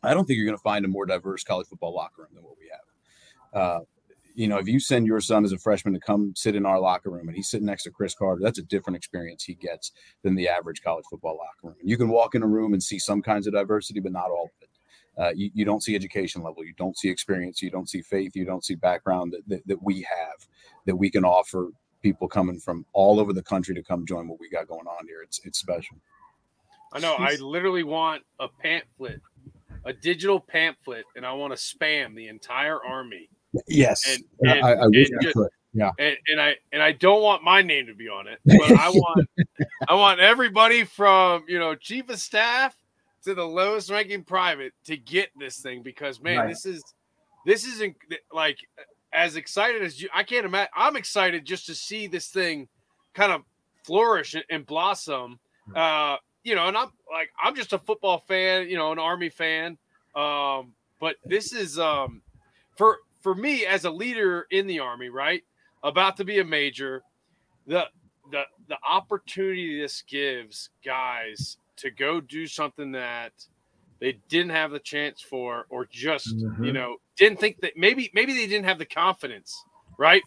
I 0.02 0.14
don't 0.14 0.24
think 0.24 0.36
you're 0.36 0.46
going 0.46 0.58
to 0.58 0.62
find 0.62 0.84
a 0.84 0.88
more 0.88 1.06
diverse 1.06 1.44
college 1.44 1.68
football 1.68 1.94
locker 1.94 2.22
room 2.22 2.30
than 2.34 2.44
what 2.44 2.56
we 2.58 2.70
have. 2.70 3.62
Uh, 3.62 3.80
you 4.34 4.48
know, 4.48 4.58
if 4.58 4.66
you 4.66 4.80
send 4.80 5.06
your 5.06 5.20
son 5.20 5.44
as 5.44 5.52
a 5.52 5.58
freshman 5.58 5.94
to 5.94 6.00
come 6.00 6.32
sit 6.34 6.56
in 6.56 6.64
our 6.64 6.80
locker 6.80 7.10
room 7.10 7.28
and 7.28 7.36
he's 7.36 7.48
sitting 7.48 7.66
next 7.66 7.84
to 7.84 7.90
Chris 7.90 8.14
Carter, 8.14 8.40
that's 8.42 8.58
a 8.58 8.62
different 8.62 8.96
experience 8.96 9.44
he 9.44 9.54
gets 9.54 9.92
than 10.22 10.34
the 10.34 10.48
average 10.48 10.82
college 10.82 11.04
football 11.10 11.36
locker 11.36 11.68
room. 11.68 11.76
And 11.80 11.88
you 11.88 11.96
can 11.96 12.08
walk 12.08 12.34
in 12.34 12.42
a 12.42 12.46
room 12.46 12.72
and 12.72 12.82
see 12.82 12.98
some 12.98 13.20
kinds 13.20 13.46
of 13.46 13.52
diversity, 13.52 14.00
but 14.00 14.12
not 14.12 14.30
all 14.30 14.44
of 14.44 14.62
it. 14.62 14.68
Uh, 15.18 15.32
you, 15.36 15.50
you, 15.52 15.64
don't 15.66 15.82
see 15.82 15.94
education 15.94 16.42
level, 16.42 16.64
you 16.64 16.72
don't 16.78 16.96
see 16.96 17.10
experience, 17.10 17.60
you 17.60 17.70
don't 17.70 17.88
see 17.88 18.00
faith, 18.00 18.34
you 18.34 18.46
don't 18.46 18.64
see 18.64 18.74
background 18.74 19.30
that, 19.30 19.46
that, 19.46 19.66
that 19.66 19.82
we 19.82 19.96
have 19.96 20.48
that 20.86 20.96
we 20.96 21.10
can 21.10 21.22
offer 21.22 21.68
people 22.00 22.26
coming 22.26 22.58
from 22.58 22.86
all 22.94 23.20
over 23.20 23.34
the 23.34 23.42
country 23.42 23.74
to 23.74 23.82
come 23.82 24.06
join 24.06 24.26
what 24.26 24.40
we 24.40 24.48
got 24.48 24.66
going 24.66 24.86
on 24.86 25.06
here. 25.06 25.20
It's 25.22 25.38
it's 25.44 25.58
special. 25.58 25.98
I 26.94 26.98
know. 26.98 27.14
I 27.18 27.34
literally 27.36 27.84
want 27.84 28.22
a 28.40 28.48
pamphlet 28.48 29.20
a 29.84 29.92
digital 29.92 30.40
pamphlet 30.40 31.04
and 31.16 31.26
I 31.26 31.32
want 31.32 31.56
to 31.56 31.58
spam 31.58 32.14
the 32.14 32.28
entire 32.28 32.82
army. 32.84 33.28
Yes, 33.68 34.08
and, 34.08 34.24
and, 34.50 34.64
I, 34.64 34.72
I 34.72 34.86
wish 34.86 35.08
I 35.20 35.32
could. 35.32 35.48
Yeah, 35.74 35.90
and, 35.98 36.16
and, 36.28 36.40
I 36.40 36.56
and 36.72 36.82
I 36.82 36.92
don't 36.92 37.22
want 37.22 37.42
my 37.42 37.62
name 37.62 37.86
to 37.86 37.94
be 37.94 38.08
on 38.08 38.26
it, 38.26 38.38
but 38.44 38.72
I 38.78 38.88
want 38.94 39.28
I 39.88 39.94
want 39.94 40.20
everybody 40.20 40.84
from 40.84 41.44
you 41.48 41.58
know 41.58 41.74
chief 41.74 42.08
of 42.10 42.18
staff 42.18 42.76
to 43.24 43.34
the 43.34 43.44
lowest 43.44 43.90
ranking 43.90 44.24
private 44.24 44.72
to 44.84 44.96
get 44.96 45.30
this 45.38 45.58
thing 45.58 45.82
because 45.82 46.20
man, 46.20 46.38
right. 46.38 46.48
this 46.48 46.66
is 46.66 46.82
this 47.46 47.66
isn't 47.66 47.96
like 48.32 48.58
as 49.12 49.36
excited 49.36 49.82
as 49.82 50.00
you. 50.00 50.08
I 50.14 50.22
can't 50.22 50.44
imagine. 50.44 50.70
I'm 50.76 50.96
excited 50.96 51.44
just 51.44 51.66
to 51.66 51.74
see 51.74 52.06
this 52.06 52.28
thing 52.28 52.68
kind 53.14 53.32
of 53.32 53.42
flourish 53.84 54.34
and 54.50 54.66
blossom. 54.66 55.38
Uh, 55.74 56.16
you 56.44 56.54
know, 56.54 56.68
and 56.68 56.76
I'm 56.76 56.88
like, 57.10 57.30
I'm 57.42 57.54
just 57.54 57.72
a 57.72 57.78
football 57.78 58.18
fan, 58.18 58.68
you 58.68 58.76
know, 58.76 58.92
an 58.92 58.98
Army 58.98 59.28
fan. 59.28 59.78
Um, 60.14 60.74
but 61.00 61.16
this 61.24 61.52
is 61.52 61.78
um, 61.78 62.22
for 62.76 62.98
for 63.20 63.34
me 63.34 63.64
as 63.66 63.84
a 63.84 63.90
leader 63.90 64.46
in 64.50 64.66
the 64.66 64.80
Army, 64.80 65.08
right? 65.08 65.42
About 65.82 66.16
to 66.18 66.24
be 66.24 66.38
a 66.38 66.44
major, 66.44 67.02
the 67.66 67.84
the 68.30 68.42
the 68.68 68.76
opportunity 68.88 69.80
this 69.80 70.02
gives 70.02 70.70
guys 70.84 71.56
to 71.76 71.90
go 71.90 72.20
do 72.20 72.46
something 72.46 72.92
that 72.92 73.32
they 74.00 74.18
didn't 74.28 74.50
have 74.50 74.70
the 74.70 74.78
chance 74.78 75.20
for, 75.20 75.66
or 75.70 75.86
just 75.90 76.36
mm-hmm. 76.36 76.64
you 76.64 76.72
know 76.72 76.96
didn't 77.16 77.40
think 77.40 77.60
that 77.60 77.72
maybe 77.76 78.10
maybe 78.14 78.32
they 78.32 78.46
didn't 78.46 78.66
have 78.66 78.78
the 78.78 78.86
confidence, 78.86 79.64
right? 79.98 80.22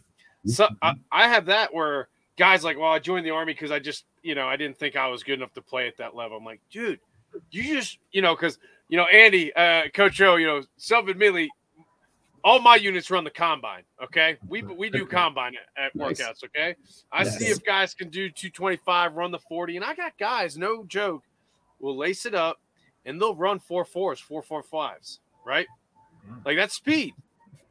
So 0.45 0.67
I, 0.81 0.93
I 1.11 1.27
have 1.27 1.47
that 1.47 1.73
where 1.73 2.07
guys 2.37 2.63
like, 2.63 2.77
well, 2.77 2.91
I 2.91 2.99
joined 2.99 3.25
the 3.25 3.31
army 3.31 3.53
because 3.53 3.71
I 3.71 3.79
just, 3.79 4.05
you 4.21 4.35
know, 4.35 4.47
I 4.47 4.55
didn't 4.55 4.77
think 4.77 4.95
I 4.95 5.07
was 5.07 5.23
good 5.23 5.39
enough 5.39 5.53
to 5.53 5.61
play 5.61 5.87
at 5.87 5.97
that 5.97 6.15
level. 6.15 6.37
I'm 6.37 6.45
like, 6.45 6.61
dude, 6.71 6.99
you 7.51 7.63
just, 7.63 7.97
you 8.11 8.21
know, 8.21 8.35
because 8.35 8.57
you 8.87 8.97
know, 8.97 9.05
Andy, 9.05 9.53
uh, 9.53 9.83
Coach 9.93 10.21
O, 10.21 10.35
you 10.35 10.45
know, 10.45 10.61
self-admittedly, 10.77 11.49
all 12.43 12.59
my 12.59 12.75
units 12.75 13.09
run 13.09 13.23
the 13.23 13.31
combine. 13.31 13.83
Okay, 14.03 14.37
we 14.47 14.61
we 14.61 14.89
do 14.89 15.05
combine 15.05 15.53
at, 15.55 15.85
at 15.85 15.95
nice. 15.95 16.21
workouts. 16.21 16.43
Okay, 16.43 16.75
I 17.11 17.23
yes. 17.23 17.37
see 17.37 17.45
if 17.45 17.63
guys 17.63 17.93
can 17.93 18.09
do 18.09 18.29
225, 18.29 19.15
run 19.15 19.31
the 19.31 19.39
40, 19.39 19.77
and 19.77 19.85
I 19.85 19.95
got 19.95 20.17
guys, 20.19 20.57
no 20.57 20.83
joke, 20.85 21.23
will 21.79 21.97
lace 21.97 22.25
it 22.25 22.35
up 22.35 22.59
and 23.05 23.19
they'll 23.19 23.35
run 23.35 23.59
four 23.59 23.85
fours, 23.85 24.19
four 24.19 24.43
four 24.43 24.61
fives. 24.61 25.19
Right, 25.43 25.67
mm. 26.29 26.45
like 26.45 26.57
that's 26.57 26.75
speed. 26.75 27.15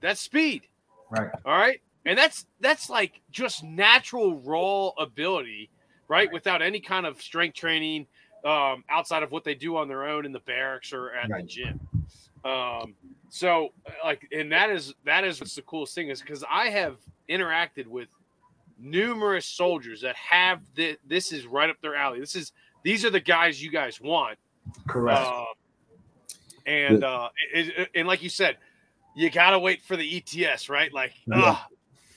That's 0.00 0.20
speed. 0.20 0.62
Right. 1.11 1.31
All 1.44 1.57
right 1.57 1.81
and 2.07 2.19
that's 2.19 2.47
that's 2.61 2.90
like 2.90 3.21
just 3.31 3.64
natural 3.64 4.37
raw 4.40 4.90
ability, 4.99 5.71
right? 6.09 6.33
Without 6.33 6.62
any 6.62 6.81
kind 6.81 7.07
of 7.07 7.21
strength 7.21 7.57
training 7.57 8.07
um, 8.45 8.85
outside 8.90 9.23
of 9.23 9.33
what 9.33 9.45
they 9.45 9.55
do 9.55 9.77
on 9.77 9.88
their 9.88 10.05
own 10.05 10.27
in 10.27 10.33
the 10.33 10.40
barracks 10.40 10.93
or 10.93 11.12
at 11.12 11.31
right. 11.31 11.43
the 11.43 11.49
gym. 11.49 11.81
Um, 12.45 12.95
so, 13.31 13.71
like, 14.05 14.29
and 14.33 14.53
that 14.53 14.71
is 14.71 14.95
that 15.05 15.25
is 15.25 15.40
what's 15.40 15.55
the 15.55 15.62
coolest 15.62 15.95
thing 15.95 16.09
is 16.09 16.21
because 16.21 16.45
I 16.49 16.69
have 16.69 16.99
interacted 17.29 17.87
with 17.87 18.09
numerous 18.79 19.47
soldiers 19.47 20.03
that 20.03 20.14
have 20.17 20.61
the, 20.75 20.99
this 21.07 21.33
is 21.33 21.47
right 21.47 21.71
up 21.71 21.77
their 21.81 21.95
alley. 21.95 22.21
This 22.21 22.37
is 22.37 22.53
these 22.83 23.05
are 23.05 23.11
the 23.11 23.21
guys 23.21 23.62
you 23.62 23.71
guys 23.71 24.01
want. 24.01 24.38
Correct. 24.87 25.21
Uh, 25.21 25.45
and 26.67 27.03
uh, 27.05 27.29
it, 27.53 27.79
it, 27.79 27.88
and 27.95 28.07
like 28.07 28.23
you 28.23 28.29
said, 28.29 28.59
you 29.17 29.31
gotta 29.31 29.59
wait 29.59 29.83
for 29.83 29.97
the 29.97 30.17
ETS, 30.17 30.69
right? 30.69 30.93
Like, 30.93 31.14
yeah. 31.27 31.59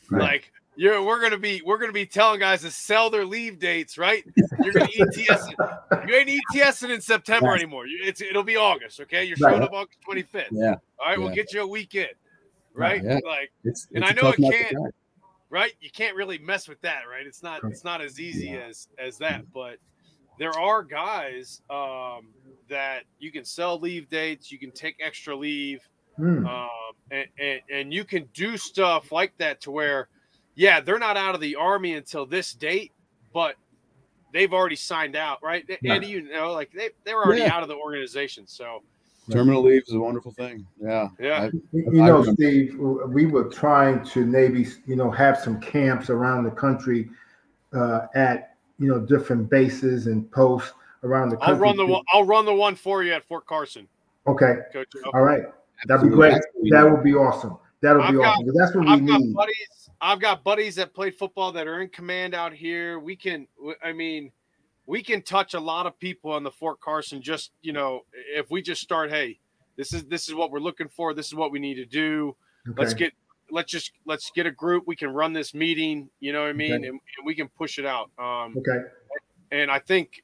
Right. 0.09 0.21
Like 0.21 0.51
you're 0.77 1.03
we're 1.03 1.19
gonna 1.19 1.39
be 1.39 1.61
we're 1.65 1.79
gonna 1.79 1.91
be 1.91 2.05
telling 2.05 2.39
guys 2.39 2.61
to 2.61 2.71
sell 2.71 3.09
their 3.09 3.25
leave 3.25 3.59
dates, 3.59 3.97
right? 3.97 4.23
You're 4.63 4.73
gonna 4.73 4.85
ETS. 4.85 5.47
you 6.07 6.15
ain't 6.15 6.29
ETSing 6.53 6.93
in 6.93 7.01
September 7.01 7.55
anymore. 7.55 7.85
It's 7.87 8.21
it'll 8.21 8.43
be 8.43 8.55
August, 8.55 8.99
okay? 9.01 9.23
You're 9.23 9.37
showing 9.37 9.59
right. 9.59 9.63
up 9.63 9.73
August 9.73 9.99
25th. 10.07 10.45
Yeah. 10.51 10.75
All 10.99 11.07
right, 11.07 11.17
yeah. 11.17 11.17
we'll 11.17 11.33
get 11.33 11.51
you 11.51 11.61
a 11.63 11.67
weekend, 11.67 12.13
right? 12.73 13.03
Yeah. 13.03 13.19
Like, 13.25 13.51
it's, 13.63 13.87
and 13.93 14.05
I 14.05 14.11
know 14.11 14.29
it 14.29 14.37
can't, 14.37 14.93
right? 15.49 15.73
You 15.81 15.89
can't 15.89 16.15
really 16.15 16.37
mess 16.37 16.67
with 16.67 16.79
that, 16.81 17.01
right? 17.09 17.25
It's 17.25 17.41
not 17.41 17.63
it's 17.63 17.83
not 17.83 18.01
as 18.01 18.19
easy 18.19 18.49
yeah. 18.49 18.67
as 18.69 18.87
as 18.99 19.17
that, 19.17 19.51
but 19.51 19.77
there 20.37 20.51
are 20.51 20.83
guys 20.83 21.63
um, 21.71 22.27
that 22.69 23.03
you 23.19 23.31
can 23.31 23.45
sell 23.45 23.79
leave 23.79 24.09
dates, 24.09 24.51
you 24.51 24.59
can 24.59 24.71
take 24.71 24.97
extra 24.99 25.35
leave 25.35 25.87
Um, 26.19 26.69
and, 27.11 27.27
and, 27.39 27.61
and 27.71 27.93
you 27.93 28.03
can 28.03 28.27
do 28.33 28.57
stuff 28.57 29.11
like 29.11 29.37
that 29.37 29.61
to 29.61 29.71
where, 29.71 30.09
yeah, 30.55 30.81
they're 30.81 30.99
not 30.99 31.17
out 31.17 31.35
of 31.35 31.41
the 31.41 31.55
army 31.55 31.93
until 31.93 32.25
this 32.25 32.53
date, 32.53 32.91
but 33.33 33.55
they've 34.33 34.51
already 34.51 34.75
signed 34.75 35.15
out, 35.15 35.41
right? 35.43 35.63
Yeah. 35.81 35.93
Andy, 35.93 36.07
you 36.07 36.21
know, 36.23 36.51
like 36.53 36.71
they, 36.71 36.89
they're 37.05 37.23
already 37.23 37.41
yeah. 37.41 37.55
out 37.55 37.63
of 37.63 37.69
the 37.69 37.75
organization. 37.75 38.45
So 38.47 38.81
terminal 39.31 39.61
leave 39.61 39.83
is 39.87 39.93
a 39.93 39.99
wonderful 39.99 40.31
thing. 40.31 40.65
Yeah. 40.81 41.09
Yeah. 41.19 41.43
I, 41.43 41.51
you 41.73 41.91
know, 41.91 42.23
Steve, 42.23 42.75
we 42.77 43.25
were 43.25 43.45
trying 43.45 44.03
to 44.05 44.25
maybe, 44.25 44.67
you 44.85 44.95
know, 44.95 45.11
have 45.11 45.37
some 45.37 45.61
camps 45.61 46.09
around 46.09 46.43
the 46.43 46.51
country 46.51 47.09
uh, 47.73 48.07
at, 48.15 48.55
you 48.79 48.87
know, 48.87 48.99
different 48.99 49.49
bases 49.49 50.07
and 50.07 50.29
posts 50.31 50.73
around 51.03 51.29
the 51.29 51.37
country. 51.37 51.53
I'll 51.53 51.59
run 51.59 51.77
the 51.77 51.85
one, 51.85 52.03
I'll 52.13 52.25
run 52.25 52.45
the 52.45 52.53
one 52.53 52.75
for 52.75 53.03
you 53.03 53.13
at 53.13 53.23
Fort 53.23 53.45
Carson. 53.45 53.87
Okay. 54.25 54.55
Coach, 54.73 54.87
All 55.13 55.21
right. 55.21 55.43
That'd 55.85 56.09
be 56.09 56.15
great. 56.15 56.41
That 56.69 56.89
would 56.89 57.03
be 57.03 57.13
awesome. 57.13 57.57
That'll 57.81 58.01
I've 58.01 58.11
be 58.11 58.17
got, 58.17 58.25
awesome. 58.25 58.53
That's 58.55 58.75
what 58.75 58.87
I've 58.87 59.01
we 59.01 59.17
need. 59.17 59.35
Buddies, 59.35 59.89
I've 60.01 60.19
got 60.19 60.43
buddies 60.43 60.75
that 60.75 60.93
played 60.93 61.15
football 61.15 61.51
that 61.51 61.67
are 61.67 61.81
in 61.81 61.89
command 61.89 62.33
out 62.33 62.53
here. 62.53 62.99
We 62.99 63.15
can, 63.15 63.47
I 63.83 63.93
mean, 63.93 64.31
we 64.85 65.03
can 65.03 65.21
touch 65.21 65.53
a 65.53 65.59
lot 65.59 65.85
of 65.85 65.99
people 65.99 66.31
on 66.31 66.43
the 66.43 66.51
Fort 66.51 66.79
Carson. 66.79 67.21
Just 67.21 67.51
you 67.61 67.73
know, 67.73 68.01
if 68.13 68.49
we 68.49 68.61
just 68.61 68.81
start, 68.81 69.11
hey, 69.11 69.39
this 69.75 69.93
is 69.93 70.05
this 70.05 70.27
is 70.27 70.33
what 70.33 70.51
we're 70.51 70.59
looking 70.59 70.87
for. 70.87 71.13
This 71.13 71.27
is 71.27 71.35
what 71.35 71.51
we 71.51 71.59
need 71.59 71.75
to 71.75 71.85
do. 71.85 72.35
Okay. 72.67 72.81
Let's 72.81 72.93
get 72.93 73.13
let's 73.51 73.71
just 73.71 73.91
let's 74.05 74.31
get 74.31 74.45
a 74.45 74.51
group. 74.51 74.85
We 74.87 74.95
can 74.95 75.09
run 75.09 75.33
this 75.33 75.53
meeting. 75.53 76.09
You 76.19 76.33
know 76.33 76.41
what 76.41 76.49
I 76.49 76.53
mean, 76.53 76.73
okay. 76.73 76.87
and, 76.87 76.99
and, 77.17 77.25
we 77.25 77.35
can 77.35 77.47
push 77.49 77.77
it 77.77 77.85
out. 77.85 78.09
Um, 78.17 78.55
okay. 78.57 78.87
And 79.51 79.71
I 79.71 79.79
think 79.79 80.23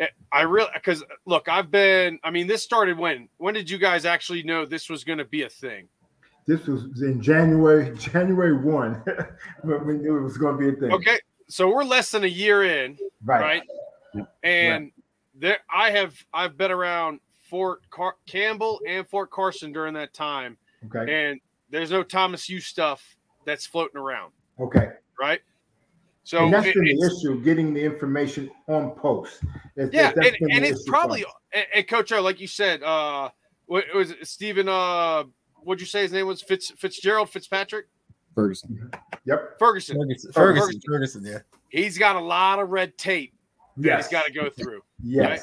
Eh, 0.00 0.06
I, 0.32 0.40
I 0.40 0.42
really 0.42 0.70
because 0.74 1.04
look, 1.26 1.48
I've 1.48 1.70
been. 1.70 2.18
I 2.24 2.30
mean, 2.30 2.46
this 2.46 2.62
started 2.62 2.98
when? 2.98 3.28
When 3.36 3.54
did 3.54 3.70
you 3.70 3.78
guys 3.78 4.04
actually 4.04 4.42
know 4.42 4.66
this 4.66 4.88
was 4.88 5.04
going 5.04 5.18
to 5.18 5.24
be 5.24 5.42
a 5.42 5.48
thing? 5.48 5.88
This 6.46 6.66
was 6.66 7.02
in 7.02 7.22
January, 7.22 7.96
January 7.98 8.56
one, 8.56 9.02
when 9.62 9.86
we 9.86 9.94
knew 9.94 10.16
it 10.16 10.22
was 10.22 10.38
going 10.38 10.58
to 10.58 10.58
be 10.58 10.76
a 10.76 10.80
thing. 10.80 10.92
Okay, 10.92 11.20
so 11.48 11.68
we're 11.68 11.84
less 11.84 12.10
than 12.10 12.24
a 12.24 12.28
year 12.28 12.64
in, 12.64 12.98
right? 13.24 13.62
right? 14.14 14.26
And 14.42 14.84
right. 14.84 14.92
there, 15.34 15.58
I 15.72 15.90
have 15.90 16.14
I've 16.32 16.56
been 16.56 16.72
around 16.72 17.20
Fort 17.38 17.82
Car- 17.90 18.16
Campbell 18.26 18.80
and 18.88 19.06
Fort 19.06 19.30
Carson 19.30 19.72
during 19.72 19.94
that 19.94 20.14
time. 20.14 20.56
Okay. 20.86 21.30
And 21.30 21.40
there's 21.68 21.90
no 21.90 22.02
Thomas 22.02 22.48
U 22.48 22.60
stuff 22.60 23.16
that's 23.44 23.66
floating 23.66 24.00
around. 24.00 24.32
Okay. 24.58 24.88
Right. 25.20 25.40
So 26.24 26.44
and 26.44 26.52
that's 26.52 26.66
it, 26.66 26.74
been 26.74 26.84
the 26.84 27.06
issue, 27.06 27.42
getting 27.42 27.74
the 27.74 27.82
information 27.82 28.50
on 28.68 28.92
post. 28.92 29.40
It's, 29.76 29.92
yeah, 29.92 30.12
and, 30.14 30.36
and 30.52 30.64
it's 30.64 30.88
probably 30.88 31.24
and, 31.52 31.66
and, 31.74 31.88
Coach 31.88 32.12
O, 32.12 32.20
like 32.20 32.40
you 32.40 32.46
said, 32.46 32.82
uh, 32.82 33.30
what 33.66 33.84
was 33.94 34.10
it, 34.10 34.26
Stephen? 34.26 34.68
Uh, 34.68 35.24
what'd 35.62 35.80
you 35.80 35.86
say 35.86 36.02
his 36.02 36.12
name 36.12 36.26
was? 36.26 36.42
Fitz 36.42 36.70
Fitzgerald 36.76 37.30
Fitzpatrick. 37.30 37.86
Ferguson. 38.34 38.90
Yep. 39.24 39.58
Ferguson. 39.58 39.96
Ferguson. 39.96 40.32
Ferguson. 40.32 40.32
Ferguson. 40.32 40.80
Ferguson. 40.86 41.24
Yeah. 41.24 41.38
He's 41.68 41.98
got 41.98 42.16
a 42.16 42.20
lot 42.20 42.58
of 42.58 42.70
red 42.70 42.96
tape 42.96 43.34
that 43.78 43.86
yes. 43.86 44.06
he's 44.06 44.12
got 44.12 44.26
to 44.26 44.32
go 44.32 44.50
through. 44.50 44.82
yes. 45.02 45.28
Right? 45.28 45.40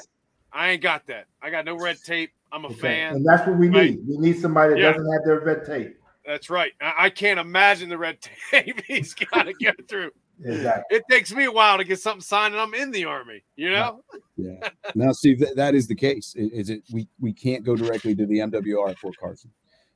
I 0.54 0.70
ain't 0.70 0.82
got 0.82 1.06
that. 1.08 1.26
I 1.42 1.50
got 1.50 1.66
no 1.66 1.78
red 1.78 1.98
tape. 2.04 2.32
I'm 2.52 2.64
a 2.64 2.68
okay. 2.68 2.76
fan. 2.76 3.16
And 3.16 3.26
that's 3.26 3.46
what 3.46 3.58
we 3.58 3.68
right? 3.70 3.92
need. 3.92 4.00
We 4.08 4.18
need 4.18 4.40
somebody 4.40 4.74
that 4.74 4.80
yeah. 4.80 4.92
doesn't 4.94 5.12
have 5.12 5.24
their 5.26 5.40
red 5.42 5.66
tape. 5.66 5.98
That's 6.26 6.50
right. 6.50 6.72
I, 6.82 6.94
I 6.98 7.10
can't 7.10 7.40
imagine 7.40 7.90
the 7.90 7.98
red 7.98 8.18
tape 8.52 8.82
he's 8.88 9.14
got 9.14 9.44
to 9.44 9.54
go 9.54 9.72
through. 9.88 10.12
Exactly. 10.44 10.98
It 10.98 11.04
takes 11.10 11.34
me 11.34 11.46
a 11.46 11.52
while 11.52 11.78
to 11.78 11.84
get 11.84 12.00
something 12.00 12.22
signed, 12.22 12.54
and 12.54 12.62
I'm 12.62 12.74
in 12.74 12.92
the 12.92 13.06
army. 13.06 13.44
You 13.56 13.72
know. 13.72 14.04
Yeah. 14.36 14.70
Now, 14.94 15.12
Steve, 15.12 15.40
that, 15.40 15.56
that 15.56 15.76
is 15.76 15.88
the 15.88 15.96
case. 15.96 16.34
Is 16.36 16.70
it? 16.70 16.84
We 16.92 17.08
we 17.20 17.34
can't 17.34 17.64
go 17.64 17.76
directly 17.76 18.16
to 18.16 18.26
the 18.26 18.40
MWR 18.40 18.90
at 18.90 19.00
Fort 19.00 19.16
Carson. 19.20 19.52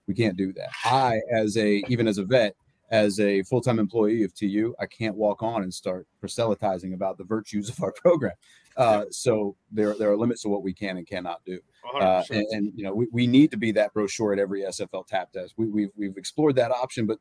We 0.07 0.15
can't 0.15 0.35
do 0.35 0.51
that. 0.53 0.69
I, 0.83 1.21
as 1.31 1.57
a 1.57 1.83
even 1.87 2.07
as 2.07 2.17
a 2.17 2.23
vet, 2.23 2.55
as 2.89 3.19
a 3.19 3.43
full 3.43 3.61
time 3.61 3.79
employee 3.79 4.23
of 4.23 4.33
TU, 4.33 4.75
I 4.79 4.85
can't 4.85 5.15
walk 5.15 5.41
on 5.43 5.63
and 5.63 5.73
start 5.73 6.07
proselytizing 6.19 6.93
about 6.93 7.17
the 7.17 7.23
virtues 7.23 7.69
of 7.69 7.81
our 7.81 7.91
program. 7.91 8.33
Uh, 8.77 9.05
so 9.09 9.55
there 9.71 9.93
there 9.95 10.11
are 10.11 10.17
limits 10.17 10.41
to 10.43 10.49
what 10.49 10.63
we 10.63 10.73
can 10.73 10.97
and 10.97 11.07
cannot 11.07 11.43
do. 11.45 11.59
Uh, 11.99 12.23
and, 12.29 12.45
and, 12.51 12.71
you 12.75 12.83
know 12.83 12.93
we, 12.93 13.07
we 13.11 13.27
need 13.27 13.49
to 13.51 13.57
be 13.57 13.71
that 13.71 13.91
brochure 13.93 14.33
at 14.33 14.39
every 14.39 14.61
SFL 14.61 15.05
tap 15.07 15.31
test. 15.31 15.53
We, 15.57 15.67
we've 15.67 15.89
we've 15.95 16.17
explored 16.17 16.55
that 16.55 16.71
option, 16.71 17.05
but 17.05 17.19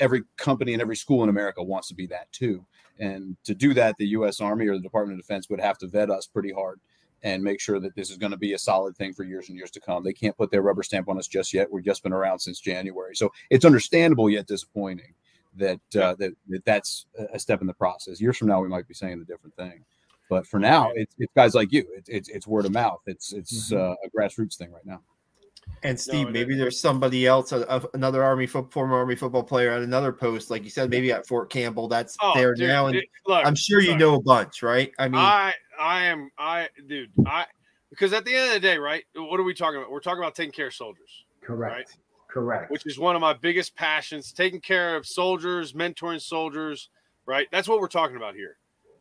every 0.00 0.22
company 0.36 0.72
and 0.72 0.82
every 0.82 0.96
school 0.96 1.22
in 1.22 1.28
America 1.28 1.62
wants 1.62 1.88
to 1.88 1.94
be 1.94 2.06
that 2.06 2.30
too. 2.32 2.64
And 2.98 3.36
to 3.44 3.54
do 3.54 3.74
that, 3.74 3.96
the 3.98 4.08
U.S. 4.08 4.40
Army 4.40 4.66
or 4.68 4.74
the 4.74 4.82
Department 4.82 5.18
of 5.18 5.24
Defense 5.24 5.48
would 5.48 5.60
have 5.60 5.78
to 5.78 5.86
vet 5.86 6.10
us 6.10 6.26
pretty 6.26 6.52
hard 6.52 6.80
and 7.22 7.42
make 7.42 7.60
sure 7.60 7.78
that 7.78 7.94
this 7.94 8.10
is 8.10 8.16
going 8.16 8.32
to 8.32 8.38
be 8.38 8.52
a 8.52 8.58
solid 8.58 8.96
thing 8.96 9.12
for 9.12 9.22
years 9.22 9.48
and 9.48 9.56
years 9.56 9.70
to 9.70 9.80
come. 9.80 10.02
They 10.02 10.12
can't 10.12 10.36
put 10.36 10.50
their 10.50 10.62
rubber 10.62 10.82
stamp 10.82 11.08
on 11.08 11.18
us 11.18 11.28
just 11.28 11.54
yet. 11.54 11.70
We've 11.70 11.84
just 11.84 12.02
been 12.02 12.12
around 12.12 12.40
since 12.40 12.60
January, 12.60 13.14
so 13.14 13.32
it's 13.50 13.64
understandable 13.64 14.28
yet 14.28 14.46
disappointing 14.46 15.14
that 15.56 15.80
uh, 15.94 16.14
that, 16.18 16.32
that 16.48 16.64
that's 16.64 17.06
a 17.32 17.38
step 17.38 17.60
in 17.60 17.66
the 17.66 17.74
process. 17.74 18.20
Years 18.20 18.36
from 18.36 18.48
now, 18.48 18.60
we 18.60 18.68
might 18.68 18.88
be 18.88 18.94
saying 18.94 19.20
a 19.20 19.24
different 19.24 19.54
thing. 19.56 19.84
But 20.28 20.46
for 20.46 20.58
now, 20.58 20.90
it's, 20.94 21.14
it's 21.18 21.32
guys 21.36 21.54
like 21.54 21.72
you. 21.72 21.86
It's 21.94 22.08
it's, 22.08 22.28
it's 22.28 22.46
word 22.46 22.64
of 22.64 22.72
mouth. 22.72 23.00
It's 23.06 23.32
it's 23.32 23.70
mm-hmm. 23.70 23.92
uh, 23.92 23.94
a 24.04 24.10
grassroots 24.16 24.56
thing 24.56 24.72
right 24.72 24.86
now. 24.86 25.00
And 25.84 25.98
Steve, 25.98 26.26
no, 26.26 26.32
maybe 26.32 26.54
there's 26.54 26.78
somebody 26.78 27.26
else, 27.26 27.50
a, 27.50 27.62
a, 27.62 27.82
another 27.94 28.22
Army 28.22 28.46
fo- 28.46 28.68
former 28.70 28.96
Army 28.96 29.16
football 29.16 29.42
player 29.42 29.70
at 29.70 29.82
another 29.82 30.12
post, 30.12 30.48
like 30.48 30.62
you 30.62 30.70
said, 30.70 30.90
maybe 30.90 31.10
at 31.10 31.26
Fort 31.26 31.50
Campbell. 31.50 31.88
That's 31.88 32.16
oh, 32.22 32.32
there 32.34 32.54
dude, 32.54 32.68
now, 32.68 32.86
and 32.86 32.94
dude, 32.94 33.04
look, 33.26 33.44
I'm 33.44 33.56
sure 33.56 33.80
you 33.80 33.96
know 33.96 34.14
a 34.14 34.22
bunch, 34.22 34.62
right? 34.62 34.92
I 34.98 35.08
mean, 35.08 35.20
I 35.20 35.54
I 35.80 36.04
am 36.04 36.30
I 36.38 36.68
dude 36.86 37.10
I 37.26 37.46
because 37.90 38.12
at 38.12 38.24
the 38.24 38.34
end 38.34 38.48
of 38.48 38.54
the 38.54 38.60
day, 38.60 38.78
right? 38.78 39.02
What 39.16 39.40
are 39.40 39.42
we 39.42 39.54
talking 39.54 39.78
about? 39.78 39.90
We're 39.90 40.00
talking 40.00 40.22
about 40.22 40.36
taking 40.36 40.52
care 40.52 40.68
of 40.68 40.74
soldiers. 40.74 41.24
Correct. 41.40 41.74
Right? 41.74 41.86
Correct. 42.28 42.70
Which 42.70 42.86
is 42.86 42.98
one 42.98 43.16
of 43.16 43.20
my 43.20 43.32
biggest 43.32 43.74
passions: 43.74 44.32
taking 44.32 44.60
care 44.60 44.96
of 44.96 45.04
soldiers, 45.04 45.72
mentoring 45.72 46.20
soldiers. 46.20 46.90
Right. 47.26 47.48
That's 47.50 47.68
what 47.68 47.80
we're 47.80 47.88
talking 47.88 48.16
about 48.16 48.34
here. 48.34 48.56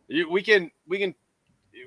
You, 0.08 0.30
we 0.30 0.42
can 0.42 0.72
we 0.88 0.98
can 0.98 1.14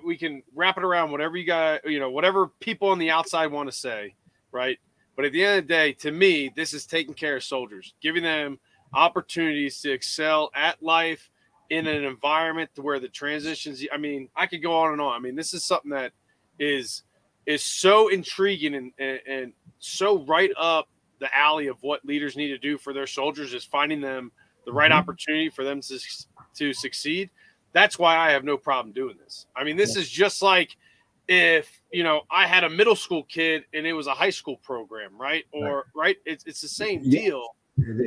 we 0.04 0.16
can 0.16 0.42
wrap 0.54 0.78
it 0.78 0.84
around 0.84 1.10
whatever 1.10 1.36
you 1.36 1.46
got. 1.46 1.84
You 1.84 1.98
know, 1.98 2.10
whatever 2.10 2.46
people 2.60 2.88
on 2.88 2.98
the 2.98 3.10
outside 3.10 3.48
want 3.48 3.68
to 3.68 3.76
say. 3.76 4.14
Right. 4.54 4.78
But 5.16 5.26
at 5.26 5.32
the 5.32 5.44
end 5.44 5.58
of 5.58 5.68
the 5.68 5.74
day, 5.74 5.92
to 5.94 6.10
me, 6.10 6.50
this 6.54 6.72
is 6.72 6.86
taking 6.86 7.14
care 7.14 7.36
of 7.36 7.44
soldiers, 7.44 7.94
giving 8.00 8.22
them 8.22 8.58
opportunities 8.94 9.80
to 9.80 9.92
excel 9.92 10.50
at 10.54 10.82
life 10.82 11.30
in 11.70 11.86
an 11.86 12.04
environment 12.04 12.70
to 12.76 12.82
where 12.82 13.00
the 13.00 13.08
transitions. 13.08 13.84
I 13.92 13.96
mean, 13.96 14.28
I 14.36 14.46
could 14.46 14.62
go 14.62 14.76
on 14.78 14.92
and 14.92 15.00
on. 15.00 15.12
I 15.12 15.18
mean, 15.18 15.34
this 15.34 15.54
is 15.54 15.64
something 15.64 15.90
that 15.90 16.12
is 16.58 17.02
is 17.46 17.62
so 17.62 18.08
intriguing 18.08 18.74
and, 18.74 18.92
and, 18.98 19.20
and 19.28 19.52
so 19.78 20.24
right 20.24 20.50
up 20.56 20.88
the 21.18 21.34
alley 21.36 21.66
of 21.66 21.82
what 21.82 22.04
leaders 22.04 22.36
need 22.36 22.48
to 22.48 22.58
do 22.58 22.78
for 22.78 22.94
their 22.94 23.06
soldiers 23.06 23.52
is 23.52 23.64
finding 23.64 24.00
them 24.00 24.32
the 24.64 24.72
right 24.72 24.90
mm-hmm. 24.90 24.98
opportunity 24.98 25.50
for 25.50 25.62
them 25.62 25.80
to, 25.82 25.98
to 26.54 26.72
succeed. 26.72 27.28
That's 27.72 27.98
why 27.98 28.16
I 28.16 28.30
have 28.30 28.44
no 28.44 28.56
problem 28.56 28.94
doing 28.94 29.16
this. 29.22 29.46
I 29.54 29.64
mean, 29.64 29.76
this 29.76 29.96
is 29.96 30.08
just 30.08 30.40
like 30.40 30.76
if 31.28 31.80
you 31.90 32.02
know 32.02 32.22
I 32.30 32.46
had 32.46 32.64
a 32.64 32.70
middle 32.70 32.96
school 32.96 33.24
kid 33.24 33.64
and 33.72 33.86
it 33.86 33.92
was 33.92 34.06
a 34.06 34.14
high 34.14 34.30
school 34.30 34.56
program, 34.58 35.18
right? 35.18 35.44
Or 35.52 35.76
right, 35.76 35.84
right? 35.94 36.16
It's 36.24 36.44
it's 36.44 36.60
the 36.60 36.68
same 36.68 37.08
deal. 37.08 37.56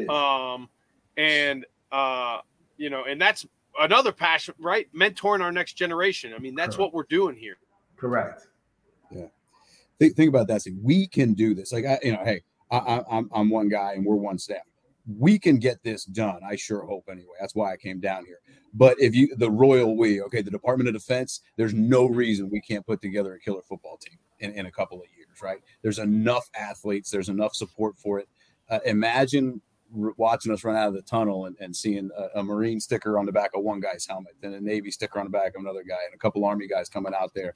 Um, 0.10 0.70
and 1.18 1.66
uh, 1.92 2.40
you 2.78 2.90
know, 2.90 3.04
and 3.06 3.20
that's 3.20 3.46
another 3.80 4.12
passion, 4.12 4.54
right? 4.60 4.88
Mentoring 4.94 5.42
our 5.42 5.52
next 5.52 5.74
generation. 5.74 6.34
I 6.34 6.40
mean, 6.40 6.56
that's 6.56 6.76
Correct. 6.76 6.80
what 6.80 6.94
we're 6.94 7.04
doing 7.10 7.36
here. 7.36 7.58
Correct. 7.96 8.48
Yeah. 9.12 9.26
Think, 10.00 10.16
think 10.16 10.30
about 10.30 10.48
that. 10.48 10.62
See, 10.62 10.76
we 10.82 11.08
can 11.08 11.34
do 11.34 11.54
this. 11.56 11.74
Like, 11.74 11.86
I, 11.86 12.00
you 12.04 12.12
know, 12.14 12.24
hey, 12.24 12.42
I, 12.72 13.02
I'm 13.10 13.30
I'm 13.34 13.50
one 13.50 13.70
guy 13.70 13.94
and 13.94 14.06
we're 14.06 14.16
one 14.16 14.38
staff. 14.38 14.64
We 15.08 15.40
can 15.40 15.58
get 15.58 15.84
this 15.84 16.06
done. 16.06 16.42
I 16.46 16.56
sure 16.56 16.86
hope 16.86 17.06
anyway. 17.10 17.36
That's 17.40 17.56
why 17.56 17.72
I 17.72 17.78
came 17.78 18.00
down 18.00 18.26
here. 18.26 18.40
But 18.74 19.00
if 19.00 19.16
you 19.16 19.36
the 19.36 19.50
royal 19.50 19.98
we, 19.98 20.22
okay, 20.24 20.42
the 20.42 20.52
Department 20.52 20.90
of 20.90 20.94
Defense, 20.94 21.42
there's 21.56 21.74
no 21.74 22.06
reason 22.06 22.50
we 22.50 22.62
can't 22.62 22.86
put 22.86 23.02
together 23.02 23.34
a 23.34 23.40
killer 23.40 23.62
football 23.62 23.98
team 23.98 24.18
in, 24.40 24.52
in 24.54 24.66
a 24.66 24.72
couple 24.72 25.00
of 25.00 25.08
years, 25.18 25.42
right? 25.42 25.60
There's 25.82 26.00
enough 26.00 26.50
athletes, 26.60 27.10
there's 27.10 27.30
enough 27.30 27.56
support 27.56 27.98
for 27.98 28.20
it. 28.20 28.28
Uh, 28.70 28.80
imagine 28.86 29.62
watching 29.92 30.52
us 30.52 30.64
run 30.64 30.76
out 30.76 30.90
of 30.90 30.94
the 30.94 31.02
tunnel 31.02 31.46
and, 31.46 31.56
and 31.60 31.76
seeing 31.76 32.10
a, 32.18 32.40
a, 32.40 32.44
Marine 32.44 32.80
sticker 32.80 33.18
on 33.18 33.26
the 33.26 33.32
back 33.32 33.52
of 33.56 33.64
one 33.64 33.80
guy's 33.80 34.06
helmet, 34.06 34.36
then 34.42 34.54
a 34.54 34.60
Navy 34.60 34.92
sticker 34.92 35.20
on 35.20 35.26
the 35.26 35.32
back 35.32 35.56
of 35.56 35.62
another 35.62 35.84
guy, 35.84 35.98
and 36.06 36.14
a 36.14 36.18
couple 36.18 36.44
Army 36.44 36.68
guys 36.68 36.90
coming 36.90 37.14
out 37.18 37.34
there. 37.34 37.56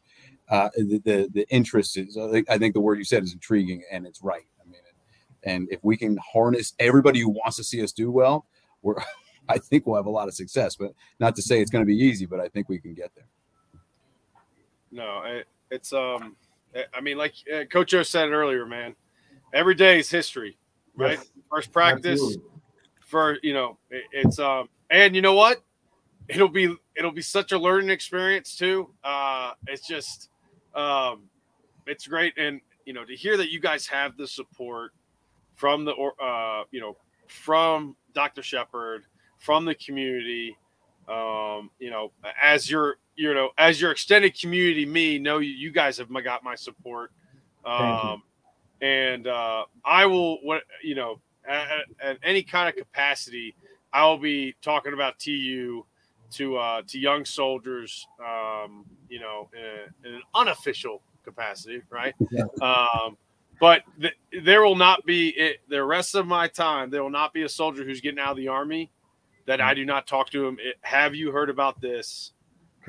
Uh, 0.49 0.70
the, 0.76 1.02
the, 1.04 1.30
the 1.34 1.45
interest 1.49 1.97
is, 1.97 2.18
I 2.18 2.30
think, 2.32 2.49
I 2.49 2.58
think 2.58 2.74
the 2.74 2.80
word 2.82 2.97
you 2.97 3.04
said 3.04 3.24
is 3.24 3.34
intriguing, 3.34 3.84
and 3.91 4.06
it's 4.06 4.22
right. 4.22 4.45
And 5.44 5.68
if 5.72 5.80
we 5.84 5.98
can 5.98 6.18
harness 6.18 6.74
everybody 6.80 7.20
who 7.20 7.30
wants 7.30 7.58
to 7.58 7.64
see 7.64 7.84
us 7.84 7.92
do 7.92 8.12
well, 8.12 8.46
we're, 8.82 8.96
I 9.50 9.58
think 9.58 9.86
we'll 9.86 9.96
have 9.96 10.06
a 10.06 10.12
lot 10.12 10.28
of 10.28 10.34
success. 10.34 10.76
But 10.76 10.94
not 11.20 11.36
to 11.36 11.42
say 11.42 11.62
it's 11.62 11.72
going 11.72 11.84
to 11.84 11.88
be 11.88 11.98
easy, 11.98 12.26
but 12.26 12.39
I 12.39 12.48
think 12.48 12.70
we 12.70 12.80
can 12.80 12.94
get 12.94 13.12
there. 13.16 13.28
No, 14.92 15.24
it, 15.24 15.48
it's 15.70 15.94
um, 15.94 16.36
I 16.94 17.02
mean, 17.02 17.18
like 17.18 17.34
uh, 17.54 17.64
Coach 17.66 17.94
O 17.94 18.04
said 18.04 18.30
earlier, 18.30 18.66
man. 18.66 18.96
Every 19.54 19.76
day 19.76 20.00
is 20.00 20.10
history 20.10 20.58
right? 20.96 21.18
Yes. 21.18 21.32
First 21.50 21.72
practice 21.72 22.22
Absolutely. 22.22 22.50
for 23.02 23.38
you 23.44 23.54
know 23.54 23.78
it, 23.89 24.04
it's 24.12 24.39
um 24.39 24.70
and 24.89 25.16
you 25.16 25.22
know 25.22 25.34
what 25.34 25.64
it'll 26.28 26.48
be 26.48 26.76
it'll 26.96 27.12
be 27.12 27.22
such 27.22 27.52
a 27.52 27.58
learning 27.58 27.89
experience 27.89 28.56
too. 28.56 28.89
Uh, 29.04 29.54
it's 29.68 29.88
just 29.88 30.30
um, 30.76 31.24
it's 31.88 32.08
great 32.08 32.34
and 32.38 32.62
you 32.86 32.94
know 32.94 33.06
to 33.06 33.16
hear 33.16 33.38
that 33.38 33.52
you 33.52 33.60
guys 33.60 33.88
have 33.88 34.18
the 34.18 34.28
support 34.28 34.94
from 35.62 35.86
the 35.86 35.93
uh, 35.93 36.64
you 36.72 36.82
know 36.82 36.97
from 37.28 37.95
Dr. 38.16 38.41
Shepard 38.41 39.03
from 39.38 39.64
the 39.64 39.76
community. 39.76 40.57
Um, 41.07 41.70
you 41.78 41.91
know, 41.91 42.12
as 42.41 42.68
your 42.68 42.97
you 43.16 43.32
know 43.32 43.51
as 43.59 43.80
your 43.80 43.91
extended 43.91 44.39
community, 44.39 44.88
me 44.88 45.20
know 45.20 45.38
you, 45.38 45.51
you 45.51 45.70
guys 45.70 45.99
have 45.99 46.09
got 46.24 46.43
my 46.43 46.55
support. 46.55 47.12
Um, 47.64 48.24
and 48.82 49.28
uh, 49.28 49.66
I 49.86 50.07
will 50.07 50.38
what 50.41 50.64
you 50.84 50.95
know 50.95 51.20
at, 51.47 51.68
at, 52.01 52.18
any 52.24 52.41
kind 52.41 52.68
of 52.68 52.76
capacity, 52.76 53.55
I 53.93 54.03
will 54.07 54.18
be 54.18 54.55
talking 54.64 54.93
about 54.93 55.20
TU 55.20 55.86
to 56.32 56.57
uh, 56.57 56.82
to 56.88 56.99
young 56.99 57.24
soldiers, 57.24 58.07
um, 58.20 58.84
you 59.09 59.20
know, 59.20 59.47
in, 59.53 60.09
in, 60.09 60.16
an 60.16 60.22
unofficial 60.34 61.03
capacity, 61.24 61.84
right? 61.91 62.16
Yeah. 62.32 62.45
Um, 62.62 63.16
but 63.62 63.84
th- 64.01 64.18
there 64.43 64.64
will 64.64 64.76
not 64.76 65.05
be 65.05 65.30
it, 65.30 65.57
the 65.70 65.82
rest 65.84 66.16
of 66.16 66.26
my 66.26 66.47
time. 66.47 66.89
There 66.89 67.03
will 67.03 67.12
not 67.12 67.32
be 67.32 67.43
a 67.43 67.49
soldier 67.49 67.86
who's 67.86 68.01
getting 68.01 68.20
out 68.20 68.32
of 68.32 68.38
the 68.38 68.47
army 68.47 68.91
that 69.45 69.62
I 69.62 69.76
do 69.76 69.86
not 69.86 70.07
talk 70.07 70.32
to 70.32 70.45
him. 70.45 70.57
It, 70.59 70.78
have 70.82 71.14
you 71.14 71.32
heard 71.32 71.49
about 71.49 71.80
this? 71.80 72.34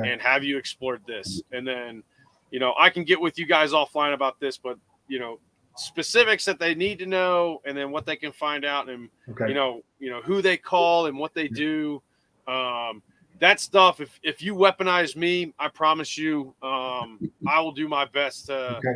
Okay. 0.00 0.10
And 0.10 0.20
have 0.22 0.42
you 0.42 0.56
explored 0.56 1.02
this? 1.06 1.42
And 1.52 1.68
then, 1.68 2.02
you 2.50 2.58
know, 2.58 2.72
I 2.80 2.88
can 2.88 3.04
get 3.04 3.20
with 3.20 3.38
you 3.38 3.44
guys 3.44 3.72
offline 3.72 4.14
about 4.14 4.40
this, 4.40 4.56
but 4.56 4.78
you 5.08 5.18
know, 5.18 5.38
specifics 5.76 6.46
that 6.46 6.58
they 6.58 6.74
need 6.74 6.98
to 7.00 7.06
know, 7.06 7.60
and 7.66 7.76
then 7.76 7.90
what 7.90 8.06
they 8.06 8.16
can 8.16 8.32
find 8.32 8.64
out, 8.64 8.88
and 8.88 9.10
okay. 9.28 9.48
you 9.48 9.54
know, 9.54 9.82
you 9.98 10.08
know 10.08 10.22
who 10.22 10.40
they 10.40 10.56
call 10.56 11.04
and 11.04 11.18
what 11.18 11.34
they 11.34 11.48
do. 11.48 12.02
Um, 12.48 13.02
that 13.40 13.60
stuff. 13.60 14.00
If 14.00 14.18
if 14.22 14.42
you 14.42 14.54
weaponize 14.54 15.16
me, 15.16 15.52
I 15.58 15.68
promise 15.68 16.16
you, 16.16 16.54
um, 16.62 17.30
I 17.46 17.60
will 17.60 17.72
do 17.72 17.88
my 17.88 18.06
best 18.06 18.46
to 18.46 18.76
okay. 18.76 18.94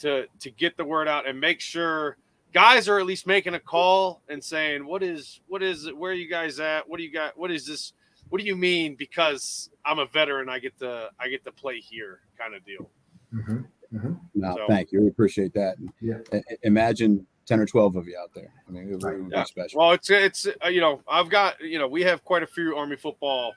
To 0.00 0.26
to 0.40 0.50
get 0.50 0.76
the 0.76 0.84
word 0.84 1.08
out 1.08 1.28
and 1.28 1.38
make 1.40 1.60
sure 1.60 2.16
guys 2.52 2.88
are 2.88 2.98
at 2.98 3.06
least 3.06 3.26
making 3.26 3.54
a 3.54 3.60
call 3.60 4.22
and 4.28 4.42
saying, 4.42 4.84
"What 4.86 5.02
is 5.02 5.40
what 5.48 5.62
is 5.62 5.86
it? 5.86 5.96
Where 5.96 6.12
are 6.12 6.14
you 6.14 6.28
guys 6.28 6.60
at? 6.60 6.88
What 6.88 6.98
do 6.98 7.04
you 7.04 7.12
got? 7.12 7.38
What 7.38 7.50
is 7.50 7.66
this? 7.66 7.92
What 8.28 8.40
do 8.40 8.46
you 8.46 8.56
mean? 8.56 8.94
Because 8.96 9.70
I'm 9.84 9.98
a 9.98 10.06
veteran, 10.06 10.48
I 10.48 10.58
get 10.58 10.78
to 10.78 11.10
I 11.18 11.28
get 11.28 11.44
to 11.44 11.52
play 11.52 11.80
here, 11.80 12.20
kind 12.38 12.54
of 12.54 12.64
deal." 12.64 12.90
Mm-hmm. 13.34 13.58
Mm-hmm. 13.96 14.12
No, 14.34 14.54
so, 14.54 14.66
thank 14.68 14.92
you. 14.92 15.00
We 15.00 15.08
appreciate 15.08 15.52
that. 15.54 15.76
Yeah. 16.00 16.18
imagine 16.62 17.26
10 17.46 17.58
or 17.58 17.66
12 17.66 17.96
of 17.96 18.06
you 18.06 18.16
out 18.16 18.30
there. 18.34 18.52
I 18.68 18.70
mean, 18.70 18.84
it, 18.84 18.92
it 18.92 19.02
would 19.02 19.32
yeah. 19.32 19.42
be 19.42 19.46
special. 19.46 19.80
Well, 19.80 19.92
it's, 19.92 20.08
it's, 20.08 20.46
uh, 20.64 20.68
you 20.68 20.80
know, 20.80 21.02
I've 21.08 21.28
got, 21.28 21.60
you 21.60 21.80
know, 21.80 21.88
we 21.88 22.02
have 22.02 22.22
quite 22.24 22.44
a 22.44 22.46
few 22.46 22.76
Army 22.76 22.94
football 22.94 23.52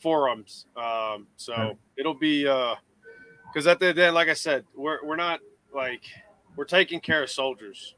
forums. 0.00 0.64
Um, 0.74 1.26
so 1.36 1.52
right. 1.52 1.76
it'll 1.98 2.14
be 2.14 2.48
uh 2.48 2.76
because 3.52 3.66
at 3.66 3.80
the 3.80 3.88
end, 3.88 4.14
like 4.14 4.28
I 4.28 4.34
said, 4.34 4.64
we're 4.74 5.04
we're 5.04 5.16
not 5.16 5.40
like 5.74 6.02
we're 6.56 6.64
taking 6.64 7.00
care 7.00 7.22
of 7.22 7.30
soldiers. 7.30 7.94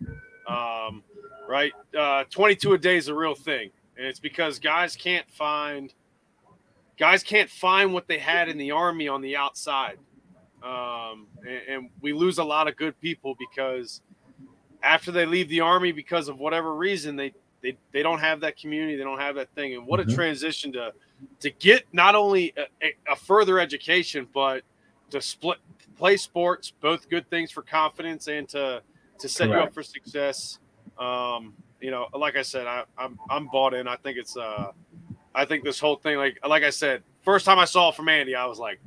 Um, 0.49 1.03
right? 1.49 1.73
Uh 1.97 2.25
22 2.31 2.75
a 2.75 2.79
day 2.79 2.97
is 2.97 3.09
a 3.09 3.15
real 3.15 3.35
thing. 3.35 3.71
And 3.97 4.07
it's 4.07 4.21
because 4.21 4.59
guys 4.59 4.97
can't 4.97 5.29
find 5.31 5.93
guys 6.99 7.23
can't 7.23 7.51
find 7.51 7.93
what 7.93 8.07
they 8.09 8.19
had 8.19 8.49
in 8.49 8.59
the 8.59 8.71
army 8.71 9.09
on 9.09 9.21
the 9.23 9.37
outside. 9.37 9.99
Um, 10.63 11.27
and, 11.41 11.61
and 11.69 11.91
we 12.03 12.13
lose 12.13 12.39
a 12.39 12.45
lot 12.45 12.69
of 12.69 12.77
good 12.77 12.99
people 13.01 13.35
because 13.39 14.03
after 14.83 15.11
they 15.11 15.25
leave 15.25 15.49
the 15.49 15.61
army 15.61 15.93
because 15.93 16.29
of 16.29 16.39
whatever 16.39 16.75
reason 16.75 17.17
they 17.17 17.33
they, 17.63 17.77
they 17.93 18.03
don't 18.03 18.21
have 18.21 18.41
that 18.41 18.57
community 18.57 18.97
they 18.97 19.05
don't 19.05 19.19
have 19.19 19.35
that 19.35 19.55
thing 19.55 19.75
and 19.75 19.87
what 19.87 20.01
mm-hmm. 20.01 20.11
a 20.11 20.15
transition 20.15 20.73
to 20.73 20.93
to 21.41 21.51
get 21.51 21.85
not 21.93 22.15
only 22.15 22.55
a, 22.83 22.93
a, 23.11 23.17
further 23.17 23.59
education, 23.59 24.27
but 24.33 24.63
to 25.11 25.21
split 25.21 25.59
play 26.01 26.17
sports, 26.17 26.73
both 26.81 27.11
good 27.11 27.29
things 27.29 27.51
for 27.51 27.63
confidence 27.63 28.27
and 28.27 28.49
to 28.49 28.83
to 29.19 29.29
set 29.29 29.49
Correct. 29.49 29.61
you 29.61 29.67
up 29.69 29.75
for 29.75 29.83
success. 29.83 30.59
Um, 30.99 31.53
you 31.81 31.91
know, 31.91 32.07
like 32.15 32.37
I 32.37 32.43
said, 32.43 32.67
I, 32.67 32.85
I'm 32.97 33.19
I'm 33.29 33.47
bought 33.49 33.75
in. 33.75 33.87
I 33.87 33.97
think 33.97 34.17
it's 34.17 34.37
uh, 34.37 34.73
I 35.35 35.45
think 35.45 35.63
this 35.63 35.79
whole 35.79 35.97
thing, 35.97 36.17
like 36.17 36.39
like 36.49 36.63
I 36.63 36.71
said, 36.71 37.03
first 37.23 37.45
time 37.45 37.59
I 37.59 37.67
saw 37.67 37.91
it 37.91 37.97
from 37.97 38.09
Andy, 38.09 38.35
I 38.35 38.47
was 38.47 38.59
like, 38.59 38.81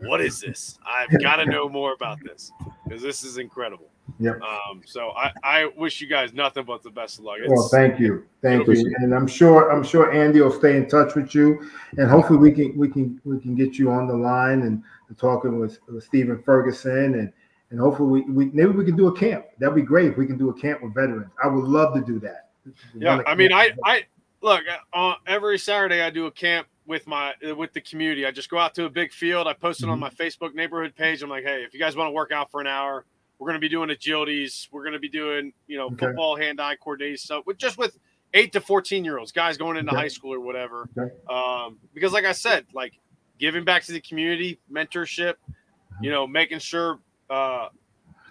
what 0.00 0.20
is 0.20 0.40
this? 0.40 0.76
I've 0.84 1.22
got 1.22 1.36
to 1.36 1.46
know 1.46 1.68
more 1.68 1.92
about 1.92 2.18
this 2.22 2.50
because 2.84 3.00
this 3.00 3.22
is 3.22 3.38
incredible. 3.38 3.88
Yep. 4.18 4.40
Um, 4.40 4.82
so 4.86 5.10
I, 5.10 5.32
I 5.42 5.66
wish 5.76 6.00
you 6.00 6.06
guys 6.06 6.32
nothing 6.32 6.64
but 6.64 6.82
the 6.82 6.90
best 6.90 7.18
of 7.18 7.24
luck. 7.24 7.38
It's, 7.40 7.50
well, 7.50 7.68
thank 7.68 8.00
you, 8.00 8.24
thank 8.40 8.66
you, 8.66 8.94
and 8.98 9.14
I'm 9.14 9.26
sure 9.26 9.70
I'm 9.70 9.82
sure 9.82 10.12
Andy 10.12 10.40
will 10.40 10.50
stay 10.50 10.76
in 10.76 10.88
touch 10.88 11.14
with 11.14 11.34
you, 11.34 11.70
and 11.98 12.08
hopefully 12.08 12.38
we 12.38 12.50
can 12.50 12.76
we 12.78 12.88
can 12.88 13.20
we 13.24 13.38
can 13.40 13.54
get 13.54 13.78
you 13.78 13.90
on 13.90 14.06
the 14.06 14.14
line 14.14 14.62
and, 14.62 14.82
talking 15.16 15.60
with, 15.60 15.78
with 15.86 16.02
Stephen 16.02 16.42
Ferguson 16.42 17.14
and 17.14 17.32
and 17.70 17.78
hopefully 17.78 18.22
we, 18.22 18.30
we 18.32 18.44
maybe 18.46 18.70
we 18.70 18.84
can 18.84 18.96
do 18.96 19.06
a 19.06 19.16
camp. 19.16 19.44
That'd 19.60 19.76
be 19.76 19.82
great 19.82 20.10
if 20.10 20.16
we 20.16 20.26
can 20.26 20.36
do 20.36 20.50
a 20.50 20.54
camp 20.54 20.82
with 20.82 20.94
veterans. 20.94 21.30
I 21.42 21.46
would 21.46 21.64
love 21.64 21.94
to 21.94 22.00
do 22.00 22.18
that. 22.20 22.50
Yeah, 22.92 23.22
I 23.24 23.36
mean, 23.36 23.52
I 23.52 23.70
I 23.84 24.04
look 24.40 24.62
uh, 24.92 25.14
every 25.26 25.58
Saturday 25.58 26.02
I 26.02 26.10
do 26.10 26.26
a 26.26 26.30
camp 26.32 26.66
with 26.86 27.06
my 27.06 27.34
with 27.56 27.72
the 27.72 27.80
community. 27.80 28.26
I 28.26 28.32
just 28.32 28.50
go 28.50 28.58
out 28.58 28.74
to 28.74 28.84
a 28.84 28.90
big 28.90 29.12
field. 29.12 29.46
I 29.46 29.52
post 29.52 29.80
it 29.80 29.84
mm-hmm. 29.84 29.92
on 29.92 30.00
my 30.00 30.10
Facebook 30.10 30.54
neighborhood 30.54 30.94
page. 30.96 31.22
I'm 31.22 31.30
like, 31.30 31.44
hey, 31.44 31.62
if 31.62 31.72
you 31.72 31.78
guys 31.80 31.94
want 31.94 32.08
to 32.08 32.12
work 32.12 32.32
out 32.32 32.50
for 32.50 32.60
an 32.60 32.66
hour 32.66 33.04
we're 33.38 33.46
going 33.46 33.60
to 33.60 33.60
be 33.60 33.68
doing 33.68 33.90
agilities. 33.90 34.68
We're 34.72 34.82
going 34.82 34.94
to 34.94 34.98
be 34.98 35.08
doing, 35.08 35.52
you 35.66 35.76
know, 35.76 35.86
okay. 35.86 36.06
football, 36.06 36.36
hand-eye 36.36 36.76
coordination 36.76 37.18
stuff 37.18 37.44
with 37.46 37.58
just 37.58 37.76
with 37.78 37.98
eight 38.34 38.52
to 38.52 38.60
14 38.60 39.04
year 39.04 39.18
olds, 39.18 39.32
guys 39.32 39.56
going 39.56 39.76
into 39.76 39.92
okay. 39.92 40.02
high 40.02 40.08
school 40.08 40.32
or 40.32 40.40
whatever. 40.40 40.88
Okay. 40.96 41.14
Um, 41.28 41.78
because 41.94 42.12
like 42.12 42.24
I 42.24 42.32
said, 42.32 42.66
like 42.72 42.98
giving 43.38 43.64
back 43.64 43.84
to 43.84 43.92
the 43.92 44.00
community, 44.00 44.58
mentorship, 44.72 45.34
mm-hmm. 45.34 46.04
you 46.04 46.10
know, 46.10 46.26
making 46.26 46.60
sure 46.60 47.00
uh, 47.28 47.68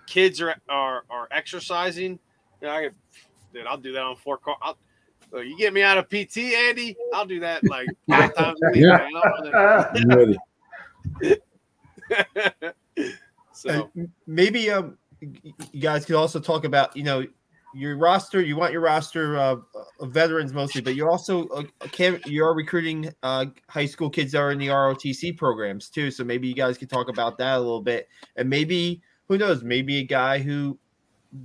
kids 0.07 0.41
are, 0.41 0.55
are, 0.69 1.03
are 1.09 1.27
exercising. 1.31 2.19
You 2.61 2.67
know, 2.67 2.69
I, 2.69 2.89
dude, 3.53 3.67
I'll 3.67 3.77
do 3.77 3.91
that 3.93 4.01
on 4.01 4.15
four 4.15 4.37
car. 4.37 4.57
I'll, 4.61 4.77
so 5.31 5.39
you 5.39 5.57
get 5.57 5.73
me 5.73 5.81
out 5.81 5.97
of 5.97 6.07
PT, 6.07 6.37
Andy. 6.37 6.95
I'll 7.13 7.25
do 7.25 7.39
that 7.41 7.63
like 7.65 7.87
five 8.09 8.33
times 8.35 8.59
a 8.63 8.71
week. 8.71 10.37
Yeah. 11.21 11.37
So 13.65 13.91
maybe 14.27 14.69
um, 14.69 14.97
you 15.21 15.81
guys 15.81 16.05
could 16.05 16.15
also 16.15 16.39
talk 16.39 16.65
about 16.65 16.95
you 16.95 17.03
know 17.03 17.25
your 17.73 17.97
roster. 17.97 18.41
You 18.41 18.55
want 18.55 18.71
your 18.71 18.81
roster 18.81 19.37
uh, 19.37 19.57
of 19.99 20.11
veterans 20.11 20.53
mostly, 20.53 20.81
but 20.81 20.95
you 20.95 21.09
also 21.09 21.47
uh, 21.49 21.63
can 21.91 22.21
you 22.25 22.43
are 22.43 22.53
recruiting 22.53 23.11
uh, 23.23 23.47
high 23.69 23.85
school 23.85 24.09
kids 24.09 24.31
that 24.31 24.39
are 24.39 24.51
in 24.51 24.59
the 24.59 24.67
ROTC 24.67 25.37
programs 25.37 25.89
too. 25.89 26.09
So 26.11 26.23
maybe 26.23 26.47
you 26.47 26.55
guys 26.55 26.77
could 26.77 26.89
talk 26.89 27.09
about 27.09 27.37
that 27.39 27.57
a 27.57 27.59
little 27.59 27.81
bit, 27.81 28.07
and 28.35 28.49
maybe 28.49 29.01
who 29.27 29.37
knows, 29.37 29.63
maybe 29.63 29.97
a 29.99 30.03
guy 30.03 30.39
who 30.39 30.77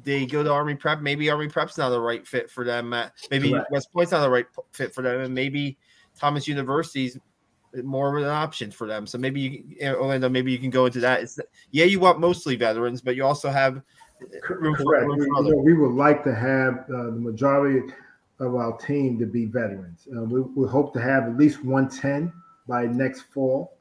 they 0.05 0.25
go 0.27 0.43
to 0.43 0.53
Army 0.53 0.77
Prep. 0.77 1.01
Maybe 1.01 1.29
Army 1.31 1.49
Prep's 1.49 1.77
not 1.77 1.91
the 1.91 2.01
right 2.01 2.27
fit 2.27 2.51
for 2.51 2.65
them. 2.65 2.91
Maybe 3.31 3.51
Correct. 3.51 3.71
West 3.71 3.89
Point's 3.93 4.13
not 4.13 4.21
the 4.21 4.31
right 4.31 4.47
fit 4.73 4.95
for 4.95 5.03
them, 5.03 5.21
and 5.21 5.35
maybe 5.35 5.79
Thomas 6.19 6.47
University's 6.47 7.19
more 7.83 8.17
of 8.17 8.23
an 8.23 8.29
option 8.29 8.71
for 8.71 8.87
them. 8.87 9.07
So 9.07 9.19
maybe 9.19 9.65
you, 9.81 9.95
Orlando, 9.95 10.29
maybe 10.29 10.53
you 10.53 10.59
can 10.59 10.71
go 10.71 10.87
into 10.87 11.01
that. 11.01 11.23
It's 11.23 11.39
yeah, 11.71 11.85
you 11.85 12.01
want 12.01 12.19
mostly 12.21 12.57
veterans, 12.57 13.01
but 13.01 13.17
you 13.17 13.25
also 13.25 13.51
have 13.51 13.83
room 14.49 14.77
for, 14.77 14.85
room 14.85 15.29
for 15.35 15.43
we, 15.43 15.55
we, 15.55 15.75
would 15.75 15.95
like 15.95 16.25
to 16.25 16.35
have 16.35 16.85
uh, 16.91 17.05
the 17.05 17.21
majority 17.21 17.93
of 18.39 18.55
our 18.55 18.77
team 18.79 19.19
to 19.19 19.27
be 19.27 19.47
veterans. 19.47 20.09
Uh, 20.15 20.23
we, 20.23 20.41
we, 20.41 20.69
hope 20.69 20.93
to 20.95 21.01
have 21.01 21.25
at 21.25 21.37
least 21.37 21.65
110 21.65 22.33
by 22.67 22.87
next 22.87 23.23
fall. 23.33 23.77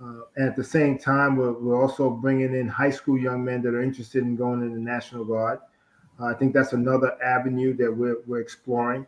Uh, 0.00 0.22
and 0.36 0.48
at 0.48 0.56
the 0.56 0.64
same 0.64 0.98
time, 0.98 1.36
we're, 1.36 1.52
we're, 1.52 1.80
also 1.80 2.10
bringing 2.10 2.54
in 2.54 2.66
high 2.66 2.90
school 2.90 3.16
young 3.16 3.44
men 3.44 3.62
that 3.62 3.74
are 3.74 3.82
interested 3.82 4.24
in 4.24 4.34
going 4.34 4.60
in 4.62 4.72
the 4.74 4.80
National 4.80 5.24
Guard. 5.24 5.60
Uh, 6.20 6.26
I 6.26 6.34
think 6.34 6.52
that's 6.52 6.72
another 6.72 7.16
avenue 7.22 7.74
that 7.76 7.96
we're, 7.96 8.16
we're 8.26 8.40
exploring. 8.40 9.06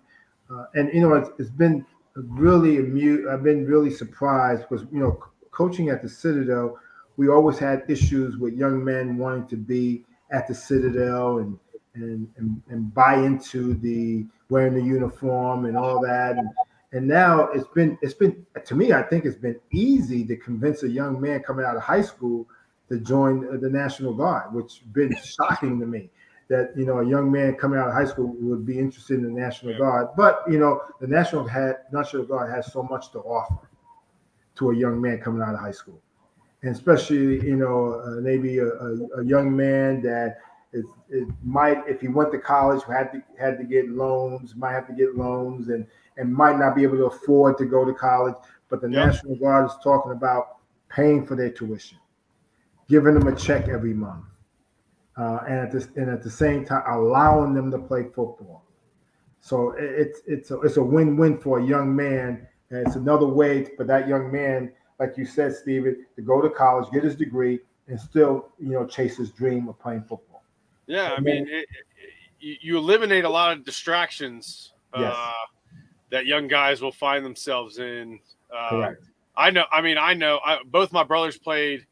Uh, 0.48 0.66
and 0.74 0.92
you 0.94 1.00
know, 1.00 1.14
it's, 1.14 1.30
it's 1.38 1.50
been 1.50 1.84
really 2.16 2.78
amused. 2.78 3.28
I've 3.28 3.42
been 3.42 3.66
really 3.66 3.90
surprised 3.90 4.66
because 4.68 4.86
you 4.92 5.00
know, 5.00 5.22
coaching 5.50 5.88
at 5.88 6.02
the 6.02 6.08
Citadel, 6.08 6.78
we 7.16 7.28
always 7.28 7.58
had 7.58 7.84
issues 7.88 8.36
with 8.36 8.54
young 8.54 8.84
men 8.84 9.16
wanting 9.18 9.46
to 9.48 9.56
be 9.56 10.04
at 10.30 10.48
the 10.48 10.54
Citadel 10.54 11.38
and 11.38 11.58
and 11.94 12.28
and, 12.36 12.62
and 12.68 12.94
buy 12.94 13.16
into 13.16 13.74
the 13.74 14.26
wearing 14.48 14.74
the 14.74 14.82
uniform 14.82 15.64
and 15.66 15.76
all 15.76 16.00
that. 16.02 16.36
And, 16.36 16.48
and 16.92 17.08
now 17.08 17.48
it's 17.48 17.68
been 17.74 17.98
it's 18.02 18.14
been 18.14 18.44
to 18.64 18.74
me, 18.74 18.92
I 18.92 19.02
think 19.02 19.24
it's 19.24 19.38
been 19.38 19.60
easy 19.72 20.24
to 20.26 20.36
convince 20.36 20.82
a 20.82 20.88
young 20.88 21.20
man 21.20 21.42
coming 21.42 21.64
out 21.64 21.76
of 21.76 21.82
high 21.82 22.02
school 22.02 22.46
to 22.88 22.98
join 23.00 23.60
the 23.60 23.70
National 23.70 24.12
Guard, 24.12 24.52
which 24.52 24.78
has 24.78 24.88
been 24.92 25.16
shocking 25.24 25.80
to 25.80 25.86
me 25.86 26.10
that 26.48 26.72
you 26.76 26.84
know 26.84 26.98
a 26.98 27.06
young 27.06 27.30
man 27.30 27.54
coming 27.54 27.78
out 27.78 27.88
of 27.88 27.94
high 27.94 28.04
school 28.04 28.34
would 28.38 28.66
be 28.66 28.78
interested 28.78 29.18
in 29.18 29.24
the 29.24 29.30
National 29.30 29.72
yeah. 29.72 29.78
Guard. 29.78 30.08
But 30.16 30.42
you 30.48 30.58
know, 30.58 30.82
the 31.00 31.06
National 31.06 31.46
had 31.46 31.76
National 31.92 32.24
Guard 32.24 32.50
has 32.50 32.72
so 32.72 32.82
much 32.82 33.10
to 33.12 33.18
offer 33.20 33.68
to 34.56 34.70
a 34.70 34.76
young 34.76 35.00
man 35.00 35.18
coming 35.20 35.42
out 35.42 35.54
of 35.54 35.60
high 35.60 35.72
school, 35.72 36.00
and 36.62 36.74
especially 36.74 37.44
you 37.44 37.56
know 37.56 38.00
uh, 38.04 38.20
maybe 38.20 38.58
a, 38.58 38.66
a, 38.66 39.20
a, 39.20 39.24
young 39.24 39.56
man 39.56 40.02
that 40.02 40.38
is, 40.72 40.84
it 41.08 41.28
might 41.42 41.78
if 41.88 42.00
he 42.00 42.08
went 42.08 42.30
to 42.32 42.38
college 42.38 42.82
had 42.84 43.10
to 43.12 43.22
had 43.38 43.58
to 43.58 43.64
get 43.64 43.88
loans, 43.88 44.54
might 44.54 44.72
have 44.72 44.86
to 44.88 44.92
get 44.92 45.16
loans, 45.16 45.68
and 45.68 45.86
and 46.18 46.32
might 46.32 46.58
not 46.58 46.76
be 46.76 46.82
able 46.82 46.98
to 46.98 47.06
afford 47.06 47.56
to 47.58 47.64
go 47.64 47.84
to 47.84 47.94
college. 47.94 48.36
But 48.68 48.82
the 48.82 48.90
yeah. 48.90 49.06
National 49.06 49.36
Guard 49.36 49.66
is 49.66 49.76
talking 49.82 50.12
about 50.12 50.58
paying 50.90 51.26
for 51.26 51.36
their 51.36 51.50
tuition, 51.50 51.98
giving 52.88 53.14
them 53.14 53.28
a 53.28 53.34
check 53.34 53.68
every 53.68 53.94
month 53.94 54.24
uh, 55.16 55.40
and 55.48 55.58
at 55.58 55.72
this 55.72 55.88
and 55.96 56.10
at 56.10 56.22
the 56.22 56.30
same 56.30 56.64
time 56.64 56.82
allowing 56.90 57.54
them 57.54 57.70
to 57.70 57.78
play 57.78 58.02
football. 58.02 58.64
So 59.40 59.74
it's 59.78 60.20
it's 60.26 60.50
a, 60.50 60.60
it's 60.62 60.76
a 60.78 60.82
win-win 60.82 61.38
for 61.38 61.58
a 61.58 61.64
young 61.64 61.94
man, 61.94 62.46
and 62.70 62.86
it's 62.86 62.96
another 62.96 63.26
way 63.26 63.68
for 63.76 63.84
that 63.84 64.08
young 64.08 64.32
man, 64.32 64.72
like 64.98 65.18
you 65.18 65.26
said, 65.26 65.54
Steven, 65.54 66.04
to 66.16 66.22
go 66.22 66.40
to 66.40 66.48
college, 66.48 66.90
get 66.92 67.04
his 67.04 67.14
degree, 67.14 67.60
and 67.88 68.00
still 68.00 68.52
you 68.58 68.70
know 68.70 68.86
chase 68.86 69.16
his 69.16 69.30
dream 69.30 69.68
of 69.68 69.78
playing 69.78 70.02
football. 70.02 70.42
Yeah, 70.86 71.14
I 71.16 71.20
mean, 71.20 71.46
it, 71.48 71.66
it, 72.40 72.58
you 72.62 72.76
eliminate 72.76 73.24
a 73.24 73.28
lot 73.28 73.56
of 73.56 73.64
distractions 73.64 74.72
yes. 74.96 75.14
uh, 75.14 75.32
that 76.10 76.26
young 76.26 76.48
guys 76.48 76.82
will 76.82 76.92
find 76.92 77.24
themselves 77.24 77.78
in. 77.78 78.18
Uh, 78.54 78.70
Correct. 78.70 79.04
I 79.36 79.50
know. 79.50 79.64
I 79.72 79.80
mean, 79.80 79.98
I 79.98 80.14
know. 80.14 80.40
I, 80.44 80.58
both 80.64 80.92
my 80.92 81.02
brothers 81.02 81.36
played 81.38 81.86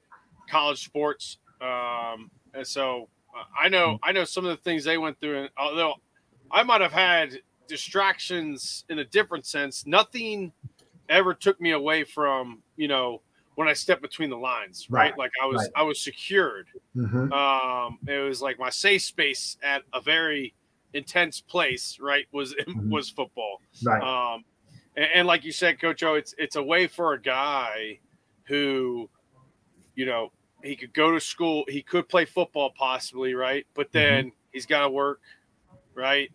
college 0.48 0.84
sports. 0.84 1.38
Um, 1.60 2.30
and 2.54 2.66
so 2.66 3.08
I 3.58 3.68
know 3.68 3.98
I 4.02 4.12
know 4.12 4.24
some 4.24 4.44
of 4.44 4.50
the 4.50 4.62
things 4.62 4.84
they 4.84 4.98
went 4.98 5.18
through, 5.20 5.42
and 5.42 5.50
although 5.56 5.94
I 6.50 6.62
might 6.62 6.80
have 6.80 6.92
had 6.92 7.38
distractions 7.68 8.84
in 8.88 8.98
a 8.98 9.04
different 9.04 9.46
sense, 9.46 9.86
nothing 9.86 10.52
ever 11.08 11.34
took 11.34 11.60
me 11.60 11.72
away 11.72 12.04
from 12.04 12.62
you 12.76 12.88
know 12.88 13.22
when 13.54 13.68
I 13.68 13.72
stepped 13.74 14.02
between 14.02 14.30
the 14.30 14.36
lines, 14.36 14.86
right? 14.90 15.10
right? 15.10 15.18
Like 15.18 15.30
I 15.42 15.46
was 15.46 15.58
right. 15.58 15.70
I 15.76 15.82
was 15.82 16.00
secured. 16.00 16.68
Mm-hmm. 16.96 17.32
Um, 17.32 17.98
it 18.06 18.18
was 18.18 18.40
like 18.40 18.58
my 18.58 18.70
safe 18.70 19.02
space 19.02 19.56
at 19.62 19.82
a 19.92 20.00
very 20.00 20.54
intense 20.94 21.40
place, 21.40 21.98
right? 22.00 22.26
Was 22.32 22.54
mm-hmm. 22.68 22.90
was 22.90 23.08
football, 23.08 23.60
right? 23.82 24.02
Um, 24.02 24.44
and, 24.96 25.08
and, 25.14 25.26
like 25.26 25.44
you 25.44 25.52
said, 25.52 25.80
Coach 25.80 26.02
O, 26.02 26.14
it's 26.14 26.34
it's 26.38 26.56
a 26.56 26.62
way 26.62 26.86
for 26.86 27.14
a 27.14 27.20
guy 27.20 27.98
who, 28.44 29.08
you 29.94 30.04
know, 30.04 30.32
he 30.62 30.76
could 30.76 30.94
go 30.94 31.12
to 31.12 31.20
school, 31.20 31.64
he 31.68 31.82
could 31.82 32.08
play 32.08 32.24
football 32.24 32.70
possibly, 32.76 33.34
right? 33.34 33.66
But 33.74 33.88
mm-hmm. 33.88 33.98
then 33.98 34.24
mm-hmm. 34.26 34.36
he's 34.52 34.66
got 34.66 34.82
to 34.82 34.88
work, 34.88 35.20
right? 35.94 36.30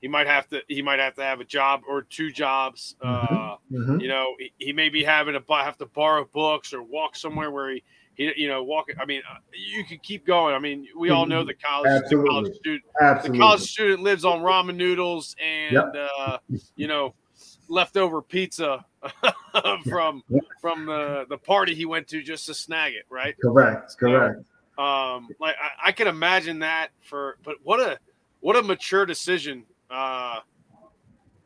He 0.00 0.08
might 0.08 0.26
have 0.26 0.46
to 0.48 0.60
he 0.68 0.82
might 0.82 0.98
have 0.98 1.14
to 1.14 1.22
have 1.22 1.40
a 1.40 1.44
job 1.44 1.82
or 1.88 2.02
two 2.02 2.30
jobs. 2.30 2.96
Mm-hmm. 3.02 3.34
Uh, 3.34 3.56
mm-hmm. 3.72 4.00
You 4.00 4.08
know, 4.08 4.34
he, 4.38 4.52
he, 4.58 4.72
may 4.72 4.90
be 4.90 5.02
having 5.02 5.32
to 5.32 5.42
have 5.54 5.78
to 5.78 5.86
borrow 5.86 6.28
books 6.30 6.74
or 6.74 6.82
walk 6.82 7.16
somewhere 7.16 7.50
where 7.50 7.72
he 7.72 7.82
he, 8.14 8.32
you 8.36 8.48
know, 8.48 8.62
walk. 8.62 8.90
I 9.00 9.04
mean, 9.06 9.22
uh, 9.30 9.38
you 9.52 9.84
could 9.84 10.02
keep 10.02 10.26
going. 10.26 10.54
I 10.54 10.58
mean, 10.58 10.86
we 10.96 11.10
all 11.10 11.26
know 11.26 11.44
the 11.44 11.54
college, 11.54 12.02
the 12.10 12.22
college 12.22 12.54
student, 12.54 12.84
Absolutely. 13.00 13.38
the 13.38 13.42
college 13.42 13.62
student 13.62 14.02
lives 14.02 14.24
on 14.24 14.40
ramen 14.40 14.76
noodles 14.76 15.34
and 15.42 15.72
yep. 15.72 15.92
uh, 16.18 16.38
you 16.76 16.86
know, 16.86 17.14
leftover 17.68 18.22
pizza 18.22 18.84
from 19.88 20.22
yep. 20.28 20.42
from 20.60 20.86
the 20.86 21.26
the 21.28 21.38
party 21.38 21.74
he 21.74 21.84
went 21.84 22.08
to 22.08 22.22
just 22.22 22.46
to 22.46 22.54
snag 22.54 22.94
it, 22.94 23.04
right? 23.10 23.34
Correct. 23.40 23.96
Correct. 23.98 24.38
um, 24.78 25.28
like 25.40 25.56
I, 25.60 25.88
I 25.88 25.92
can 25.92 26.08
imagine 26.08 26.60
that 26.60 26.88
for, 27.02 27.38
but 27.44 27.56
what 27.62 27.80
a 27.80 27.98
what 28.40 28.56
a 28.56 28.62
mature 28.62 29.06
decision 29.06 29.64
uh, 29.90 30.40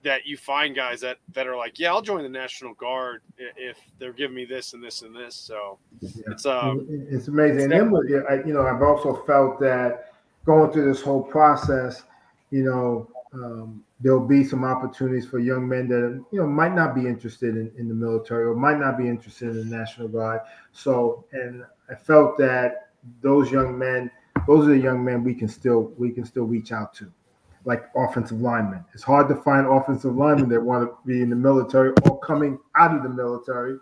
that 0.02 0.26
you 0.26 0.36
find 0.36 0.74
guys 0.74 1.00
that 1.00 1.18
that 1.32 1.46
are 1.46 1.56
like, 1.56 1.78
yeah, 1.78 1.90
I'll 1.90 2.02
join 2.02 2.22
the 2.22 2.28
National 2.28 2.74
Guard 2.74 3.22
if 3.38 3.78
they're 3.98 4.12
giving 4.12 4.36
me 4.36 4.44
this 4.44 4.72
and 4.72 4.82
this 4.82 5.02
and 5.02 5.14
this. 5.14 5.34
So 5.34 5.78
yeah. 6.00 6.10
it's 6.28 6.46
um, 6.46 6.86
it's 6.88 7.28
amazing. 7.28 7.56
It's 7.56 7.64
and 7.64 7.72
then, 7.72 8.42
you 8.46 8.54
know, 8.54 8.66
I've 8.66 8.82
also 8.82 9.22
felt 9.26 9.60
that 9.60 10.12
going 10.46 10.72
through 10.72 10.92
this 10.92 11.02
whole 11.02 11.22
process, 11.22 12.04
you 12.50 12.64
know, 12.64 13.08
um, 13.34 13.84
there'll 14.00 14.26
be 14.26 14.44
some 14.44 14.64
opportunities 14.64 15.26
for 15.26 15.38
young 15.38 15.68
men 15.68 15.88
that 15.88 16.24
you 16.30 16.40
know 16.40 16.46
might 16.46 16.74
not 16.74 16.94
be 16.94 17.06
interested 17.06 17.56
in, 17.56 17.70
in 17.76 17.88
the 17.88 17.94
military 17.94 18.44
or 18.44 18.54
might 18.54 18.78
not 18.78 18.96
be 18.96 19.08
interested 19.08 19.48
in 19.48 19.68
the 19.68 19.76
National 19.76 20.08
Guard. 20.08 20.40
So, 20.72 21.24
and 21.32 21.64
I 21.90 21.94
felt 21.94 22.38
that 22.38 22.90
those 23.22 23.50
young 23.50 23.78
men, 23.78 24.10
those 24.46 24.66
are 24.66 24.70
the 24.70 24.78
young 24.78 25.04
men 25.04 25.24
we 25.24 25.34
can 25.34 25.48
still 25.48 25.92
we 25.98 26.10
can 26.10 26.24
still 26.24 26.44
reach 26.44 26.72
out 26.72 26.94
to 26.94 27.10
like 27.64 27.84
offensive 27.96 28.40
linemen. 28.40 28.84
It's 28.94 29.02
hard 29.02 29.28
to 29.28 29.34
find 29.34 29.66
offensive 29.66 30.14
linemen 30.14 30.48
that 30.50 30.62
want 30.62 30.88
to 30.88 30.96
be 31.06 31.22
in 31.22 31.30
the 31.30 31.36
military 31.36 31.92
or 32.04 32.18
coming 32.20 32.58
out 32.76 32.96
of 32.96 33.02
the 33.02 33.08
military, 33.08 33.78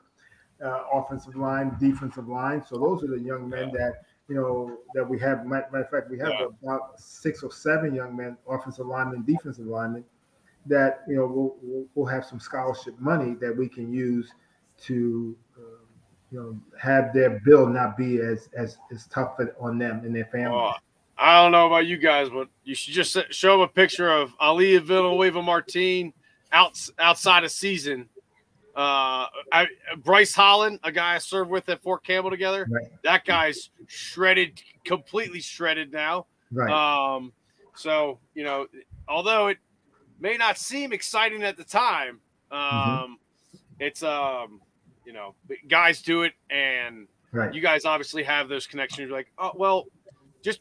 uh, 0.65 0.83
offensive 0.93 1.37
line, 1.37 1.77
defensive 1.79 2.27
line. 2.27 2.65
So 2.67 2.79
those 2.79 3.05
are 3.05 3.09
the 3.09 3.21
young 3.21 3.49
men 3.49 3.71
that 3.73 4.06
you 4.29 4.37
know 4.37 4.79
that 4.95 5.09
we 5.09 5.19
have. 5.21 5.47
Matter 5.47 5.67
of 5.73 5.91
fact, 5.91 6.11
we 6.11 6.19
have 6.19 6.33
yeah. 6.39 6.47
about 6.63 7.01
six 7.01 7.43
or 7.43 7.53
seven 7.53 7.95
young 7.95 8.17
men, 8.17 8.37
offensive 8.49 8.87
linemen, 8.87 9.25
defensive 9.25 9.67
linemen, 9.67 10.05
that 10.67 11.03
you 11.09 11.17
know 11.17 11.27
we'll, 11.27 11.87
we'll, 11.95 12.07
have 12.07 12.25
some 12.25 12.41
scholarship 12.41 12.99
money 12.99 13.35
that 13.41 13.57
we 13.57 13.69
can 13.69 13.93
use 13.93 14.33
to. 14.85 15.37
Uh, 15.57 15.83
you 16.33 16.41
know, 16.41 16.61
have 16.77 17.15
their 17.15 17.41
bill 17.45 17.69
not 17.69 17.97
be 17.97 18.19
as 18.19 18.49
as 18.57 18.79
as 18.93 19.07
tough 19.07 19.39
on 19.61 19.79
them 19.79 20.01
and 20.05 20.15
their 20.15 20.25
families. 20.25 20.73
Oh, 20.77 20.81
I 21.19 21.43
don't 21.43 21.53
know 21.53 21.67
about 21.67 21.87
you 21.87 21.97
guys, 21.97 22.29
but 22.29 22.49
you 22.65 22.75
should 22.75 22.93
just 22.93 23.17
show 23.31 23.53
them 23.53 23.61
a 23.61 23.69
picture 23.69 24.11
of 24.11 24.35
Ali 24.39 24.77
Villanueva 24.79 25.43
Martin 25.43 26.13
out, 26.53 26.79
outside 26.99 27.45
of 27.45 27.51
season. 27.51 28.09
Uh, 28.77 29.27
I, 29.53 29.67
Bryce 30.05 30.35
Holland, 30.35 30.81
a 30.85 30.93
guy 30.93 31.15
I 31.15 31.19
served 31.19 31.51
with 31.51 31.67
at 31.71 31.83
Fort 31.83 32.05
Campbell 32.05 32.31
together, 32.31 32.67
right. 32.71 32.85
that 33.05 33.25
guy's 33.25 33.71
shredded, 33.87 34.61
completely 34.85 35.41
shredded 35.41 35.91
now. 35.91 36.27
Right. 36.53 36.71
Um, 36.71 37.33
so 37.75 38.19
you 38.35 38.45
know, 38.45 38.67
although 39.09 39.47
it 39.47 39.57
may 40.21 40.37
not 40.37 40.59
seem 40.59 40.93
exciting 40.93 41.43
at 41.43 41.57
the 41.57 41.65
time, 41.65 42.21
um, 42.51 42.61
mm-hmm. 42.61 43.13
it's 43.81 44.03
um, 44.03 44.61
you 45.07 45.15
know, 45.15 45.35
guys 45.69 46.03
do 46.03 46.23
it, 46.25 46.35
and 46.51 47.09
right. 47.33 47.55
you 47.55 47.63
guys 47.63 47.87
obviously 47.87 48.25
have 48.25 48.51
those 48.51 48.67
connections. 48.67 49.09
You're 49.09 49.17
like, 49.17 49.33
oh 49.39 49.53
well, 49.55 49.87
just 50.43 50.61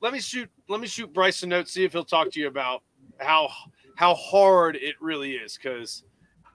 let 0.00 0.12
me 0.12 0.18
shoot 0.18 0.50
let 0.68 0.80
me 0.80 0.88
shoot 0.88 1.12
Bryce 1.12 1.44
a 1.44 1.46
note, 1.46 1.68
see 1.68 1.84
if 1.84 1.92
he'll 1.92 2.04
talk 2.04 2.32
to 2.32 2.40
you 2.40 2.48
about 2.48 2.82
how 3.18 3.48
how 3.94 4.14
hard 4.14 4.74
it 4.74 4.96
really 5.00 5.32
is 5.32 5.56
because 5.56 6.02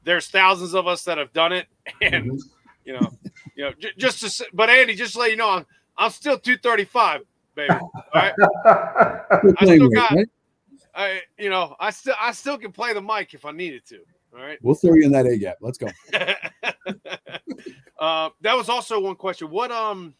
there's 0.04 0.28
thousands 0.28 0.74
of 0.74 0.88
us 0.88 1.04
that 1.04 1.18
have 1.18 1.34
done 1.34 1.54
it, 1.54 1.68
and 2.01 2.32
mm-hmm. 2.32 2.38
you 2.86 2.93
know, 2.93 3.12
you 3.56 3.64
know, 3.66 3.72
j- 3.80 3.93
just 3.97 4.22
to 4.22 4.45
but 4.54 4.70
Andy, 4.70 4.95
just 4.95 5.14
to 5.14 5.20
let 5.20 5.32
you 5.32 5.38
know, 5.38 5.49
I'm 5.49 5.66
I'm 5.97 6.12
still 6.12 6.38
235, 6.38 7.22
baby. 7.56 7.74
All 7.74 7.91
right, 8.14 8.34
I 8.66 9.66
still 9.66 9.89
got, 9.89 10.18
I 10.95 11.22
you 11.38 11.49
know, 11.49 11.76
I 11.80 11.91
still 11.91 12.16
I 12.20 12.32
still 12.32 12.58
can 12.58 12.72
play 12.72 12.93
the 12.93 13.01
Mike 13.01 13.34
if 13.34 13.45
I 13.45 13.51
needed 13.51 13.86
to. 13.88 13.99
All 14.36 14.41
right, 14.41 14.58
we'll 14.62 14.76
throw 14.76 14.93
you 14.93 15.04
in 15.04 15.12
that 15.12 15.26
A 15.26 15.38
gap. 15.38 15.58
Let's 15.62 15.78
go. 15.78 15.88
uh, 17.99 18.30
that 18.41 18.58
was 18.58 18.70
also 18.70 18.99
one 18.99 19.16
question. 19.16 19.49
What 19.49 19.72
um 19.72 20.16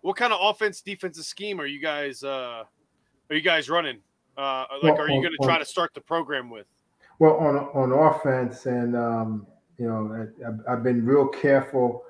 what 0.00 0.16
kind 0.16 0.32
of 0.32 0.38
offense 0.42 0.80
defensive 0.80 1.24
scheme 1.24 1.60
are 1.60 1.66
you 1.66 1.80
guys 1.80 2.22
uh 2.22 2.64
are 3.30 3.36
you 3.36 3.42
guys 3.42 3.68
running? 3.68 3.98
Uh 4.36 4.64
like 4.82 4.94
well, 4.94 5.02
are 5.02 5.10
you 5.10 5.20
going 5.20 5.34
to 5.38 5.46
try 5.46 5.58
to 5.58 5.64
start 5.64 5.92
the 5.94 6.00
program 6.00 6.48
with? 6.50 6.66
Well, 7.18 7.36
on 7.36 7.56
on 7.56 7.92
offense 7.92 8.66
and 8.66 8.96
um 8.96 9.46
you 9.78 9.86
know, 9.86 10.28
I, 10.46 10.72
I've 10.72 10.82
been 10.82 11.04
real 11.04 11.28
careful 11.28 12.02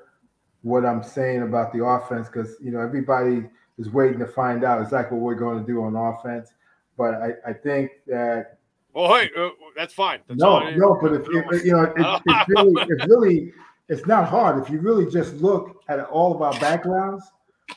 what 0.63 0.85
I'm 0.87 1.03
saying 1.03 1.43
about 1.43 1.73
the 1.73 1.85
offense 1.85 2.29
because 2.29 2.57
you 2.61 2.71
know 2.71 2.81
everybody 2.81 3.45
is 3.79 3.91
waiting 3.91 4.19
to 4.21 4.27
find 4.27 4.65
out 4.65 4.81
exactly 4.81 5.19
what 5.19 5.25
we're 5.25 5.35
going 5.35 5.61
to 5.61 5.67
do 5.67 5.83
on 5.83 5.97
offense. 5.97 6.51
But 6.97 7.15
I, 7.15 7.33
I 7.51 7.53
think 7.53 7.91
that. 8.07 8.59
Oh, 8.95 9.15
hey, 9.15 9.31
uh, 9.37 9.51
that's 9.77 9.93
fine. 9.93 10.21
That's 10.27 10.41
no, 10.41 10.71
no, 10.71 10.99
but 11.03 11.13
if, 11.13 11.27
if 11.29 11.65
you 11.65 11.73
know, 11.73 11.83
it, 11.83 12.23
it's 12.27 12.49
really, 12.49 12.75
it's 12.89 13.07
really, 13.07 13.53
it's 13.89 14.07
not 14.07 14.27
hard 14.27 14.63
if 14.63 14.71
you 14.71 14.81
really 14.81 15.11
just 15.11 15.35
look 15.35 15.83
at 15.89 16.01
all 16.01 16.35
of 16.35 16.41
our 16.41 16.59
backgrounds 16.61 17.25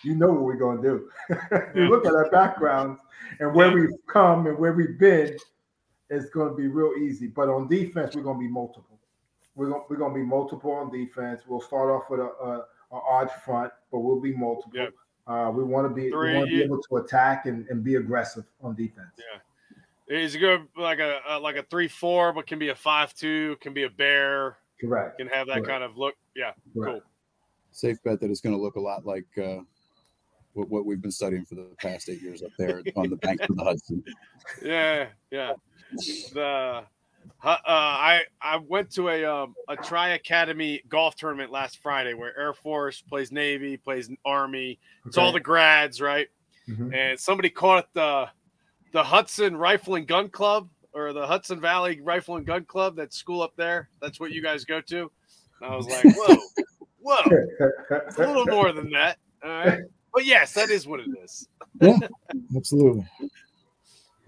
you 0.03 0.15
know 0.15 0.27
what 0.27 0.41
we're 0.41 0.55
going 0.55 0.81
to 0.81 0.83
do. 0.83 1.09
you 1.75 1.89
look 1.89 2.05
at 2.05 2.13
our 2.13 2.29
backgrounds 2.29 2.99
and 3.39 3.53
where 3.53 3.71
we've 3.71 3.89
come 4.07 4.47
and 4.47 4.57
where 4.57 4.73
we've 4.73 4.99
been, 4.99 5.37
it's 6.09 6.29
going 6.29 6.49
to 6.49 6.55
be 6.55 6.67
real 6.67 6.93
easy. 6.99 7.27
But 7.27 7.49
on 7.49 7.67
defense, 7.67 8.15
we're 8.15 8.23
going 8.23 8.37
to 8.37 8.41
be 8.41 8.51
multiple. 8.51 8.99
We're 9.55 9.69
going, 9.69 9.83
we're 9.89 9.97
going 9.97 10.13
to 10.13 10.19
be 10.19 10.25
multiple 10.25 10.71
on 10.71 10.91
defense. 10.91 11.41
We'll 11.47 11.61
start 11.61 11.89
off 11.89 12.09
with 12.09 12.19
a, 12.19 12.23
a, 12.23 12.65
a 12.91 12.95
odd 12.95 13.29
front, 13.43 13.71
but 13.91 13.99
we'll 13.99 14.21
be 14.21 14.35
multiple. 14.35 14.71
Yep. 14.73 14.93
Uh, 15.27 15.51
we 15.51 15.63
want 15.63 15.87
to 15.87 15.93
be 15.93 16.09
Three, 16.09 16.31
we 16.31 16.37
want 16.37 16.49
to 16.49 16.55
be 16.55 16.63
able 16.63 16.81
to 16.81 16.97
attack 16.97 17.45
and, 17.45 17.67
and 17.67 17.83
be 17.83 17.95
aggressive 17.95 18.45
on 18.63 18.75
defense. 18.75 19.11
Yeah, 19.17 20.17
is 20.17 20.33
it 20.33 20.39
good 20.39 20.67
like 20.75 20.97
a, 20.97 21.19
a 21.27 21.39
like 21.39 21.55
a 21.55 21.61
three 21.63 21.87
four, 21.87 22.33
but 22.33 22.47
can 22.47 22.57
be 22.57 22.69
a 22.69 22.75
five 22.75 23.13
two, 23.13 23.55
can 23.61 23.73
be 23.73 23.83
a 23.83 23.89
bear. 23.89 24.57
Correct. 24.81 25.19
Can 25.19 25.27
have 25.27 25.45
that 25.47 25.55
Correct. 25.55 25.67
kind 25.67 25.83
of 25.83 25.97
look. 25.97 26.15
Yeah, 26.35 26.53
Correct. 26.73 26.93
cool. 26.93 27.01
Safe 27.71 28.01
bet 28.01 28.19
that 28.21 28.31
it's 28.31 28.41
going 28.41 28.55
to 28.55 28.61
look 28.61 28.75
a 28.75 28.79
lot 28.79 29.05
like 29.05 29.27
uh, 29.37 29.59
what, 30.53 30.69
what 30.69 30.85
we've 30.85 31.01
been 31.01 31.11
studying 31.11 31.45
for 31.45 31.55
the 31.55 31.67
past 31.81 32.09
eight 32.09 32.21
years 32.21 32.43
up 32.43 32.51
there 32.57 32.81
on 32.95 33.09
the 33.09 33.15
banks 33.17 33.45
of 33.49 33.55
the 33.55 33.63
Hudson. 33.63 34.03
Yeah, 34.63 35.07
yeah. 35.31 35.53
The 36.33 36.83
uh, 37.43 37.57
I 37.63 38.21
I 38.41 38.57
went 38.57 38.91
to 38.91 39.09
a 39.09 39.23
um, 39.25 39.55
a 39.67 39.75
Tri 39.75 40.09
Academy 40.09 40.81
golf 40.89 41.15
tournament 41.15 41.51
last 41.51 41.77
Friday 41.77 42.13
where 42.13 42.37
Air 42.37 42.53
Force 42.53 43.01
plays 43.01 43.31
Navy, 43.31 43.77
plays 43.77 44.09
Army. 44.25 44.79
It's 45.05 45.17
okay. 45.17 45.25
all 45.25 45.31
the 45.31 45.39
grads, 45.39 46.01
right? 46.01 46.27
Mm-hmm. 46.67 46.93
And 46.93 47.19
somebody 47.19 47.49
caught 47.49 47.87
the 47.93 48.27
the 48.91 49.03
Hudson 49.03 49.55
Rifle 49.55 49.95
and 49.95 50.07
Gun 50.07 50.29
Club 50.29 50.69
or 50.93 51.13
the 51.13 51.25
Hudson 51.25 51.61
Valley 51.61 52.01
Rifle 52.01 52.35
and 52.35 52.45
Gun 52.45 52.65
Club. 52.65 52.95
That 52.95 53.13
school 53.13 53.41
up 53.41 53.53
there. 53.55 53.89
That's 54.01 54.19
what 54.19 54.31
you 54.31 54.41
guys 54.41 54.65
go 54.65 54.81
to. 54.81 55.11
And 55.61 55.73
I 55.73 55.75
was 55.75 55.87
like, 55.87 56.03
whoa, 56.15 56.37
whoa, 56.99 57.97
a 58.17 58.27
little 58.27 58.45
more 58.47 58.71
than 58.71 58.89
that. 58.91 59.17
All 59.43 59.49
right. 59.49 59.79
But 60.13 60.25
yes, 60.25 60.53
that 60.53 60.69
is 60.69 60.87
what 60.87 60.99
it 60.99 61.09
is. 61.23 61.47
yeah, 61.81 61.97
absolutely. 62.55 63.05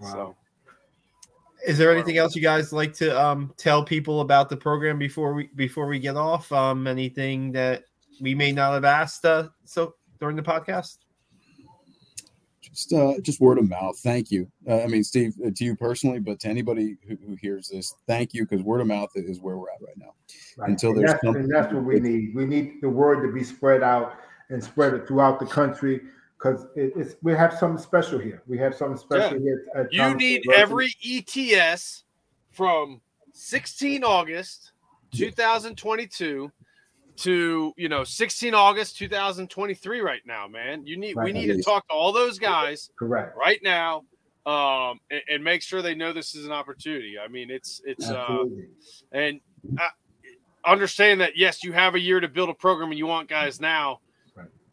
Wow. 0.00 0.12
So, 0.12 0.36
is 1.66 1.78
there 1.78 1.92
anything 1.92 2.16
else 2.16 2.34
you 2.34 2.42
guys 2.42 2.72
like 2.72 2.92
to 2.94 3.20
um, 3.20 3.52
tell 3.56 3.84
people 3.84 4.20
about 4.20 4.48
the 4.48 4.56
program 4.56 4.98
before 4.98 5.32
we 5.32 5.48
before 5.56 5.86
we 5.86 5.98
get 5.98 6.16
off? 6.16 6.50
Um, 6.52 6.86
anything 6.86 7.52
that 7.52 7.84
we 8.20 8.34
may 8.34 8.52
not 8.52 8.72
have 8.74 8.84
asked 8.84 9.24
uh, 9.24 9.48
so 9.64 9.94
during 10.20 10.36
the 10.36 10.42
podcast? 10.42 10.98
Just 12.60 12.92
uh, 12.92 13.14
just 13.20 13.40
word 13.40 13.58
of 13.58 13.68
mouth. 13.68 13.98
Thank 13.98 14.30
you. 14.30 14.50
Uh, 14.68 14.82
I 14.82 14.86
mean, 14.86 15.04
Steve, 15.04 15.34
uh, 15.44 15.50
to 15.54 15.64
you 15.64 15.76
personally, 15.76 16.20
but 16.20 16.40
to 16.40 16.48
anybody 16.48 16.96
who, 17.06 17.16
who 17.26 17.34
hears 17.34 17.68
this, 17.68 17.94
thank 18.06 18.32
you 18.32 18.44
because 18.44 18.62
word 18.62 18.80
of 18.80 18.86
mouth 18.86 19.10
is 19.14 19.40
where 19.40 19.56
we're 19.56 19.70
at 19.70 19.82
right 19.82 19.98
now. 19.98 20.14
Right. 20.56 20.70
Until 20.70 20.90
and 20.90 21.00
there's 21.00 21.12
that's, 21.12 21.24
and 21.24 21.52
that's 21.52 21.72
what 21.72 21.84
we 21.84 22.00
need. 22.00 22.34
We 22.34 22.46
need 22.46 22.80
the 22.80 22.88
word 22.88 23.26
to 23.26 23.32
be 23.32 23.44
spread 23.44 23.82
out 23.82 24.14
and 24.52 24.62
spread 24.62 24.94
it 24.94 25.08
throughout 25.08 25.40
the 25.40 25.46
country 25.46 26.02
because 26.38 26.66
it, 26.76 26.92
it's 26.94 27.16
we 27.22 27.32
have 27.32 27.54
something 27.54 27.82
special 27.82 28.18
here. 28.18 28.42
We 28.46 28.58
have 28.58 28.74
something 28.74 28.98
special 28.98 29.40
yeah. 29.40 29.54
here. 29.74 29.88
you 29.90 30.14
need 30.14 30.42
every 30.54 30.94
ETS 31.04 32.04
from 32.50 33.00
16 33.32 34.04
August 34.04 34.72
2022 35.14 36.52
to 37.14 37.72
you 37.76 37.88
know 37.88 38.04
16 38.04 38.54
August 38.54 38.98
2023 38.98 40.00
right 40.00 40.22
now, 40.26 40.46
man. 40.46 40.86
You 40.86 40.96
need 40.96 41.16
right. 41.16 41.24
we 41.24 41.32
need 41.32 41.46
to 41.48 41.62
talk 41.62 41.86
to 41.88 41.94
all 41.94 42.12
those 42.12 42.38
guys 42.38 42.90
correct 42.98 43.36
right 43.36 43.60
now 43.62 44.02
um 44.44 44.98
and, 45.12 45.22
and, 45.30 45.44
make 45.44 45.62
sure 45.62 45.82
they 45.82 45.94
know 45.94 46.12
this 46.12 46.34
is 46.34 46.46
an 46.46 46.52
opportunity. 46.52 47.14
I 47.16 47.28
mean, 47.28 47.48
it's 47.48 47.80
it's 47.84 48.10
uh, 48.10 48.16
Absolutely. 48.16 48.64
uh 48.64 49.16
and 49.16 49.40
uh, 49.78 49.88
understand 50.64 51.20
that 51.20 51.36
yes, 51.36 51.62
you 51.62 51.72
have 51.72 51.94
a 51.94 52.00
year 52.00 52.18
to 52.18 52.26
build 52.26 52.48
a 52.48 52.54
program 52.54 52.90
and 52.90 52.98
you 52.98 53.06
want 53.06 53.28
guys 53.28 53.60
now. 53.60 54.00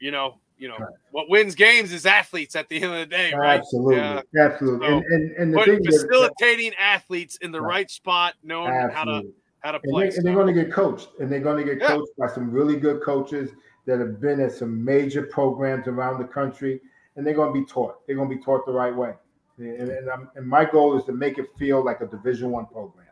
Right. 0.02 0.06
You 0.06 0.12
know, 0.12 0.36
you 0.58 0.68
know 0.68 0.78
right. 0.78 0.94
what 1.12 1.30
wins 1.30 1.56
games 1.56 1.92
is 1.94 2.06
athletes 2.06 2.56
at 2.56 2.70
the 2.70 2.82
end 2.82 2.94
of 2.94 3.00
the 3.00 3.06
day, 3.06 3.34
right? 3.34 3.60
Absolutely, 3.60 3.96
yeah. 3.96 4.22
absolutely. 4.40 4.88
So, 4.88 4.94
and, 4.94 5.06
and, 5.06 5.36
and 5.38 5.54
the 5.54 5.64
thing 5.64 5.84
facilitating 5.84 6.72
that, 6.72 6.82
athletes 6.82 7.38
in 7.42 7.52
the 7.52 7.62
right, 7.62 7.68
right 7.68 7.92
spot, 7.92 8.36
knowing 8.44 8.74
absolutely. 8.74 8.96
how 8.96 9.04
to 9.22 9.34
how 9.60 9.72
to 9.72 9.80
play. 9.80 10.04
And, 10.04 10.12
they, 10.12 10.18
and 10.18 10.26
they're 10.26 10.36
going 10.36 10.54
to 10.54 10.64
get 10.64 10.72
coached, 10.72 11.10
and 11.20 11.32
they're 11.32 11.40
going 11.40 11.66
to 11.66 11.74
get 11.74 11.82
yeah. 11.82 11.88
coached 11.88 12.12
by 12.18 12.28
some 12.28 12.52
really 12.52 12.78
good 12.78 13.02
coaches 13.02 13.52
that 13.86 14.00
have 14.00 14.22
been 14.22 14.40
at 14.40 14.52
some 14.52 14.84
major 14.84 15.24
programs 15.24 15.88
around 15.88 16.20
the 16.20 16.28
country, 16.28 16.80
and 17.16 17.26
they're 17.26 17.34
going 17.34 17.54
to 17.54 17.60
be 17.60 17.66
taught. 17.66 18.06
They're 18.06 18.16
going 18.16 18.30
to 18.30 18.36
be 18.36 18.42
taught 18.42 18.66
the 18.66 18.72
right 18.72 18.96
way. 18.96 19.14
And, 19.58 19.90
and, 19.90 20.10
and 20.36 20.48
my 20.48 20.64
goal 20.64 20.98
is 20.98 21.04
to 21.06 21.12
make 21.12 21.38
it 21.38 21.48
feel 21.58 21.84
like 21.84 22.00
a 22.00 22.08
Division 22.08 22.52
One 22.52 22.66
program. 22.68 23.08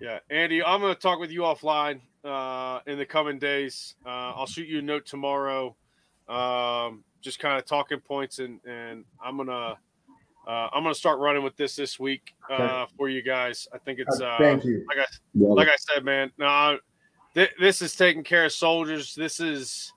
Yeah, 0.00 0.18
Andy, 0.28 0.62
I'm 0.62 0.80
going 0.80 0.94
to 0.94 1.00
talk 1.00 1.18
with 1.18 1.30
you 1.30 1.40
offline 1.40 2.00
uh, 2.22 2.80
in 2.86 2.98
the 2.98 3.06
coming 3.06 3.38
days. 3.38 3.94
Uh, 4.04 4.34
I'll 4.36 4.46
shoot 4.46 4.68
you 4.68 4.80
a 4.80 4.82
note 4.82 5.06
tomorrow, 5.06 5.74
um, 6.28 7.04
just 7.20 7.38
kind 7.38 7.58
of 7.58 7.64
talking 7.64 8.00
points, 8.00 8.38
and 8.38 8.60
and 8.66 9.04
I'm 9.22 9.36
gonna 9.36 9.76
uh, 10.46 10.68
I'm 10.72 10.82
gonna 10.82 10.94
start 10.94 11.18
running 11.18 11.42
with 11.42 11.56
this 11.56 11.76
this 11.76 11.98
week 11.98 12.34
uh, 12.50 12.86
for 12.96 13.08
you 13.08 13.22
guys. 13.22 13.66
I 13.72 13.78
think 13.78 13.98
it's 13.98 14.20
uh, 14.20 14.36
thank 14.38 14.64
you. 14.64 14.84
Like 14.88 14.98
I, 14.98 15.06
like 15.34 15.68
I 15.68 15.76
said, 15.76 16.04
man. 16.04 16.30
No, 16.38 16.78
th- 17.34 17.52
this 17.60 17.82
is 17.82 17.94
taking 17.94 18.24
care 18.24 18.44
of 18.44 18.52
soldiers. 18.52 19.14
This 19.14 19.40
is 19.40 19.92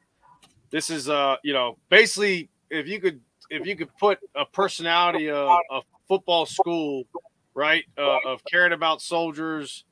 this 0.71 0.89
is 0.89 1.09
uh 1.09 1.35
you 1.43 1.53
know 1.53 1.77
basically 1.89 2.49
if 2.69 2.87
you 2.87 2.99
could 2.99 3.19
if 3.49 3.65
you 3.65 3.75
could 3.75 3.89
put 3.97 4.19
a 4.35 4.45
personality 4.45 5.29
of 5.29 5.49
a 5.71 5.81
football 6.07 6.45
school 6.45 7.03
right 7.55 7.85
uh, 7.97 8.17
of 8.25 8.43
caring 8.45 8.73
about 8.73 9.01
soldiers 9.01 9.85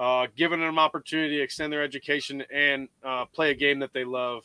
uh, 0.00 0.26
giving 0.34 0.60
them 0.60 0.78
opportunity 0.78 1.36
to 1.36 1.42
extend 1.42 1.70
their 1.70 1.82
education 1.82 2.42
and 2.52 2.88
uh, 3.04 3.26
play 3.26 3.50
a 3.50 3.54
game 3.54 3.78
that 3.78 3.92
they 3.92 4.02
love. 4.02 4.44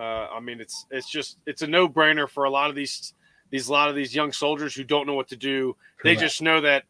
Uh, 0.00 0.28
I 0.32 0.40
mean, 0.40 0.60
it's 0.60 0.86
it's 0.90 1.10
just 1.10 1.36
it's 1.44 1.60
a 1.60 1.66
no 1.66 1.86
brainer 1.86 2.26
for 2.26 2.44
a 2.44 2.50
lot 2.50 2.70
of 2.70 2.76
these 2.76 3.12
these 3.50 3.68
a 3.68 3.72
lot 3.72 3.90
of 3.90 3.94
these 3.94 4.14
young 4.14 4.32
soldiers 4.32 4.74
who 4.74 4.82
don't 4.82 5.06
know 5.06 5.12
what 5.12 5.28
to 5.28 5.36
do. 5.36 5.76
Correct. 5.98 6.04
They 6.04 6.16
just 6.16 6.40
know 6.40 6.62
that 6.62 6.84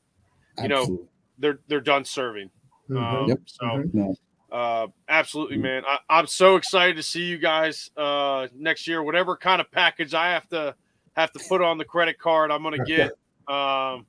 you 0.58 0.64
absolutely. 0.64 0.96
know 0.96 1.08
they're 1.38 1.58
they're 1.66 1.80
done 1.80 2.04
serving. 2.04 2.50
Mm-hmm. 2.88 2.96
Um, 2.96 3.28
yep. 3.28 3.40
So. 3.46 3.64
Mm-hmm. 3.64 4.10
Uh, 4.52 4.88
absolutely, 5.08 5.58
man. 5.58 5.84
I, 5.86 6.18
am 6.18 6.26
so 6.26 6.56
excited 6.56 6.96
to 6.96 7.04
see 7.04 7.22
you 7.22 7.38
guys 7.38 7.90
uh, 7.96 8.48
next 8.52 8.88
year. 8.88 9.00
Whatever 9.00 9.36
kind 9.36 9.60
of 9.60 9.70
package 9.70 10.12
I 10.12 10.30
have 10.30 10.48
to 10.48 10.74
have 11.16 11.30
to 11.32 11.40
put 11.48 11.62
on 11.62 11.78
the 11.78 11.84
credit 11.84 12.18
card, 12.18 12.50
I'm 12.50 12.62
going 12.62 12.76
to 12.76 12.84
get. 12.84 13.12
Um, 13.52 14.06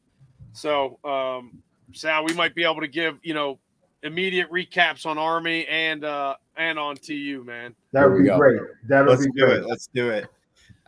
so, 0.53 0.97
um, 1.03 1.61
Sal, 1.93 2.25
we 2.25 2.33
might 2.33 2.55
be 2.55 2.63
able 2.63 2.81
to 2.81 2.87
give 2.87 3.19
you 3.21 3.35
know 3.35 3.59
immediate 4.03 4.51
recaps 4.51 5.05
on 5.05 5.17
Army 5.17 5.65
and 5.67 6.03
uh 6.03 6.35
and 6.57 6.77
on 6.79 6.95
TU, 6.95 7.43
man. 7.45 7.75
That 7.93 8.09
would 8.09 8.19
be 8.19 8.25
go. 8.25 8.37
great. 8.37 8.61
That 8.87 9.05
would 9.05 9.19
be 9.19 9.25
do 9.25 9.45
great. 9.45 9.57
it. 9.57 9.65
Let's 9.65 9.87
do 9.87 10.09
it. 10.09 10.27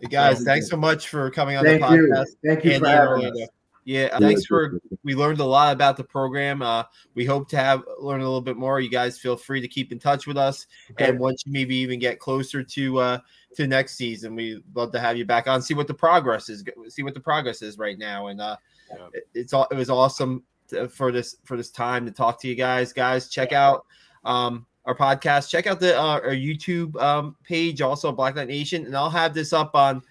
Hey 0.02 0.10
guys, 0.10 0.44
thanks 0.44 0.70
so 0.70 0.78
much 0.78 1.08
for 1.08 1.30
coming 1.32 1.56
on 1.58 1.64
Thank 1.64 1.82
the 1.82 1.88
podcast. 1.88 2.26
You. 2.42 2.50
Thank 2.50 2.66
you 2.66 2.72
Andy 2.72 2.86
for 2.86 2.90
having 2.90 3.42
us. 3.42 3.50
Yeah, 3.86 4.18
thanks 4.18 4.46
for. 4.46 4.80
We 5.04 5.16
learned 5.16 5.40
a 5.42 5.46
lot 5.46 5.74
about 5.74 5.98
the 5.98 6.04
program. 6.04 6.62
Uh, 6.62 6.84
we 7.16 7.26
hope 7.26 7.50
to 7.50 7.58
have 7.58 7.84
learn 8.00 8.22
a 8.22 8.24
little 8.24 8.42
bit 8.42 8.56
more. 8.56 8.80
You 8.80 8.90
guys 8.90 9.20
feel 9.20 9.36
free 9.36 9.60
to 9.60 9.68
keep 9.68 9.92
in 9.92 10.00
touch 10.00 10.26
with 10.26 10.38
us, 10.38 10.68
okay. 10.92 11.10
and 11.10 11.20
once 11.20 11.44
you 11.46 11.52
maybe 11.52 11.76
even 11.76 12.00
get 12.00 12.20
closer 12.20 12.64
to 12.64 13.00
uh, 13.00 13.20
to 13.58 13.68
next 13.68 13.96
season, 13.96 14.36
we 14.36 14.64
love 14.74 14.94
to 14.94 15.00
have 15.00 15.18
you 15.18 15.26
back 15.26 15.48
on. 15.48 15.62
See 15.62 15.74
what 15.74 15.88
the 15.88 15.94
progress 15.94 16.48
is. 16.48 16.64
See 16.88 17.04
what 17.04 17.14
the 17.14 17.20
progress 17.20 17.62
is 17.62 17.78
right 17.78 17.98
now, 17.98 18.28
and 18.28 18.40
uh, 18.40 18.56
yeah. 18.90 19.08
it, 19.14 19.28
it's 19.34 19.54
all. 19.54 19.68
It 19.70 19.76
was 19.76 19.90
awesome 19.90 20.40
to, 20.40 20.44
for 20.92 21.12
this 21.12 21.38
for 21.44 21.58
this 21.58 21.70
time 21.70 22.06
to 22.06 22.12
talk 22.12 22.40
to 22.42 22.48
you 22.48 22.56
guys. 22.56 22.94
Guys, 22.94 23.30
check 23.30 23.52
out 23.52 23.86
um, 24.26 24.66
our 24.86 24.96
podcast. 24.96 25.50
Check 25.50 25.68
out 25.68 25.80
the 25.80 25.98
uh, 25.98 26.20
our 26.20 26.36
YouTube 26.36 27.02
um, 27.02 27.36
page, 27.44 27.82
also 27.82 28.12
Black 28.12 28.36
Knight 28.36 28.48
Nation, 28.48 28.86
and 28.86 28.96
I'll 28.96 29.10
have 29.10 29.34
this 29.34 29.54
up 29.54 29.76
on 29.76 30.02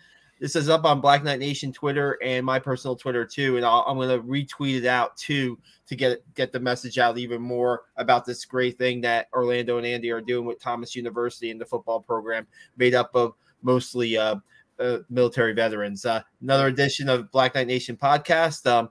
this 0.43 0.57
is 0.57 0.69
up 0.69 0.85
on 0.85 1.01
Black 1.01 1.23
Knight 1.23 1.39
Nation 1.39 1.73
Twitter 1.73 2.19
and 2.21 2.45
my 2.45 2.59
personal 2.59 2.97
Twitter 2.97 3.25
too, 3.25 3.57
and 3.57 3.65
i 3.65 3.83
am 3.87 3.97
going 3.97 4.09
to 4.09 4.27
retweet 4.27 4.79
it 4.79 4.87
out 4.87 5.17
too 5.17 5.57
to 5.87 5.95
get 5.95 6.23
get 6.35 6.51
the 6.51 6.59
message 6.59 6.99
out 6.99 7.17
even 7.17 7.41
more 7.41 7.83
about 7.97 8.25
this 8.25 8.45
great 8.45 8.77
thing 8.77 9.01
that 9.03 9.29
Orlando 9.33 9.79
and 9.79 9.87
Andy 9.87 10.11
are 10.11 10.21
doing 10.21 10.45
with 10.45 10.61
Thomas 10.61 10.97
University 10.97 11.53
and 11.53 11.61
the 11.61 11.65
football 11.65 12.01
program, 12.01 12.47
made 12.77 12.93
up 12.93 13.15
of 13.15 13.35
mostly 13.63 14.19
uh, 14.19 14.37
uh, 14.81 14.99
military 15.09 15.53
veterans. 15.53 16.05
Uh, 16.05 16.23
another 16.41 16.67
edition 16.67 17.09
of 17.09 17.31
Black 17.31 17.55
Knight 17.55 17.69
Nation 17.69 17.97
podcast. 17.97 18.67
Um, 18.67 18.91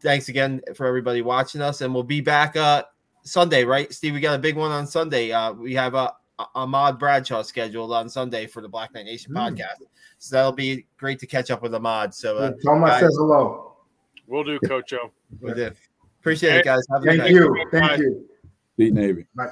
thanks 0.00 0.28
again 0.28 0.60
for 0.74 0.86
everybody 0.86 1.22
watching 1.22 1.60
us, 1.60 1.80
and 1.80 1.92
we'll 1.92 2.02
be 2.02 2.20
back 2.20 2.56
uh, 2.56 2.84
Sunday, 3.22 3.64
right, 3.64 3.92
Steve? 3.92 4.14
We 4.14 4.20
got 4.20 4.34
a 4.34 4.38
big 4.38 4.56
one 4.56 4.70
on 4.70 4.86
Sunday. 4.86 5.32
Uh, 5.32 5.52
we 5.52 5.74
have 5.74 5.94
a 5.94 6.12
Ahmad 6.54 6.98
Bradshaw 6.98 7.42
scheduled 7.42 7.92
on 7.92 8.08
Sunday 8.08 8.46
for 8.46 8.62
the 8.62 8.68
Black 8.68 8.94
Knight 8.94 9.04
Nation 9.04 9.32
mm. 9.32 9.36
podcast. 9.36 9.82
So 10.18 10.36
that'll 10.36 10.52
be 10.52 10.86
great 10.96 11.18
to 11.20 11.26
catch 11.26 11.50
up 11.50 11.62
with 11.62 11.74
Ahmad. 11.74 12.14
So 12.14 12.38
uh, 12.38 12.52
Thomas 12.64 12.90
guys, 12.90 13.00
says 13.00 13.16
hello. 13.18 13.76
We'll 14.26 14.44
do, 14.44 14.58
Coach 14.60 14.90
Joe. 14.90 15.10
We 15.40 15.54
did. 15.54 15.76
Appreciate 16.20 16.56
it, 16.56 16.64
guys. 16.64 16.82
Have 16.92 17.02
Thank 17.02 17.28
you. 17.30 17.64
Thank 17.70 18.00
you. 18.00 18.28
Beat 18.76 18.92
Navy. 18.92 19.26
Bye. 19.34 19.48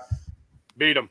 Beat 0.76 0.94
them. 0.94 1.10